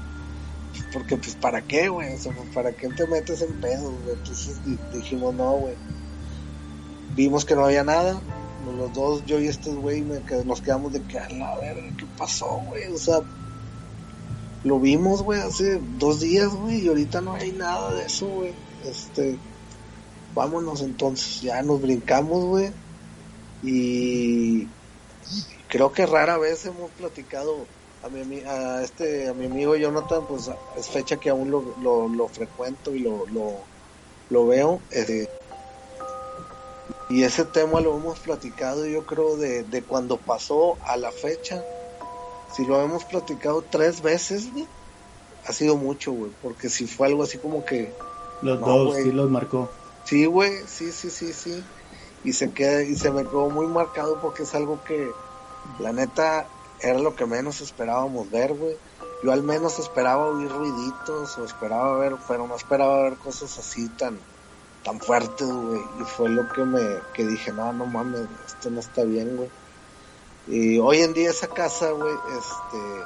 Porque, 0.94 1.18
pues, 1.18 1.36
¿para 1.36 1.62
qué, 1.62 1.90
güey? 1.90 2.14
O 2.14 2.18
sea, 2.18 2.32
pues, 2.34 2.50
¿para 2.54 2.72
qué 2.72 2.90
te 2.90 3.08
metes 3.08 3.42
en 3.42 3.54
pedos, 3.60 3.94
güey? 4.04 4.16
Entonces 4.16 4.58
dijimos, 4.94 5.34
no, 5.34 5.54
güey. 5.54 5.76
Vimos 7.16 7.46
que 7.46 7.56
no 7.56 7.66
había 7.66 7.84
nada. 7.84 8.22
Los 8.78 8.94
dos, 8.94 9.26
yo 9.26 9.40
y 9.40 9.48
este 9.48 9.72
güey, 9.72 10.04
nos 10.46 10.62
quedamos 10.62 10.94
de 10.94 11.02
que, 11.04 11.18
a 11.18 11.30
la 11.30 11.58
verga, 11.58 11.90
¿qué 11.98 12.06
pasó, 12.18 12.62
güey? 12.68 12.86
O 12.94 12.98
sea, 12.98 13.22
lo 14.64 14.80
vimos, 14.80 15.24
güey, 15.24 15.40
hace 15.40 15.82
dos 15.98 16.20
días, 16.20 16.54
güey, 16.54 16.86
y 16.86 16.88
ahorita 16.88 17.22
no 17.22 17.34
hay 17.34 17.52
nada 17.52 17.94
de 17.96 18.06
eso, 18.06 18.28
güey. 18.28 18.54
Este, 18.86 19.40
vámonos 20.34 20.82
entonces, 20.82 21.42
ya 21.42 21.62
nos 21.62 21.82
brincamos, 21.82 22.46
güey. 22.46 22.72
Y 23.64 24.68
creo 25.68 25.92
que 25.92 26.06
rara 26.06 26.38
vez 26.38 26.66
hemos 26.66 26.90
platicado 26.92 27.66
a 28.04 28.10
mi, 28.10 28.40
a 28.42 28.82
este, 28.84 29.30
a 29.30 29.34
mi 29.34 29.46
amigo 29.46 29.76
Jonathan, 29.76 30.26
pues 30.28 30.50
es 30.78 30.88
fecha 30.88 31.18
que 31.18 31.30
aún 31.30 31.52
lo, 31.52 31.76
lo, 32.08 32.28
frecuento 32.28 32.96
y 32.96 33.00
lo, 33.00 33.26
lo, 33.28 33.56
lo 34.30 34.48
veo. 34.48 34.82
Este, 34.92 35.30
y 37.10 37.24
ese 37.24 37.44
tema 37.44 37.82
lo 37.82 37.98
hemos 37.98 38.20
platicado 38.20 38.86
yo 38.86 39.06
creo 39.06 39.36
de, 39.36 39.64
de 39.64 39.82
cuando 39.82 40.18
pasó 40.18 40.78
a 40.86 40.96
la 40.96 41.12
fecha. 41.12 41.64
Si 42.56 42.66
lo 42.66 42.82
hemos 42.82 43.04
platicado 43.06 43.64
tres 43.70 44.02
veces, 44.02 44.52
güey, 44.52 44.68
ha 45.46 45.54
sido 45.54 45.76
mucho, 45.76 46.12
güey, 46.12 46.32
porque 46.42 46.70
si 46.70 46.88
fue 46.88 47.08
algo 47.08 47.24
así 47.24 47.38
como 47.38 47.66
que... 47.66 47.94
Los 48.42 48.60
dos, 48.60 48.96
sí 48.96 49.12
los 49.12 49.30
marcó. 49.30 49.70
Sí, 50.10 50.26
güey, 50.26 50.66
sí, 50.66 50.92
sí, 50.92 51.12
sí, 51.12 51.34
sí. 51.34 51.64
Y 52.24 52.34
se 52.34 52.52
queda, 52.52 52.82
y 52.82 52.96
se 52.96 53.12
me 53.12 53.22
quedó 53.22 53.48
muy 53.52 53.68
marcado 53.68 54.20
porque 54.20 54.42
es 54.42 54.56
algo 54.56 54.84
que, 54.84 55.12
la 55.78 55.94
neta, 55.94 56.48
era 56.82 56.98
lo 56.98 57.16
que 57.16 57.28
menos 57.28 57.62
esperábamos 57.62 58.32
ver, 58.32 58.56
güey. 58.56 58.76
Yo 59.24 59.32
al 59.32 59.44
menos 59.44 59.78
esperaba 59.78 60.26
oír 60.26 60.50
ruiditos 60.50 61.38
o 61.38 61.46
esperaba 61.46 61.96
ver, 62.00 62.16
pero 62.28 62.48
no 62.48 62.56
esperaba 62.56 63.04
ver 63.04 63.18
cosas 63.20 63.56
así 63.60 63.88
tan, 64.00 64.20
tan 64.84 65.00
fuertes, 65.00 65.48
güey. 65.48 65.80
Y 66.02 66.04
fue 66.06 66.30
lo 66.30 66.50
que 66.50 66.64
me, 66.64 66.82
que 67.14 67.28
dije, 67.28 67.54
no, 67.54 67.72
no 67.72 67.86
mames, 67.86 68.22
esto 68.48 68.72
no 68.72 68.80
está 68.80 69.04
bien, 69.04 69.38
güey. 69.38 69.52
Y 70.48 70.80
hoy 70.80 71.02
en 71.02 71.14
día 71.14 71.30
esa 71.30 71.50
casa, 71.50 71.92
güey, 71.92 72.16
este, 72.32 73.04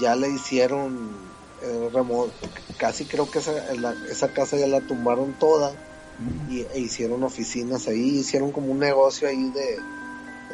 ya 0.00 0.14
le 0.14 0.28
hicieron 0.28 1.16
eh, 1.62 1.90
casi 2.76 3.06
creo 3.06 3.30
que 3.30 3.38
esa, 3.38 3.54
esa 4.10 4.28
casa 4.34 4.58
ya 4.58 4.66
la 4.66 4.82
tumbaron 4.82 5.32
toda 5.38 5.72
y, 6.50 6.60
e 6.60 6.80
hicieron 6.80 7.22
oficinas 7.22 7.88
ahí, 7.88 8.18
hicieron 8.18 8.52
como 8.52 8.72
un 8.72 8.78
negocio 8.78 9.28
ahí 9.28 9.50
de, 9.50 9.78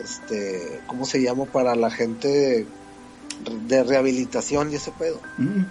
este, 0.02 0.80
¿cómo 0.86 1.04
se 1.04 1.22
llama? 1.22 1.44
Para 1.44 1.74
la 1.74 1.90
gente 1.90 2.66
de, 3.66 3.84
rehabilitación 3.84 4.72
y 4.72 4.76
ese 4.76 4.90
pedo. 4.92 5.20
Mm. 5.38 5.64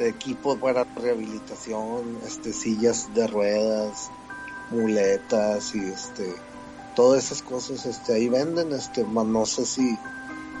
Equipos 0.00 0.58
para 0.58 0.84
rehabilitación, 0.84 2.18
este, 2.26 2.52
sillas 2.52 3.12
de 3.14 3.26
ruedas, 3.26 4.10
muletas 4.70 5.74
y 5.74 5.80
este, 5.80 6.34
todas 6.94 7.24
esas 7.24 7.42
cosas, 7.42 7.86
este, 7.86 8.14
ahí 8.14 8.28
venden, 8.28 8.72
este, 8.72 9.04
no 9.04 9.46
sé 9.46 9.64
si, 9.64 9.98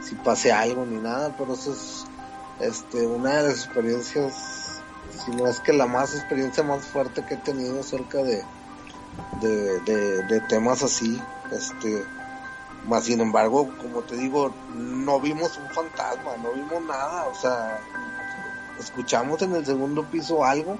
si 0.02 0.14
pase 0.16 0.50
algo 0.50 0.84
ni 0.86 0.96
nada, 0.96 1.36
pero 1.36 1.54
eso 1.54 1.72
es, 1.72 2.04
este, 2.60 3.06
una 3.06 3.36
de 3.36 3.48
las 3.48 3.64
experiencias 3.64 4.57
no 5.28 5.46
es 5.46 5.60
que 5.60 5.72
la 5.72 5.86
más 5.86 6.14
experiencia 6.14 6.62
más 6.62 6.84
fuerte 6.86 7.24
que 7.24 7.34
he 7.34 7.38
tenido 7.38 7.80
acerca 7.80 8.18
de, 8.22 8.44
de, 9.40 10.40
temas 10.48 10.82
así, 10.82 11.20
este, 11.50 12.04
más 12.86 13.04
sin 13.04 13.20
embargo, 13.20 13.68
como 13.80 14.02
te 14.02 14.16
digo, 14.16 14.52
no 14.74 15.20
vimos 15.20 15.58
un 15.58 15.68
fantasma, 15.70 16.36
no 16.42 16.52
vimos 16.52 16.82
nada, 16.82 17.26
o 17.26 17.34
sea, 17.34 17.80
escuchamos 18.78 19.42
en 19.42 19.54
el 19.54 19.66
segundo 19.66 20.04
piso 20.04 20.44
algo, 20.44 20.78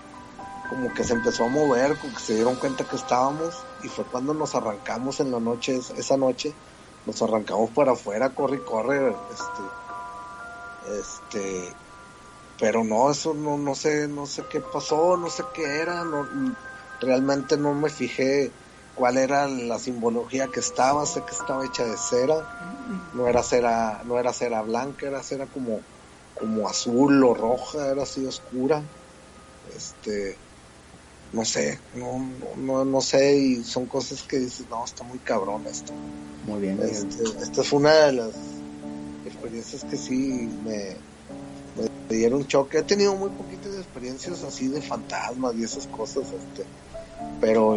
como 0.68 0.93
que 0.93 1.05
se 1.05 1.14
empezó 1.14 1.45
a 1.45 1.49
mover, 1.49 1.97
como 1.99 2.14
que 2.14 2.20
se 2.20 2.34
dieron 2.34 2.57
cuenta 2.57 2.84
que 2.84 2.97
estábamos, 2.97 3.64
y 3.82 3.89
fue 3.89 4.05
cuando 4.05 4.34
nos 4.34 4.55
arrancamos 4.55 5.20
en 5.20 5.32
la 5.32 5.41
noche, 5.41 5.80
esa 5.97 6.16
noche, 6.16 6.55
nos 7.07 7.20
arrancamos 7.22 7.70
para 7.70 7.93
afuera, 7.93 8.30
corre 8.30 8.57
y 8.57 8.61
corre, 8.61 9.14
este, 9.32 9.62
este, 11.01 11.74
pero 12.59 12.85
no, 12.85 13.11
eso 13.11 13.35
no, 13.35 13.57
no 13.57 13.75
sé, 13.75 14.09
no 14.09 14.27
sé 14.27 14.45
qué 14.51 14.61
pasó, 14.61 15.17
no 15.17 15.31
sé 15.31 15.45
qué 15.55 15.81
era, 15.81 16.05
no, 16.05 16.27
realmente 17.01 17.57
no 17.57 17.73
me 17.75 17.89
fijé 17.89 18.53
cuál 18.95 19.17
era 19.17 19.47
la 19.47 19.79
simbología 19.79 20.49
que 20.49 20.61
estaba, 20.61 21.07
sé 21.07 21.23
que 21.25 21.35
estaba 21.35 21.65
hecha 21.65 21.85
de 21.85 21.97
cera, 21.97 22.35
no 23.15 23.29
era 23.29 23.43
cera, 23.43 24.03
no 24.05 24.19
era 24.19 24.33
cera 24.33 24.63
blanca, 24.63 25.07
era 25.07 25.23
cera 25.23 25.47
como, 25.47 25.83
como 26.35 26.69
azul 26.69 27.23
o 27.23 27.33
roja, 27.33 27.93
era 27.93 28.03
así 28.03 28.27
oscura, 28.27 28.85
este, 29.73 30.41
no 31.33 31.45
sé, 31.45 31.81
no, 31.95 32.19
no, 32.57 32.85
no 32.85 33.01
sé, 33.01 33.37
y 33.37 33.63
son 33.63 33.87
cosas 33.87 34.25
que 34.25 34.39
dices, 34.39 34.69
no, 34.69 34.85
está 34.85 35.05
muy 35.05 35.21
cabrón 35.21 35.65
esto. 35.67 35.93
Muy 35.93 36.61
bien. 36.61 36.81
Este, 36.83 37.23
esta 37.23 37.63
fue 37.63 37.79
una 37.81 37.95
de 38.07 38.13
las 38.15 38.35
experiencias 39.25 39.85
que 39.85 39.97
sí 39.97 40.49
me, 40.65 41.05
me 42.09 42.16
dieron 42.16 42.47
choque. 42.47 42.79
He 42.79 42.83
tenido 42.83 43.14
muy 43.14 43.31
poquitas 43.31 43.74
experiencias 43.74 44.43
así 44.43 44.68
de 44.68 44.81
fantasmas 44.81 45.55
y 45.57 45.64
esas 45.64 45.87
cosas, 45.87 46.24
este, 46.24 46.64
pero, 47.41 47.76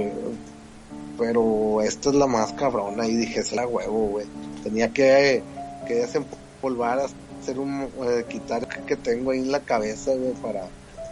pero 1.17 1.81
esta 1.81 2.09
es 2.09 2.15
la 2.15 2.27
más 2.27 2.53
cabrona 2.53 3.07
y 3.07 3.15
dije, 3.15 3.39
es 3.39 3.51
la 3.51 3.67
huevo, 3.67 4.07
güey. 4.07 4.25
Tenía 4.63 4.91
que, 4.91 5.43
que 5.87 5.95
desempolvar, 5.95 6.99
hacer 7.41 7.59
un, 7.59 7.87
eh, 8.03 8.25
quitar 8.27 8.67
que 8.85 8.95
tengo 8.95 9.31
ahí 9.31 9.39
en 9.39 9.51
la 9.51 9.61
cabeza, 9.61 10.11
güey, 10.13 10.33
para, 10.33 10.67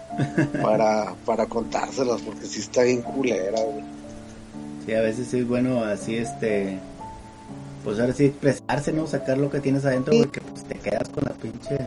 para, 0.61 1.15
para 1.25 1.45
contárselas, 1.45 2.21
porque 2.21 2.45
sí 2.45 2.59
está 2.59 2.83
bien 2.83 3.01
culera, 3.01 3.61
güey. 3.61 3.83
Sí, 4.85 4.93
a 4.93 5.01
veces 5.01 5.33
es 5.33 5.47
bueno 5.47 5.83
así, 5.83 6.15
este, 6.15 6.79
pues 7.83 7.99
ahora 7.99 8.13
sí 8.13 8.25
expresarse, 8.25 8.91
¿no? 8.91 9.07
Sacar 9.07 9.37
lo 9.37 9.49
que 9.49 9.59
tienes 9.59 9.85
adentro, 9.85 10.13
porque 10.17 10.41
pues 10.41 10.63
te 10.63 10.75
quedas 10.75 11.09
con 11.09 11.23
la 11.25 11.33
pinche, 11.33 11.77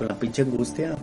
con 0.00 0.08
la 0.08 0.14
pinche 0.14 0.40
angustia. 0.40 0.96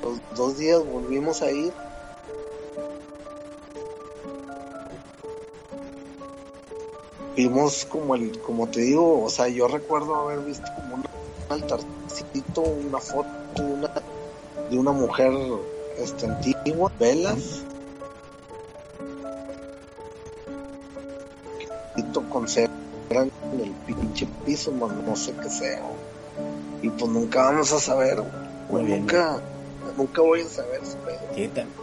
Pues, 0.00 0.18
los 0.30 0.38
dos 0.38 0.56
días 0.56 0.82
volvimos 0.82 1.42
a 1.42 1.50
ir. 1.50 1.74
Vimos 7.36 7.84
como 7.84 8.14
el, 8.14 8.40
como 8.40 8.66
te 8.68 8.80
digo, 8.80 9.24
o 9.24 9.28
sea, 9.28 9.48
yo 9.48 9.68
recuerdo 9.68 10.14
haber 10.14 10.40
visto 10.40 10.64
como 10.76 10.94
un 10.94 11.04
altarcito, 11.50 12.62
una 12.62 12.98
foto 12.98 13.28
de 13.56 13.62
una, 13.62 13.92
de 14.70 14.78
una 14.78 14.92
mujer 14.92 15.32
este, 15.98 16.26
antigua, 16.26 16.90
velas, 16.98 17.62
con 22.32 22.48
cera 22.48 22.70
en 23.10 23.30
el 23.60 23.70
pinche 23.86 24.26
piso, 24.44 24.72
man, 24.72 25.04
no 25.06 25.14
sé 25.16 25.32
qué 25.42 25.48
sea. 25.50 25.82
Y 26.82 26.88
pues 26.88 27.10
nunca 27.10 27.42
vamos 27.44 27.72
a 27.72 27.78
saber, 27.78 28.22
Muy 28.70 28.84
bien, 28.84 29.00
nunca, 29.00 29.40
nunca 29.96 30.22
voy 30.22 30.40
a 30.40 30.48
saber 30.48 30.80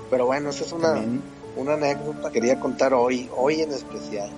Pero 0.10 0.26
bueno, 0.26 0.49
esa 0.49 0.64
es 0.66 0.72
una, 0.72 0.93
también, 0.93 1.22
una 1.55 1.74
anécdota 1.74 2.30
que 2.30 2.34
quería 2.39 2.60
contar 2.60 2.93
hoy, 2.93 3.30
hoy 3.36 3.62
en 3.62 3.72
especial. 3.72 4.30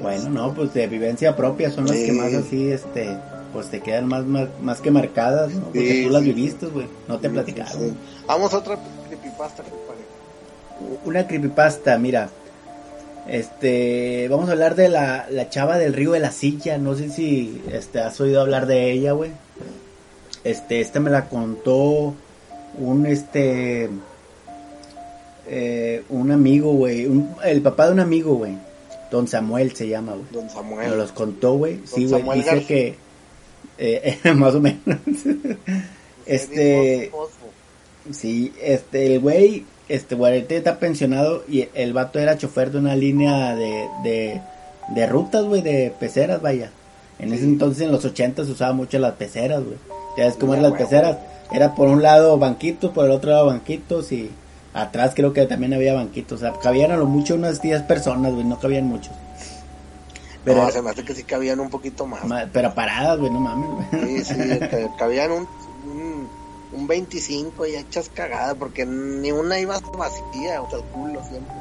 bueno, 0.00 0.30
no, 0.30 0.54
pues 0.54 0.72
de 0.72 0.86
vivencia 0.86 1.36
propia 1.36 1.70
son 1.70 1.86
las 1.86 1.96
Sí. 1.96 2.06
que 2.06 2.12
más 2.12 2.32
así, 2.32 2.70
este, 2.70 3.16
pues 3.52 3.68
te 3.68 3.80
quedan 3.80 4.06
más, 4.06 4.24
más, 4.24 4.48
más 4.62 4.80
que 4.80 4.90
marcadas, 4.90 5.52
¿no? 5.52 5.64
Porque 5.64 5.92
Sí, 5.92 6.04
tú 6.04 6.10
las 6.10 6.22
sí. 6.22 6.32
viviste, 6.32 6.66
güey, 6.66 6.86
no 7.08 7.18
te 7.18 7.28
platicaron. 7.28 7.96
Vamos 8.26 8.54
a 8.54 8.58
otra 8.58 8.78
creepypasta, 9.48 9.62
compadre. 9.62 11.00
Una 11.04 11.26
creepypasta, 11.26 11.98
mira. 11.98 12.30
Este, 13.28 14.28
vamos 14.28 14.48
a 14.48 14.52
hablar 14.52 14.74
de 14.74 14.88
la, 14.88 15.26
la 15.30 15.48
chava 15.50 15.78
del 15.78 15.92
río 15.92 16.12
de 16.12 16.20
la 16.20 16.30
silla. 16.32 16.78
No 16.78 16.94
sé 16.94 17.10
si 17.10 17.62
este, 17.72 18.00
has 18.00 18.20
oído 18.20 18.40
hablar 18.40 18.66
de 18.66 18.90
ella, 18.92 19.12
güey. 19.12 19.30
Este, 20.44 20.80
esta 20.80 21.00
me 21.00 21.10
la 21.10 21.28
contó 21.28 22.14
un 22.78 23.04
este 23.06 23.90
eh, 25.48 26.02
un 26.08 26.30
amigo, 26.30 26.72
güey, 26.72 27.06
un- 27.06 27.34
el 27.44 27.60
papá 27.60 27.86
de 27.86 27.92
un 27.92 28.00
amigo, 28.00 28.34
güey. 28.34 28.56
Don 29.10 29.26
Samuel 29.28 29.74
se 29.74 29.88
llama, 29.88 30.12
güey. 30.12 30.24
Don 30.30 30.48
Samuel. 30.48 30.88
Nos 30.88 30.96
los 30.96 31.12
contó, 31.12 31.54
güey. 31.54 31.80
Sí, 31.84 32.06
güey. 32.06 32.22
Dice 32.38 32.46
García. 32.50 32.66
que 32.66 32.94
eh, 33.78 34.18
más 34.34 34.54
o 34.54 34.60
menos. 34.60 34.80
este, 36.26 37.10
Osmo. 37.12 37.19
Sí, 38.12 38.52
este, 38.62 39.06
el 39.14 39.20
güey, 39.20 39.64
este, 39.88 40.14
Guarete 40.14 40.56
está 40.56 40.78
pensionado 40.78 41.42
y 41.48 41.68
el 41.74 41.92
vato 41.92 42.18
era 42.18 42.38
chofer 42.38 42.70
de 42.70 42.78
una 42.78 42.96
línea 42.96 43.54
de, 43.54 43.88
de, 44.02 44.40
de 44.94 45.06
rutas, 45.06 45.44
güey, 45.44 45.62
de 45.62 45.92
peceras, 45.98 46.40
vaya. 46.40 46.70
En 47.18 47.32
ese 47.34 47.44
entonces, 47.44 47.82
en 47.82 47.92
los 47.92 48.04
80 48.04 48.44
se 48.46 48.50
usaba 48.52 48.72
mucho 48.72 48.98
las 48.98 49.12
peceras, 49.14 49.62
güey. 49.62 49.76
Ya 50.16 50.24
ves 50.24 50.36
cómo 50.40 50.54
eran 50.54 50.70
las 50.70 50.72
peceras. 50.80 51.18
Era 51.52 51.74
por 51.74 51.88
un 51.88 52.02
lado 52.02 52.38
banquitos, 52.38 52.90
por 52.92 53.04
el 53.04 53.10
otro 53.10 53.30
lado 53.30 53.46
banquitos 53.46 54.10
y 54.12 54.30
atrás 54.72 55.12
creo 55.14 55.32
que 55.32 55.44
también 55.46 55.74
había 55.74 55.94
banquitos. 55.94 56.40
O 56.40 56.40
sea, 56.44 56.52
cabían 56.60 56.92
a 56.92 56.96
lo 56.96 57.06
mucho 57.06 57.34
unas 57.34 57.60
10 57.60 57.82
personas, 57.82 58.32
güey, 58.32 58.44
no 58.44 58.58
cabían 58.58 58.86
muchos. 58.86 59.12
Pero, 60.44 60.62
no, 60.64 60.70
se 60.70 60.80
me 60.80 60.90
hace 60.90 61.04
que 61.04 61.14
sí 61.14 61.22
cabían 61.24 61.60
un 61.60 61.68
poquito 61.68 62.06
más. 62.06 62.24
ma- 62.24 62.46
pero 62.50 62.72
paradas, 62.74 63.18
güey, 63.18 63.30
no 63.30 63.40
mames, 63.40 63.68
güey. 63.92 64.22
Sí, 64.22 64.24
sí, 64.24 64.34
que 64.34 64.88
cabían 64.98 65.30
un, 65.32 65.46
un, 66.72 66.80
un 66.80 66.86
25 66.86 67.66
y 67.66 67.74
hechas 67.76 68.10
cagadas, 68.12 68.54
porque 68.58 68.84
ni 68.86 69.32
una 69.32 69.58
iba 69.58 69.78
vacía, 69.96 70.62
o 70.62 70.68
sea, 70.70 70.78
el 70.78 70.84
culo 70.86 71.20
siempre. 71.28 71.54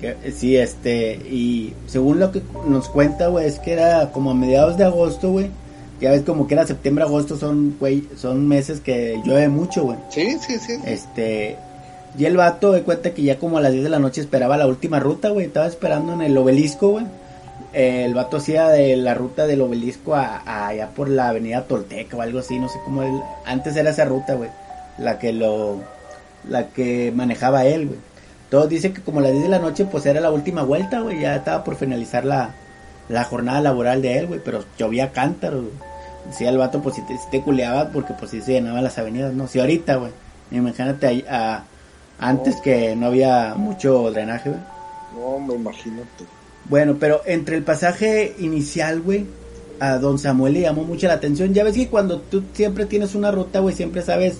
Que- 0.00 0.32
sí, 0.32 0.56
este, 0.56 1.14
y 1.16 1.74
según 1.86 2.20
lo 2.20 2.30
que 2.30 2.40
nos 2.66 2.88
cuenta, 2.88 3.26
güey, 3.28 3.46
es 3.46 3.58
que 3.58 3.72
era 3.72 4.12
como 4.12 4.30
a 4.30 4.34
mediados 4.34 4.76
de 4.76 4.84
agosto, 4.84 5.30
güey. 5.32 5.50
Ya 6.00 6.12
ves 6.12 6.22
como 6.22 6.46
que 6.46 6.54
era 6.54 6.64
septiembre, 6.64 7.02
agosto, 7.02 7.36
son, 7.36 7.76
güey, 7.80 8.06
son 8.16 8.46
meses 8.46 8.78
que 8.80 9.20
llueve 9.24 9.48
mucho, 9.48 9.82
güey. 9.82 9.98
Sí, 10.10 10.36
sí, 10.38 10.56
sí. 10.60 10.74
Este, 10.84 11.56
y 12.16 12.24
el 12.26 12.36
vato 12.36 12.70
de 12.70 12.82
cuenta 12.84 13.12
que 13.12 13.22
ya 13.22 13.40
como 13.40 13.58
a 13.58 13.60
las 13.60 13.72
10 13.72 13.82
de 13.82 13.90
la 13.90 13.98
noche 13.98 14.20
esperaba 14.20 14.56
la 14.56 14.68
última 14.68 15.00
ruta, 15.00 15.30
güey. 15.30 15.46
Estaba 15.46 15.66
esperando 15.66 16.12
en 16.12 16.22
el 16.22 16.38
obelisco, 16.38 16.90
güey. 16.90 17.06
Eh, 17.74 18.04
el 18.04 18.14
vato 18.14 18.38
hacía 18.38 18.68
de 18.68 18.96
la 18.96 19.14
ruta 19.14 19.46
del 19.46 19.60
obelisco 19.60 20.14
a, 20.14 20.38
a 20.46 20.68
allá 20.68 20.88
por 20.88 21.08
la 21.08 21.28
avenida 21.28 21.64
Tolteca 21.64 22.16
o 22.16 22.22
algo 22.22 22.38
así, 22.38 22.58
no 22.58 22.68
sé 22.68 22.78
cómo 22.84 23.02
él. 23.02 23.20
Antes 23.44 23.76
era 23.76 23.90
esa 23.90 24.04
ruta, 24.06 24.34
güey. 24.34 24.50
La 24.98 25.18
que 25.18 25.32
lo. 25.32 25.76
La 26.48 26.68
que 26.68 27.12
manejaba 27.14 27.66
él, 27.66 27.86
güey. 27.88 27.98
Todos 28.50 28.68
dicen 28.70 28.94
que 28.94 29.02
como 29.02 29.18
a 29.20 29.22
las 29.24 29.32
10 29.32 29.44
de 29.44 29.48
la 29.50 29.58
noche, 29.58 29.84
pues 29.84 30.06
era 30.06 30.20
la 30.20 30.30
última 30.30 30.62
vuelta, 30.62 31.00
güey. 31.00 31.20
Ya 31.20 31.36
estaba 31.36 31.62
por 31.64 31.76
finalizar 31.76 32.24
la, 32.24 32.54
la 33.10 33.24
jornada 33.24 33.60
laboral 33.60 34.00
de 34.00 34.18
él, 34.18 34.26
güey. 34.28 34.40
Pero 34.42 34.64
llovía 34.78 35.12
cántaros, 35.12 35.62
güey. 35.62 35.74
Decía 36.26 36.48
el 36.48 36.58
vato, 36.58 36.80
pues 36.82 36.94
si 36.94 37.02
te, 37.02 37.16
si 37.18 37.28
te 37.30 37.42
culeabas, 37.42 37.88
porque 37.92 38.14
pues 38.14 38.30
si 38.30 38.40
se 38.40 38.52
llenaban 38.52 38.82
las 38.84 38.96
avenidas, 38.98 39.34
no. 39.34 39.46
Si 39.46 39.60
ahorita, 39.60 39.96
güey. 39.96 40.12
Imagínate 40.50 41.24
a- 41.28 41.64
antes 42.18 42.56
que 42.62 42.96
no 42.96 43.06
había 43.06 43.54
mucho 43.56 44.10
drenaje, 44.10 44.48
güey. 44.50 44.60
No, 45.14 45.38
me 45.38 45.54
imagino. 45.54 46.02
Bueno, 46.68 46.96
pero 47.00 47.22
entre 47.26 47.56
el 47.56 47.62
pasaje 47.62 48.34
inicial, 48.38 49.00
güey, 49.00 49.24
a 49.80 49.98
don 49.98 50.18
Samuel 50.18 50.54
le 50.54 50.60
llamó 50.62 50.84
mucho 50.84 51.06
la 51.06 51.14
atención. 51.14 51.54
Ya 51.54 51.64
ves 51.64 51.74
que 51.74 51.88
cuando 51.88 52.20
tú 52.20 52.42
siempre 52.52 52.84
tienes 52.86 53.14
una 53.14 53.30
ruta, 53.30 53.60
güey, 53.60 53.74
siempre 53.74 54.02
sabes, 54.02 54.38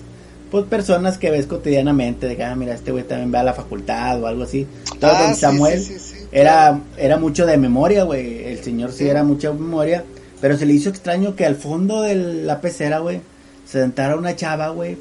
pues, 0.51 0.65
personas 0.65 1.17
que 1.17 1.31
ves 1.31 1.45
cotidianamente, 1.47 2.27
de 2.27 2.35
que, 2.35 2.43
ah, 2.43 2.55
mira, 2.55 2.73
este 2.75 2.91
güey 2.91 3.03
también 3.03 3.33
va 3.33 3.39
a 3.39 3.43
la 3.43 3.53
facultad 3.53 4.21
o 4.21 4.27
algo 4.27 4.43
así. 4.43 4.67
Entonces, 4.93 5.19
Ah, 5.19 5.23
don 5.23 5.35
sí, 5.35 5.41
Samuel 5.41 5.79
sí, 5.79 5.93
sí, 5.93 5.99
sí, 5.99 6.15
era, 6.31 6.79
era 6.97 7.17
mucho 7.17 7.45
de 7.45 7.57
memoria, 7.57 8.03
güey. 8.03 8.43
El 8.45 8.63
señor 8.63 8.91
sí 8.91 8.99
Sí. 8.99 9.09
era 9.09 9.23
mucha 9.23 9.51
memoria. 9.51 10.03
Pero 10.41 10.57
se 10.57 10.65
le 10.65 10.73
hizo 10.73 10.89
extraño 10.89 11.35
que 11.35 11.45
al 11.45 11.55
fondo 11.55 12.01
de 12.01 12.15
la 12.15 12.61
pecera, 12.61 12.99
güey, 12.99 13.21
se 13.65 13.81
sentara 13.81 14.15
una 14.15 14.35
chava, 14.35 14.69
güey, 14.69 14.97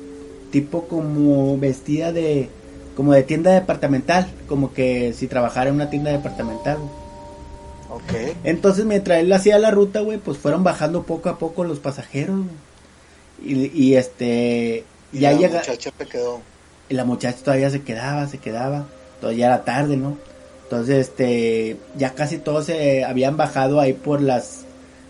tipo 0.51 0.85
como 0.89 1.57
vestida 1.59 2.13
de, 2.13 2.49
como 2.97 3.13
de 3.13 3.23
tienda 3.23 3.53
departamental, 3.53 4.27
como 4.49 4.73
que 4.73 5.13
si 5.17 5.27
trabajara 5.29 5.69
en 5.71 5.77
una 5.77 5.91
tienda 5.91 6.11
departamental, 6.11 6.79
güey. 6.79 7.08
Entonces, 8.45 8.85
mientras 8.85 9.19
él 9.21 9.33
hacía 9.33 9.59
la 9.59 9.71
ruta, 9.71 10.01
güey, 10.01 10.19
pues 10.19 10.39
fueron 10.39 10.65
bajando 10.65 11.03
poco 11.05 11.29
a 11.29 11.39
poco 11.39 11.65
los 11.65 11.79
pasajeros. 11.79 12.41
Y, 13.45 13.67
y 13.79 13.95
este, 13.97 14.85
Y 15.13 15.21
ya 15.21 15.33
la 15.33 15.39
llega, 15.39 15.59
muchacha 15.61 15.91
te 15.97 16.07
quedó. 16.07 16.41
y 16.89 16.95
la 16.95 17.05
muchacha 17.05 17.39
todavía 17.45 17.71
se 17.71 17.83
quedaba, 17.83 18.27
se 18.29 18.39
quedaba, 18.39 18.87
todavía 19.21 19.47
era 19.47 19.65
tarde, 19.65 19.97
¿no? 19.97 20.17
Entonces, 20.65 21.09
este, 21.09 21.77
ya 21.97 22.15
casi 22.15 22.39
todos 22.39 22.67
se 22.67 23.05
habían 23.05 23.37
bajado 23.37 23.81
ahí 23.81 23.93
por 23.95 24.21
las, 24.21 24.63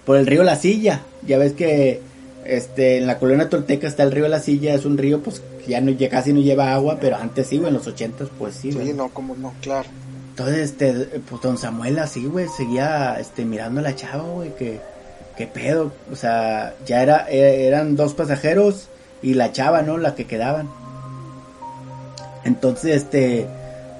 por 0.04 0.16
el 0.16 0.26
río 0.26 0.42
La 0.44 0.56
Silla. 0.56 1.02
Ya 1.26 1.36
ves 1.38 1.52
que, 1.54 2.00
este, 2.44 2.98
en 2.98 3.06
la 3.06 3.18
colonia 3.18 3.48
tolteca 3.48 3.88
está 3.88 4.02
el 4.04 4.12
río 4.12 4.28
La 4.28 4.40
Silla, 4.40 4.74
es 4.74 4.84
un 4.84 4.98
río, 4.98 5.20
pues, 5.22 5.42
que 5.64 5.72
ya 5.72 5.80
no, 5.80 5.90
ya 5.90 6.08
casi 6.10 6.32
no 6.32 6.40
lleva 6.40 6.72
agua, 6.74 6.98
pero 7.00 7.16
antes 7.16 7.46
sí, 7.48 7.56
güey, 7.56 7.68
en 7.68 7.74
los 7.74 7.86
ochentas, 7.86 8.28
pues 8.38 8.54
sí, 8.54 8.70
Sí, 8.72 8.78
güey. 8.78 8.92
no, 8.92 9.08
como 9.08 9.34
no, 9.34 9.52
claro. 9.60 9.88
Entonces, 10.38 10.70
este, 10.70 10.92
pues 11.28 11.42
don 11.42 11.58
Samuel 11.58 11.98
así, 11.98 12.24
güey, 12.24 12.46
seguía, 12.46 13.16
este, 13.18 13.44
mirando 13.44 13.80
a 13.80 13.82
la 13.82 13.96
chava, 13.96 14.22
güey, 14.22 14.54
que, 14.54 14.78
que 15.36 15.48
pedo, 15.48 15.90
o 16.12 16.14
sea, 16.14 16.74
ya 16.86 17.02
era, 17.02 17.26
eh, 17.28 17.66
eran 17.66 17.96
dos 17.96 18.14
pasajeros 18.14 18.86
y 19.20 19.34
la 19.34 19.50
chava, 19.50 19.82
¿no? 19.82 19.98
La 19.98 20.14
que 20.14 20.26
quedaban. 20.26 20.70
Entonces, 22.44 23.02
este, 23.02 23.48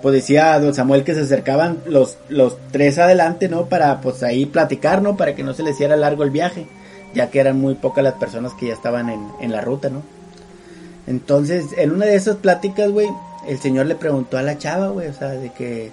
pues 0.01 0.15
decía 0.15 0.61
don 0.61 0.75
Samuel 0.75 1.03
que 1.03 1.17
se 1.17 1.23
acercaban 1.23 1.79
los, 1.87 2.19
los 2.29 2.57
tres 2.71 2.99
adelante, 2.99 3.49
¿no? 3.49 3.65
Para, 3.67 4.01
pues 4.01 4.23
ahí 4.23 4.47
platicar, 4.47 5.03
¿no? 5.03 5.17
Para 5.17 5.35
que 5.35 5.43
no 5.43 5.55
se 5.55 5.65
les 5.65 5.75
hiciera 5.75 5.97
largo 5.97 6.23
el 6.23 6.31
viaje, 6.31 6.69
ya 7.15 7.31
que 7.31 7.41
eran 7.41 7.59
muy 7.59 7.75
pocas 7.75 8.05
las 8.05 8.15
personas 8.15 8.53
que 8.55 8.69
ya 8.69 8.75
estaban 8.75 9.09
en, 9.09 9.27
en 9.41 9.51
la 9.51 9.61
ruta, 9.61 9.91
¿no? 9.91 10.05
Entonces, 11.09 11.67
en 11.77 11.91
una 11.91 12.07
de 12.07 12.15
esas 12.15 12.37
pláticas, 12.37 12.93
güey, 12.93 13.09
el 13.49 13.59
señor 13.59 13.87
le 13.87 13.97
preguntó 13.97 14.39
a 14.39 14.43
la 14.43 14.57
chava, 14.57 14.91
güey, 14.91 15.09
o 15.09 15.13
sea, 15.13 15.31
de 15.31 15.51
que, 15.51 15.91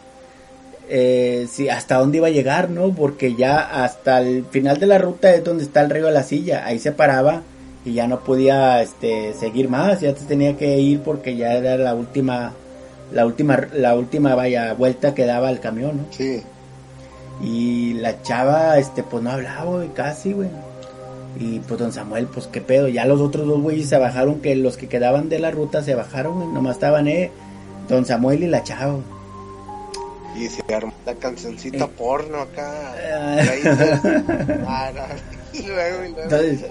eh, 0.90 1.48
si 1.50 1.70
hasta 1.70 1.98
dónde 1.98 2.18
iba 2.18 2.28
a 2.28 2.32
llegar, 2.32 2.70
¿no? 2.70 2.94
Porque 2.94 3.36
ya 3.36 3.60
hasta 3.84 4.20
el 4.22 4.46
final 4.46 4.80
de 4.80 4.88
la 4.88 4.98
ruta 4.98 5.34
es 5.34 5.44
donde 5.44 5.64
está 5.64 5.82
el 5.82 5.90
río 5.90 6.06
de 6.08 6.12
la 6.12 6.24
silla, 6.24 6.66
ahí 6.66 6.80
se 6.80 6.92
paraba 6.92 7.42
y 7.86 7.94
ya 7.94 8.08
no 8.08 8.20
podía 8.22 8.82
este, 8.82 9.34
seguir 9.34 9.70
más, 9.70 10.02
ya 10.02 10.16
se 10.16 10.26
tenía 10.26 10.58
que 10.58 10.78
ir 10.80 11.02
porque 11.02 11.36
ya 11.36 11.54
era 11.54 11.78
la 11.78 11.94
última, 11.94 12.54
la 13.12 13.26
última, 13.26 13.68
la 13.74 13.96
última 13.96 14.36
vaya 14.36 14.74
vuelta 14.74 15.14
que 15.14 15.26
daba 15.26 15.50
el 15.52 15.60
camión, 15.60 15.98
¿no? 15.98 16.06
Sí. 16.12 16.42
Y 17.42 17.94
la 17.96 18.22
chava, 18.22 18.78
este, 18.78 19.04
pues 19.04 19.22
no 19.22 19.32
hablaba, 19.32 19.66
güey, 19.66 19.90
casi, 19.90 20.34
güey. 20.34 20.50
Y 21.40 21.60
pues 21.60 21.80
don 21.80 21.92
Samuel, 21.92 22.28
pues 22.28 22.48
qué 22.48 22.62
pedo, 22.62 22.88
ya 22.88 23.06
los 23.06 23.20
otros 23.20 23.46
dos 23.46 23.62
güeyes 23.62 23.90
se 23.90 23.98
bajaron, 23.98 24.40
que 24.40 24.56
los 24.56 24.78
que 24.78 24.88
quedaban 24.88 25.30
de 25.30 25.40
la 25.40 25.52
ruta 25.52 25.84
se 25.84 25.94
bajaron, 25.94 26.36
güey, 26.36 26.48
nomás 26.48 26.76
estaban, 26.76 27.08
eh, 27.08 27.32
don 27.90 28.06
Samuel 28.06 28.44
y 28.44 28.48
la 28.48 28.64
chava. 28.64 28.98
Y 30.38 30.48
se 30.50 30.62
armó 30.74 30.94
la 31.06 31.14
cancioncita 31.16 31.86
Eh. 31.86 31.90
porno 31.98 32.40
acá. 32.42 32.94
Ah. 33.18 33.38
Ahí 33.40 33.62
Ah, 34.68 34.92
no. 34.94 35.02
Y 35.56 35.62
luego, 35.68 36.04
y 36.04 36.10
luego. 36.10 36.22
Entonces, 36.24 36.66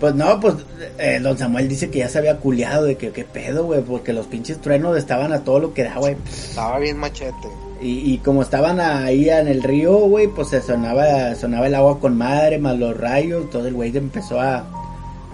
pues 0.00 0.14
no, 0.14 0.40
pues 0.40 0.54
eh, 0.98 1.20
don 1.22 1.36
Samuel 1.36 1.68
dice 1.68 1.90
que 1.90 1.98
ya 1.98 2.08
se 2.08 2.16
había 2.16 2.38
culiado 2.38 2.84
de 2.84 2.96
que 2.96 3.10
qué 3.12 3.24
pedo, 3.24 3.64
güey, 3.66 3.82
porque 3.82 4.14
los 4.14 4.26
pinches 4.26 4.58
truenos 4.58 4.96
estaban 4.96 5.34
a 5.34 5.44
todo 5.44 5.58
lo 5.60 5.74
que 5.74 5.84
da, 5.84 5.96
güey. 5.96 6.16
Estaba 6.30 6.78
bien 6.78 6.96
machete. 6.96 7.34
Y, 7.82 8.14
y 8.14 8.18
como 8.18 8.40
estaban 8.40 8.80
ahí 8.80 9.28
en 9.28 9.48
el 9.48 9.62
río, 9.62 9.98
güey, 9.98 10.28
pues 10.28 10.48
se 10.48 10.62
sonaba, 10.62 11.34
sonaba 11.34 11.66
el 11.66 11.74
agua 11.74 12.00
con 12.00 12.16
madre, 12.16 12.56
más 12.58 12.78
los 12.78 12.96
rayos, 12.96 13.50
todo 13.50 13.66
el 13.68 13.74
güey 13.74 13.92
se 13.92 13.98
empezó 13.98 14.40
a, 14.40 14.64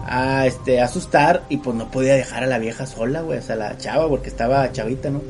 a 0.05 0.45
este, 0.49 0.81
asustar 0.81 1.45
y 1.49 1.59
pues 1.59 1.77
no 1.77 1.89
podía 1.93 2.15
dejar 2.15 2.43
a 2.43 2.47
la 2.49 2.59
vieja 2.59 2.85
sola, 2.87 3.21
güey, 3.21 3.39
o 3.39 3.43
sea, 3.43 3.55
la 3.55 3.77
chava, 3.79 4.09
porque 4.09 4.29
estaba 4.29 4.73
chavita, 4.73 5.09
¿no? 5.11 5.21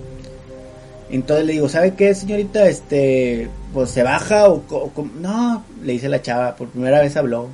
Entonces 1.10 1.46
le 1.46 1.54
digo, 1.54 1.68
¿sabe 1.68 1.94
qué, 1.94 2.14
señorita? 2.14 2.68
Este, 2.68 3.48
pues 3.72 3.90
se 3.90 4.02
baja 4.02 4.48
o, 4.48 4.62
o 4.68 4.90
com-?" 4.90 5.20
no, 5.20 5.64
le 5.82 5.92
dice 5.92 6.08
la 6.08 6.22
chava, 6.22 6.56
por 6.56 6.68
primera 6.68 7.00
vez 7.00 7.16
habló. 7.16 7.48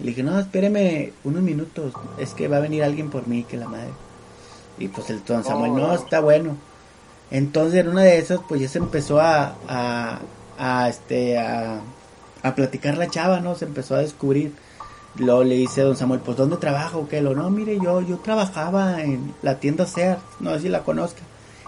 Le 0.00 0.06
dije, 0.06 0.22
no, 0.22 0.38
espéreme 0.38 1.12
unos 1.24 1.42
minutos, 1.42 1.92
es 2.18 2.32
que 2.32 2.48
va 2.48 2.58
a 2.58 2.60
venir 2.60 2.84
alguien 2.84 3.10
por 3.10 3.26
mí, 3.26 3.44
que 3.44 3.56
la 3.56 3.68
madre. 3.68 3.90
Y 4.78 4.88
pues 4.88 5.10
el 5.10 5.24
don 5.24 5.42
Samuel, 5.44 5.74
no, 5.74 5.92
está 5.92 6.20
bueno. 6.20 6.56
Entonces 7.30 7.80
en 7.80 7.88
una 7.88 8.02
de 8.02 8.18
esas, 8.18 8.38
pues 8.48 8.60
ya 8.60 8.68
se 8.68 8.78
empezó 8.78 9.20
a, 9.20 9.56
a, 9.68 10.20
a, 10.56 10.88
este, 10.88 11.36
a, 11.36 11.80
a 12.42 12.54
platicar 12.54 12.96
la 12.96 13.10
chava, 13.10 13.40
¿no? 13.40 13.54
Se 13.56 13.64
empezó 13.64 13.96
a 13.96 14.00
descubrir. 14.00 14.52
Luego 15.16 15.42
le 15.42 15.56
dice 15.56 15.80
a 15.80 15.84
don 15.84 15.96
Samuel, 15.96 16.20
pues 16.20 16.36
¿dónde 16.36 16.58
trabaja 16.58 16.96
o 16.96 17.08
qué? 17.08 17.20
Lo, 17.20 17.34
no, 17.34 17.50
mire, 17.50 17.78
yo, 17.82 18.00
yo 18.00 18.18
trabajaba 18.18 19.02
en 19.02 19.34
la 19.42 19.58
tienda 19.58 19.84
Sears, 19.84 20.20
no 20.38 20.54
sé 20.54 20.60
si 20.60 20.68
la 20.68 20.84
conozca. 20.84 21.22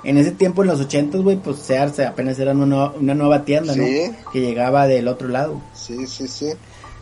En 0.05 0.17
ese 0.17 0.31
tiempo, 0.33 0.63
en 0.63 0.69
los 0.69 0.81
ochentas, 0.81 1.21
güey, 1.21 1.37
pues 1.37 1.59
Sears 1.59 2.01
apenas 2.01 2.39
era 2.39 2.53
una, 2.53 2.67
nueva- 2.67 2.95
una 2.99 3.15
nueva 3.15 3.45
tienda, 3.45 3.75
¿no? 3.77 3.85
Sí. 3.85 4.11
Que 4.33 4.41
llegaba 4.41 4.87
del 4.87 5.09
otro 5.09 5.29
lado. 5.29 5.61
Sí, 5.75 6.07
sí, 6.07 6.27
sí. 6.29 6.51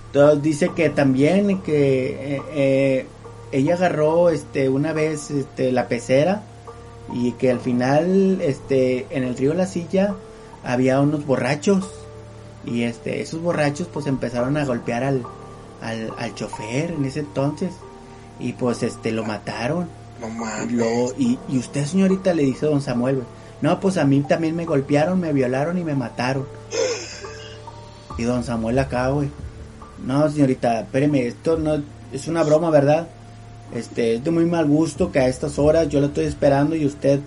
Entonces 0.06 0.42
dice 0.42 0.70
que 0.74 0.90
también 0.90 1.60
que 1.62 2.34
eh, 2.36 2.42
eh, 2.54 3.06
ella 3.52 3.74
agarró 3.74 4.30
este 4.30 4.68
una 4.68 4.92
vez 4.92 5.30
este 5.30 5.70
la 5.70 5.86
pecera 5.86 6.42
y 7.12 7.32
que 7.32 7.50
al 7.50 7.60
final 7.60 8.40
este 8.40 9.06
en 9.10 9.22
el 9.24 9.36
río 9.36 9.52
La 9.54 9.66
Silla 9.66 10.14
había 10.64 11.00
unos 11.00 11.24
borrachos 11.26 11.88
y 12.66 12.82
este 12.84 13.20
esos 13.20 13.40
borrachos 13.42 13.86
pues 13.92 14.06
empezaron 14.06 14.56
a 14.56 14.64
golpear 14.64 15.04
al 15.04 15.22
al, 15.82 16.10
al 16.18 16.34
chofer 16.34 16.90
en 16.92 17.04
ese 17.04 17.20
entonces 17.20 17.70
y 18.40 18.54
pues 18.54 18.82
este 18.82 19.12
lo 19.12 19.24
mataron 19.24 19.88
No 20.20 20.28
mames. 20.28 20.72
Lo- 20.72 21.12
y, 21.18 21.38
y 21.48 21.58
usted, 21.58 21.84
señorita, 21.84 22.34
le 22.34 22.42
dice 22.44 22.66
a 22.66 22.70
don 22.70 22.80
Samuel, 22.82 23.16
güey, 23.16 23.26
no, 23.62 23.78
pues 23.80 23.96
a 23.98 24.04
mí 24.04 24.20
también 24.20 24.54
me 24.56 24.64
golpearon, 24.64 25.20
me 25.20 25.32
violaron 25.32 25.78
y 25.78 25.84
me 25.84 25.94
mataron. 25.94 26.46
Y 28.16 28.22
don 28.24 28.42
Samuel 28.44 28.78
acá, 28.78 29.08
güey, 29.10 29.30
no, 30.04 30.28
señorita, 30.30 30.80
espéreme, 30.80 31.26
esto 31.26 31.56
no 31.56 31.82
es 32.12 32.26
una 32.28 32.42
broma, 32.42 32.70
¿verdad? 32.70 33.08
Este, 33.74 34.14
es 34.14 34.24
de 34.24 34.30
muy 34.30 34.46
mal 34.46 34.66
gusto 34.66 35.12
que 35.12 35.20
a 35.20 35.28
estas 35.28 35.58
horas 35.58 35.88
yo 35.88 36.00
la 36.00 36.06
estoy 36.06 36.24
esperando 36.24 36.74
y 36.74 36.84
usted, 36.86 37.20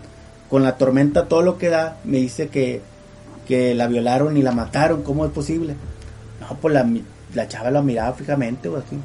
con 0.49 0.63
la 0.63 0.77
tormenta, 0.77 1.27
todo 1.27 1.41
lo 1.43 1.57
que 1.57 1.69
da, 1.69 1.97
me 2.03 2.17
dice 2.17 2.49
que, 2.49 2.81
que 3.47 3.73
la 3.73 3.87
violaron 3.87 4.35
y 4.37 4.41
la 4.41 4.51
mataron, 4.51 5.03
¿cómo 5.03 5.25
es 5.25 5.31
posible? 5.31 5.75
No, 6.41 6.57
pues 6.59 6.73
la, 6.73 6.83
mi- 6.83 7.05
la 7.33 7.47
chava 7.47 7.71
la 7.71 7.81
miraba 7.81 8.13
fijamente, 8.13 8.67
güey, 8.67 8.81
así. 8.85 8.97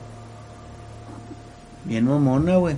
Bien 1.84 2.04
mamona, 2.04 2.56
güey. 2.56 2.76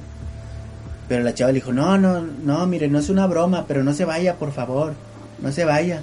Pero 1.09 1.25
la 1.25 1.35
chava 1.35 1.53
le 1.53 1.57
dijo, 1.61 1.73
no, 1.73 1.97
no, 1.97 2.21
no, 2.21 2.67
mire, 2.67 2.89
no 2.89 2.99
es 2.99 3.09
una 3.09 3.27
broma, 3.27 3.65
pero 3.67 3.83
no 3.83 3.95
se 3.95 4.05
vaya, 4.05 4.37
por 4.37 4.53
favor, 4.53 4.93
no 5.41 5.51
se 5.53 5.65
vaya. 5.65 6.03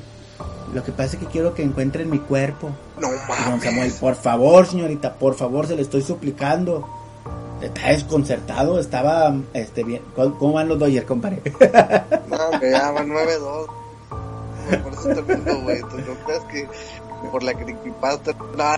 Lo 0.73 0.83
que 0.83 0.91
pasa 0.91 1.15
es 1.15 1.17
que 1.17 1.27
quiero 1.27 1.53
que 1.53 1.63
encuentren 1.63 2.09
mi 2.09 2.19
cuerpo. 2.19 2.71
No 2.99 3.07
Y 3.07 3.11
don 3.11 3.27
mames. 3.27 3.63
Samuel, 3.63 3.93
por 3.99 4.15
favor, 4.15 4.65
señorita, 4.65 5.13
por 5.13 5.35
favor, 5.35 5.67
se 5.67 5.75
le 5.75 5.83
estoy 5.83 6.01
suplicando. 6.01 6.87
Está 7.61 7.89
desconcertado, 7.89 8.79
estaba, 8.79 9.33
este, 9.53 9.83
bien. 9.83 10.01
¿Cómo 10.15 10.53
van 10.53 10.67
los 10.67 10.79
Dodgers, 10.79 11.05
compadre? 11.05 11.41
No, 12.27 12.61
ya 12.61 12.91
van 12.91 13.07
9-2. 13.09 13.67
Güey, 14.67 14.83
Por 14.83 14.93
eso 14.93 15.23
terminó, 15.23 15.61
güey. 15.61 15.79
Tú 15.81 15.97
no 15.97 16.25
creas 16.25 16.43
que 16.45 16.67
por 17.31 17.43
la 17.43 17.53
creepypasta. 17.53 18.33
No, 18.33 18.75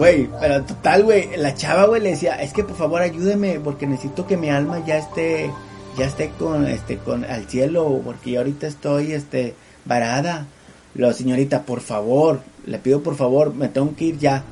Güey, 0.00 0.30
pero 0.40 0.62
total, 0.64 1.04
güey, 1.04 1.36
la 1.36 1.54
chava, 1.54 1.84
güey, 1.84 2.00
le 2.00 2.12
decía, 2.12 2.40
es 2.40 2.54
que 2.54 2.64
por 2.64 2.74
favor 2.74 3.02
ayúdeme, 3.02 3.60
porque 3.60 3.86
necesito 3.86 4.26
que 4.26 4.38
mi 4.38 4.48
alma 4.48 4.82
ya 4.86 4.96
esté, 4.96 5.50
ya 5.98 6.06
esté 6.06 6.30
con, 6.38 6.66
este, 6.66 6.96
con, 6.96 7.22
al 7.26 7.46
cielo, 7.50 8.00
porque 8.02 8.30
yo 8.30 8.38
ahorita 8.38 8.66
estoy, 8.66 9.12
este, 9.12 9.54
varada. 9.84 10.46
La 10.94 11.12
señorita, 11.12 11.64
por 11.64 11.82
favor, 11.82 12.40
le 12.64 12.78
pido 12.78 13.02
por 13.02 13.14
favor, 13.14 13.54
me 13.54 13.68
tengo 13.68 13.94
que 13.94 14.06
ir 14.06 14.18
ya. 14.18 14.42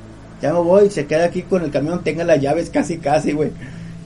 Ya 0.42 0.52
me 0.52 0.58
voy, 0.58 0.90
se 0.90 1.06
queda 1.06 1.24
aquí 1.24 1.40
con 1.40 1.62
el 1.62 1.70
camión, 1.70 2.04
tenga 2.04 2.24
las 2.24 2.42
llaves 2.42 2.68
casi, 2.68 2.98
casi, 2.98 3.32
güey. 3.32 3.50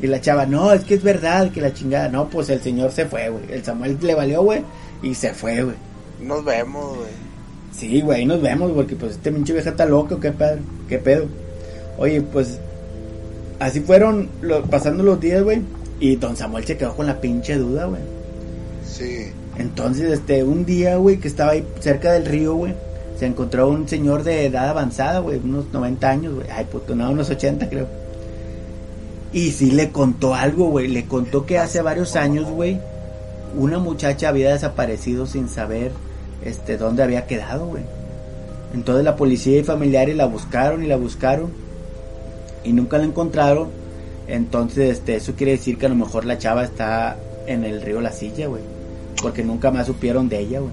Y 0.00 0.06
la 0.06 0.20
chava, 0.20 0.46
no, 0.46 0.72
es 0.72 0.84
que 0.84 0.94
es 0.94 1.02
verdad, 1.02 1.50
que 1.50 1.60
la 1.60 1.74
chingada. 1.74 2.08
No, 2.08 2.28
pues 2.28 2.50
el 2.50 2.62
señor 2.62 2.92
se 2.92 3.06
fue, 3.06 3.30
güey. 3.30 3.50
El 3.50 3.64
Samuel 3.64 3.98
le 4.00 4.14
valió, 4.14 4.42
güey, 4.44 4.62
y 5.02 5.12
se 5.16 5.34
fue, 5.34 5.60
güey. 5.64 5.76
Nos 6.20 6.44
vemos, 6.44 6.98
güey. 6.98 7.21
Sí, 7.72 8.00
güey, 8.00 8.20
ahí 8.20 8.26
nos 8.26 8.40
vemos, 8.42 8.70
porque 8.72 8.94
pues 8.94 9.12
este 9.12 9.32
pinche 9.32 9.52
vieja 9.52 9.70
está 9.70 9.86
loco, 9.86 10.20
qué 10.20 10.30
pedo, 10.30 10.58
qué 10.88 10.98
pedo. 10.98 11.26
Oye, 11.98 12.20
pues 12.20 12.58
así 13.58 13.80
fueron 13.80 14.28
pasando 14.70 15.02
los 15.02 15.20
días, 15.20 15.42
güey, 15.42 15.62
y 16.00 16.16
don 16.16 16.36
Samuel 16.36 16.64
se 16.64 16.76
quedó 16.76 16.94
con 16.94 17.06
la 17.06 17.20
pinche 17.20 17.56
duda, 17.56 17.86
güey. 17.86 18.02
Sí. 18.86 19.32
Entonces, 19.56 20.12
este, 20.12 20.44
un 20.44 20.64
día, 20.64 20.96
güey, 20.96 21.18
que 21.18 21.28
estaba 21.28 21.52
ahí 21.52 21.66
cerca 21.80 22.12
del 22.12 22.26
río, 22.26 22.54
güey, 22.54 22.74
se 23.18 23.26
encontró 23.26 23.68
un 23.68 23.88
señor 23.88 24.22
de 24.22 24.46
edad 24.46 24.68
avanzada, 24.68 25.20
güey, 25.20 25.38
unos 25.38 25.66
90 25.72 26.10
años, 26.10 26.34
güey, 26.34 26.46
ay, 26.50 26.64
puto, 26.64 26.94
no, 26.94 27.10
unos 27.10 27.30
80 27.30 27.68
creo. 27.68 27.86
Y 29.32 29.50
sí 29.52 29.70
le 29.70 29.90
contó 29.90 30.34
algo, 30.34 30.68
güey, 30.68 30.88
le 30.88 31.06
contó 31.06 31.46
que 31.46 31.58
hace 31.58 31.80
varios 31.80 32.16
años, 32.16 32.50
güey, 32.50 32.80
una 33.56 33.78
muchacha 33.78 34.28
había 34.28 34.52
desaparecido 34.52 35.26
sin 35.26 35.48
saber, 35.48 35.92
este, 36.44 36.76
dónde 36.76 37.02
había 37.02 37.26
quedado, 37.26 37.66
güey. 37.66 37.84
Entonces 38.74 39.04
la 39.04 39.16
policía 39.16 39.58
y 39.58 39.64
familiares 39.64 40.16
la 40.16 40.26
buscaron 40.26 40.82
y 40.82 40.86
la 40.86 40.96
buscaron 40.96 41.50
y 42.64 42.72
nunca 42.72 42.98
la 42.98 43.04
encontraron. 43.04 43.70
Entonces, 44.26 44.98
este, 44.98 45.16
eso 45.16 45.34
quiere 45.34 45.52
decir 45.52 45.78
que 45.78 45.86
a 45.86 45.88
lo 45.88 45.94
mejor 45.94 46.24
la 46.24 46.38
chava 46.38 46.64
está 46.64 47.16
en 47.46 47.64
el 47.64 47.82
río 47.82 48.00
La 48.00 48.12
Silla, 48.12 48.46
güey. 48.46 48.62
Porque 49.20 49.42
nunca 49.42 49.70
más 49.70 49.86
supieron 49.86 50.28
de 50.28 50.38
ella, 50.38 50.60
güey. 50.60 50.72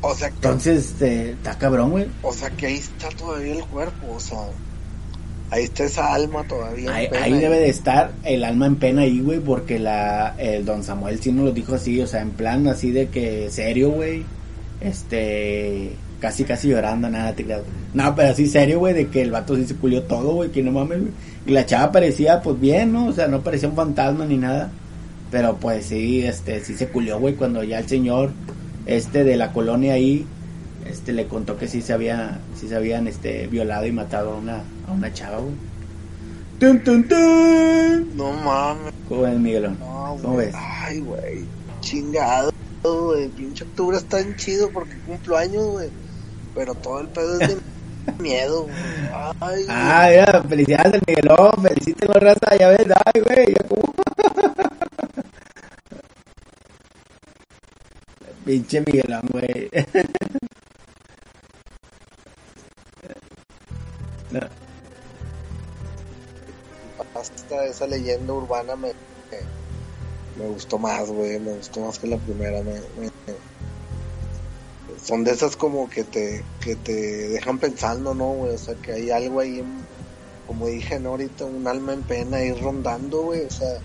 O 0.00 0.14
sea 0.14 0.28
que, 0.28 0.34
Entonces, 0.34 0.86
este, 0.86 1.30
está 1.32 1.56
cabrón, 1.56 1.90
güey. 1.90 2.06
o 2.22 2.32
sea 2.32 2.50
que 2.50 2.66
ahí 2.66 2.76
está 2.76 3.08
todavía 3.10 3.54
el 3.54 3.64
cuerpo, 3.64 4.14
o 4.14 4.20
sea. 4.20 4.38
Ahí 5.54 5.64
está 5.64 5.84
esa 5.84 6.12
alma 6.12 6.42
todavía. 6.48 6.90
en 6.90 6.96
Ahí, 6.96 7.06
pena 7.08 7.24
ahí 7.24 7.32
debe 7.38 7.60
de 7.60 7.68
estar 7.68 8.10
el 8.24 8.42
alma 8.42 8.66
en 8.66 8.74
pena 8.74 9.02
ahí, 9.02 9.20
güey, 9.20 9.38
porque 9.38 9.78
la, 9.78 10.34
el 10.36 10.64
don 10.64 10.82
Samuel 10.82 11.20
sí 11.20 11.30
nos 11.30 11.44
lo 11.44 11.52
dijo 11.52 11.76
así, 11.76 12.00
o 12.00 12.08
sea, 12.08 12.22
en 12.22 12.30
plan 12.30 12.66
así 12.66 12.90
de 12.90 13.06
que 13.06 13.48
serio, 13.52 13.90
güey. 13.90 14.24
Este, 14.80 15.92
casi, 16.18 16.42
casi 16.42 16.70
llorando, 16.70 17.08
nada, 17.08 17.34
te. 17.34 17.46
No, 17.94 18.14
pero 18.16 18.30
así 18.30 18.48
serio, 18.48 18.80
güey, 18.80 18.94
de 18.94 19.06
que 19.06 19.22
el 19.22 19.30
vato 19.30 19.54
sí 19.54 19.64
se 19.64 19.76
culió 19.76 20.02
todo, 20.02 20.34
güey, 20.34 20.50
que 20.50 20.60
no 20.60 20.72
mames, 20.72 20.98
güey. 21.02 21.12
Y 21.46 21.52
la 21.52 21.64
chava 21.64 21.92
parecía, 21.92 22.42
pues 22.42 22.58
bien, 22.58 22.92
¿no? 22.92 23.06
O 23.06 23.12
sea, 23.12 23.28
no 23.28 23.40
parecía 23.40 23.68
un 23.68 23.76
fantasma 23.76 24.26
ni 24.26 24.36
nada. 24.36 24.72
Pero 25.30 25.56
pues 25.58 25.86
sí, 25.86 26.24
este, 26.24 26.64
sí 26.64 26.74
se 26.74 26.88
culió, 26.88 27.20
güey, 27.20 27.34
cuando 27.34 27.62
ya 27.62 27.78
el 27.78 27.88
señor, 27.88 28.32
este, 28.86 29.22
de 29.22 29.36
la 29.36 29.52
colonia 29.52 29.92
ahí, 29.92 30.26
este, 30.86 31.12
le 31.12 31.26
contó 31.26 31.56
que 31.56 31.68
sí 31.68 31.82
se 31.82 31.92
había, 31.92 32.40
sí 32.58 32.68
se 32.68 32.76
habían, 32.76 33.06
este, 33.08 33.46
violado 33.46 33.86
y 33.86 33.92
matado 33.92 34.32
a 34.32 34.36
una, 34.36 34.62
a 34.88 34.92
una 34.92 35.12
chava, 35.12 35.38
güey. 35.38 35.54
¡Tun, 36.60 36.84
tun, 36.84 37.08
tun! 37.08 38.16
No 38.16 38.32
mames. 38.32 38.92
¿Cómo 39.08 39.22
ves, 39.22 39.38
Miguelón? 39.38 39.76
No, 39.80 40.16
¿Cómo 40.22 40.34
güey. 40.34 40.46
ves? 40.46 40.54
Ay, 40.56 41.00
güey. 41.00 41.44
Chingado, 41.80 42.52
güey. 42.82 43.28
Pinche 43.28 43.64
octubre 43.64 43.96
está 43.96 44.18
tan 44.22 44.36
chido 44.36 44.70
porque 44.70 44.96
cumplo 45.06 45.36
años, 45.36 45.64
güey. 45.66 45.88
Pero 46.54 46.74
todo 46.76 47.00
el 47.00 47.08
pedo 47.08 47.40
es 47.40 47.48
de 47.48 47.56
miedo, 48.22 48.62
güey. 48.62 48.74
Ay, 49.40 49.64
Ah, 49.68 50.06
mira, 50.10 50.42
felicidades 50.48 50.94
al 50.94 51.02
Miguelón, 51.06 51.52
felicítelo, 51.62 52.14
raza, 52.14 52.56
ya 52.58 52.68
ves, 52.68 52.86
ay, 53.06 53.20
güey, 53.20 53.46
ya 53.54 53.68
como... 53.68 53.94
Pinche 58.44 58.80
Miguelón, 58.86 59.22
güey. 59.32 59.70
Esa 67.62 67.86
leyenda 67.86 68.32
urbana 68.32 68.76
me, 68.76 68.92
me, 70.38 70.46
gustó 70.48 70.78
más, 70.78 71.08
güey. 71.08 71.38
Me 71.38 71.54
gustó 71.54 71.80
más 71.80 71.98
que 71.98 72.06
la 72.06 72.18
primera. 72.18 72.62
Me, 72.62 72.80
me, 72.98 73.10
son 75.02 75.24
de 75.24 75.32
esas 75.32 75.56
como 75.56 75.88
que 75.88 76.04
te, 76.04 76.42
que 76.60 76.76
te 76.76 76.92
dejan 77.28 77.58
pensando, 77.58 78.14
¿no, 78.14 78.32
güey? 78.32 78.54
O 78.54 78.58
sea, 78.58 78.74
que 78.74 78.92
hay 78.92 79.10
algo 79.10 79.40
ahí, 79.40 79.62
como 80.46 80.66
dije 80.66 80.98
¿no? 80.98 81.10
ahorita, 81.10 81.44
un 81.44 81.66
alma 81.68 81.92
en 81.92 82.02
pena 82.02 82.38
ahí 82.38 82.52
rondando, 82.52 83.22
güey. 83.22 83.44
O 83.44 83.50
sea, 83.50 83.78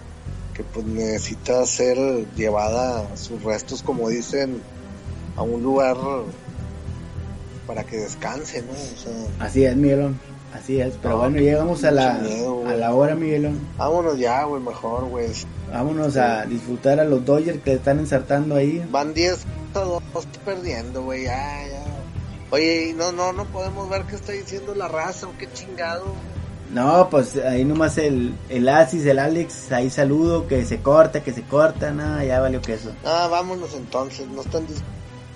que 0.54 0.64
pues 0.64 0.86
necesita 0.86 1.66
ser 1.66 1.98
llevada 2.36 3.08
a 3.12 3.18
sus 3.18 3.44
restos, 3.44 3.84
como 3.84 4.10
dicen, 4.10 4.62
a 5.36 5.42
un 5.42 5.62
lugar 5.64 5.98
para 7.68 7.84
que 7.84 7.98
descanse, 7.98 8.64
¿no? 8.64 8.74
Así 9.44 9.64
es, 9.64 9.76
Miguelón. 9.76 10.20
Así 10.54 10.80
es. 10.82 10.96
Pero 11.02 11.16
No, 11.16 11.18
bueno, 11.22 11.38
llegamos 11.40 11.84
a 11.84 11.92
la, 11.92 12.14
miedo, 12.16 12.68
a 12.68 12.74
la 12.74 12.94
hora, 12.94 13.16
Miguelón. 13.16 13.60
vámonos 13.78 14.18
ya, 14.18 14.44
güey, 14.44 14.62
mejor, 14.62 15.06
güey. 15.06 15.28
Vámonos 15.72 16.18
a 16.18 16.46
disfrutar 16.46 17.00
a 17.00 17.04
los 17.04 17.24
Dodgers 17.24 17.62
que 17.62 17.74
están 17.74 18.00
ensartando 18.00 18.56
ahí. 18.56 18.84
Van 18.92 19.14
10 19.14 19.46
a 19.76 19.80
2 19.80 20.04
perdiendo, 20.44 21.04
güey, 21.04 21.24
ya, 21.26 21.68
ya. 21.68 21.84
Oye, 22.52 22.96
no, 22.98 23.12
no, 23.12 23.32
no 23.32 23.46
podemos 23.46 23.88
ver 23.90 24.04
qué 24.06 24.16
está 24.16 24.32
diciendo 24.32 24.74
la 24.74 24.88
raza, 24.88 25.28
o 25.28 25.38
qué 25.38 25.48
chingado. 25.54 26.06
No, 26.74 27.10
pues 27.10 27.36
ahí 27.36 27.64
nomás 27.66 27.98
el, 28.00 28.34
el 28.50 28.70
Asis, 28.70 29.06
el 29.06 29.20
Alex, 29.20 29.72
ahí 29.72 29.90
saludo, 29.92 30.48
que 30.48 30.66
se 30.66 30.80
corta, 30.82 31.24
que 31.24 31.32
se 31.34 31.44
corta, 31.44 31.92
nada, 31.92 32.24
ya 32.24 32.40
valió 32.40 32.62
que 32.62 32.74
eso. 32.74 32.92
Ah, 33.06 33.28
vámonos 33.30 33.74
entonces, 33.76 34.28
no 34.28 34.42
están 34.42 34.66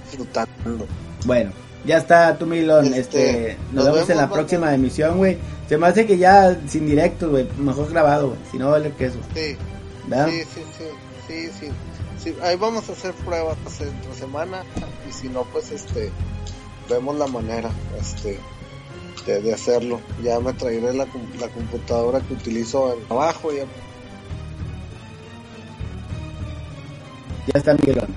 disfrutando. 0.05 0.87
Bueno, 1.25 1.51
ya 1.85 1.97
está 1.97 2.37
tú, 2.37 2.45
Milón, 2.45 2.93
este, 2.93 3.51
Este, 3.51 3.57
nos, 3.71 3.85
nos 3.85 3.93
vemos 3.93 4.09
en 4.09 4.17
la 4.17 4.29
próxima 4.29 4.73
emisión, 4.73 5.17
güey. 5.17 5.37
Se 5.67 5.77
me 5.77 5.87
hace 5.87 6.05
que 6.05 6.17
ya 6.17 6.57
sin 6.67 6.85
directos, 6.85 7.29
güey, 7.29 7.47
mejor 7.57 7.89
grabado, 7.89 8.29
güey, 8.29 8.39
si 8.51 8.57
no 8.57 8.69
vale 8.71 8.91
que 8.91 9.05
eso, 9.05 9.17
Sí, 9.33 9.55
¿verdad? 10.07 10.27
sí, 10.29 10.43
sí, 10.43 10.61
sí, 10.77 10.85
sí, 11.27 11.49
sí, 11.59 11.67
sí. 12.23 12.35
Ahí 12.43 12.55
vamos 12.57 12.87
a 12.89 12.91
hacer 12.93 13.13
pruebas 13.13 13.57
entre 13.79 14.13
semana 14.13 14.63
y 15.09 15.13
si 15.13 15.29
no, 15.29 15.43
pues 15.45 15.71
este, 15.71 16.11
vemos 16.89 17.17
la 17.17 17.27
manera, 17.27 17.69
este, 17.99 18.37
de, 19.25 19.41
de 19.41 19.53
hacerlo. 19.53 19.99
Ya 20.21 20.39
me 20.39 20.53
traeré 20.53 20.93
la, 20.93 21.05
la 21.39 21.47
computadora 21.47 22.19
que 22.21 22.33
utilizo 22.33 22.93
en 22.93 23.05
trabajo 23.07 23.51
ya 23.53 23.63
Ya 27.47 27.59
está 27.59 27.73
Miguelón. 27.73 28.07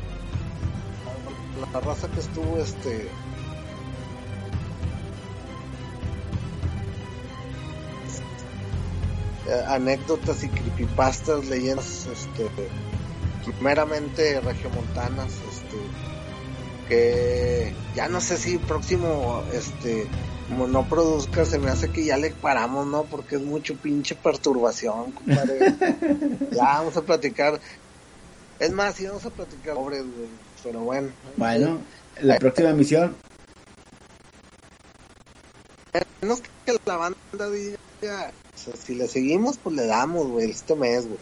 la 1.72 1.80
raza 1.80 2.08
que 2.08 2.20
estuvo 2.20 2.58
este 2.58 3.08
eh, 9.48 9.64
anécdotas 9.68 10.42
y 10.44 10.48
creepypastas 10.48 11.46
leyendas 11.46 12.06
este 12.06 12.48
meramente 13.60 14.40
regiomontanas 14.40 15.32
este 15.48 15.76
que 16.88 17.72
ya 17.94 18.08
no 18.08 18.20
sé 18.20 18.36
si 18.36 18.58
próximo 18.58 19.42
este 19.52 20.06
como 20.48 20.66
no 20.66 20.88
produzca 20.88 21.44
se 21.44 21.58
me 21.58 21.70
hace 21.70 21.90
que 21.90 22.04
ya 22.04 22.16
le 22.16 22.30
paramos 22.30 22.86
no 22.86 23.04
porque 23.04 23.36
es 23.36 23.42
mucho 23.42 23.76
pinche 23.76 24.14
perturbación 24.14 25.12
compadre. 25.12 25.74
Ya 26.52 26.62
vamos 26.62 26.96
a 26.96 27.02
platicar. 27.02 27.60
Es 28.58 28.72
más 28.72 28.94
sí 28.94 29.06
vamos 29.06 29.26
a 29.26 29.30
platicar 29.30 29.74
pobres 29.74 30.02
güey 30.02 30.28
pero 30.66 30.80
bueno. 30.80 31.10
Bueno, 31.36 31.78
la 32.20 32.38
próxima 32.38 32.70
emisión, 32.70 33.14
menos 36.20 36.42
que 36.64 36.76
la 36.84 36.96
banda 36.96 37.50
diga, 37.50 38.32
sea, 38.58 38.74
si 38.76 38.94
le 38.94 39.08
seguimos, 39.08 39.58
pues 39.58 39.74
le 39.76 39.86
damos, 39.86 40.26
güey, 40.28 40.50
este 40.50 40.74
mes, 40.74 41.06
güey. 41.06 41.18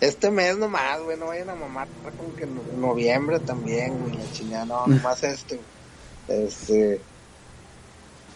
Este 0.00 0.30
mes 0.30 0.56
nomás, 0.56 1.00
güey, 1.02 1.16
no 1.16 1.26
vayan 1.26 1.50
a 1.50 1.54
mamar 1.54 1.88
con 2.18 2.32
que 2.32 2.44
en 2.44 2.80
noviembre 2.80 3.38
también, 3.40 3.98
güey, 4.00 4.16
la 4.16 4.32
chingada, 4.32 4.64
no, 4.64 4.86
nomás 4.86 5.22
este, 5.22 5.56
güey. 5.56 6.46
Este, 6.46 7.00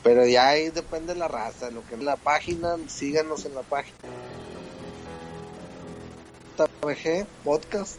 pero 0.03 0.24
ya 0.24 0.49
ahí 0.49 0.70
depende 0.70 1.14
de 1.14 1.18
la 1.18 1.29
raza, 1.29 1.70
lo 1.70 1.85
que 1.87 1.97
es 1.97 2.03
la 2.03 2.16
página, 2.16 2.77
síganos 2.87 3.45
en 3.45 3.55
la 3.55 3.62
página. 3.62 3.97
VG 6.83 7.27
Podcast, 7.45 7.99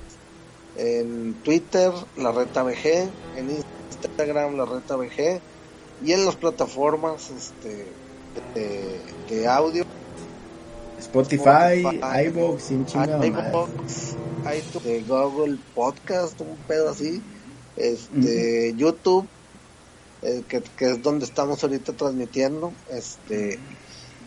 en 0.77 1.33
Twitter, 1.43 1.91
la 2.15 2.31
Reta 2.31 2.63
VG, 2.63 3.09
en 3.35 3.63
Instagram, 3.91 4.55
la 4.55 4.65
Reta 4.65 4.95
VG, 4.95 5.41
y 6.03 6.13
en 6.13 6.25
las 6.25 6.35
plataformas 6.35 7.29
este 7.29 7.85
de, 8.55 9.01
de 9.29 9.47
audio 9.47 9.85
Spotify, 11.07 11.79
Spotify, 11.79 12.27
iVoox, 12.27 12.61
sin 12.61 12.85
chingada 12.85 13.25
iTunes, 13.25 14.15
de 14.83 15.01
Google 15.07 15.57
Podcast, 15.73 16.39
un 16.41 16.57
pedo 16.67 16.89
así, 16.89 17.21
este, 17.77 18.73
YouTube, 18.75 19.25
eh, 20.21 20.43
que, 20.47 20.61
que 20.61 20.91
es 20.91 21.01
donde 21.01 21.25
estamos 21.25 21.63
ahorita 21.63 21.93
transmitiendo, 21.93 22.73
este, 22.91 23.57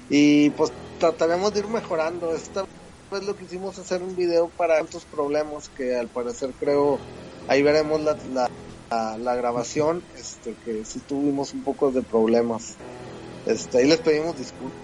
y 0.08 0.50
pues 0.50 0.72
trataremos 0.98 1.52
de 1.52 1.60
ir 1.60 1.68
mejorando. 1.68 2.34
Esta 2.34 2.64
vez 3.12 3.24
lo 3.24 3.36
que 3.36 3.44
hicimos 3.44 3.78
hacer 3.78 4.02
un 4.02 4.16
video 4.16 4.48
para 4.48 4.78
tantos 4.78 5.04
problemas 5.04 5.68
que 5.68 5.96
al 5.96 6.08
parecer 6.08 6.50
creo, 6.58 6.98
ahí 7.46 7.62
veremos 7.62 8.00
la, 8.00 8.16
la, 8.32 8.50
la, 8.90 9.18
la 9.18 9.34
grabación, 9.36 10.02
este, 10.18 10.54
que 10.64 10.84
sí 10.86 10.98
tuvimos 11.00 11.52
un 11.52 11.62
poco 11.62 11.90
de 11.92 12.02
problemas. 12.02 12.74
Este, 13.46 13.78
ahí 13.78 13.86
les 13.86 13.98
pedimos 14.00 14.36
disculpas, 14.38 14.80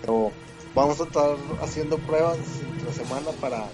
pero 0.00 0.30
vamos 0.76 1.00
a 1.00 1.04
estar 1.04 1.30
haciendo 1.62 1.96
pruebas 1.98 2.36
entre 2.70 2.92
semana 2.92 3.30
para, 3.40 3.64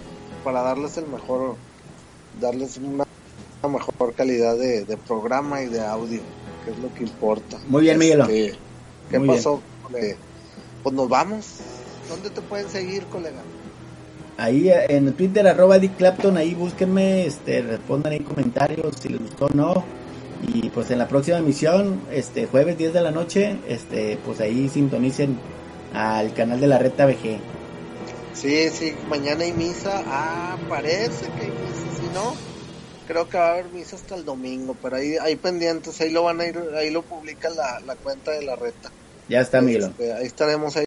para 0.43 0.61
darles 0.61 0.97
el 0.97 1.05
mejor, 1.05 1.57
darles 2.39 2.77
una, 2.77 3.05
una 3.61 3.73
mejor 3.73 4.13
calidad 4.15 4.57
de, 4.57 4.85
de 4.85 4.97
programa 4.97 5.61
y 5.61 5.67
de 5.67 5.81
audio, 5.81 6.21
que 6.63 6.71
es 6.71 6.79
lo 6.79 6.91
que 6.93 7.03
importa. 7.03 7.59
Muy 7.67 7.83
bien, 7.83 7.99
Miguelo. 7.99 8.23
Este, 8.23 8.57
¿Qué 9.11 9.19
Muy 9.19 9.27
pasó? 9.27 9.61
Pues 9.91 10.95
nos 10.95 11.09
vamos. 11.09 11.57
¿Dónde 12.09 12.29
te 12.29 12.41
pueden 12.41 12.69
seguir, 12.69 13.03
colega? 13.05 13.41
Ahí 14.37 14.71
en 14.71 15.13
Twitter, 15.13 15.45
arroba 15.45 15.77
Dick 15.77 15.97
Clapton, 15.97 16.37
ahí 16.37 16.55
búsquenme, 16.55 17.25
este, 17.25 17.61
respondan 17.61 18.13
ahí 18.13 18.21
comentarios 18.21 18.95
si 18.99 19.09
les 19.09 19.21
gustó 19.21 19.45
o 19.45 19.49
no. 19.49 19.83
Y 20.41 20.69
pues 20.69 20.89
en 20.91 20.99
la 20.99 21.07
próxima 21.07 21.37
emisión, 21.37 22.01
este, 22.11 22.47
jueves 22.47 22.77
10 22.77 22.93
de 22.93 23.01
la 23.01 23.11
noche, 23.11 23.57
este, 23.67 24.17
pues 24.25 24.41
ahí 24.41 24.67
sintonicen 24.67 25.37
al 25.93 26.33
canal 26.33 26.59
de 26.59 26.67
la 26.67 26.77
Reta 26.77 27.05
VG. 27.05 27.39
Sí, 28.33 28.69
sí, 28.69 28.93
mañana 29.07 29.43
hay 29.43 29.53
misa. 29.53 30.03
Ah, 30.07 30.57
parece 30.67 31.25
que 31.27 31.45
hay 31.45 31.51
misa. 31.51 31.87
Si 32.01 32.07
no, 32.13 32.35
creo 33.07 33.29
que 33.29 33.37
va 33.37 33.49
a 33.49 33.51
haber 33.53 33.69
misa 33.69 33.95
hasta 33.95 34.15
el 34.15 34.25
domingo. 34.25 34.75
Pero 34.81 34.95
ahí 34.95 35.15
hay 35.21 35.35
pendientes. 35.35 36.01
Ahí 36.01 36.09
lo 36.09 36.23
van 36.23 36.41
a 36.41 36.45
ir, 36.45 36.59
ahí 36.75 36.89
lo 36.89 37.03
publica 37.03 37.49
la, 37.49 37.79
la 37.85 37.95
cuenta 37.95 38.31
de 38.31 38.43
la 38.43 38.55
reta. 38.55 38.91
Ya 39.29 39.39
está, 39.39 39.61
Miguel. 39.61 39.83
Este, 39.83 40.13
ahí 40.13 40.25
estaremos 40.25 40.75
ahí 40.75 40.81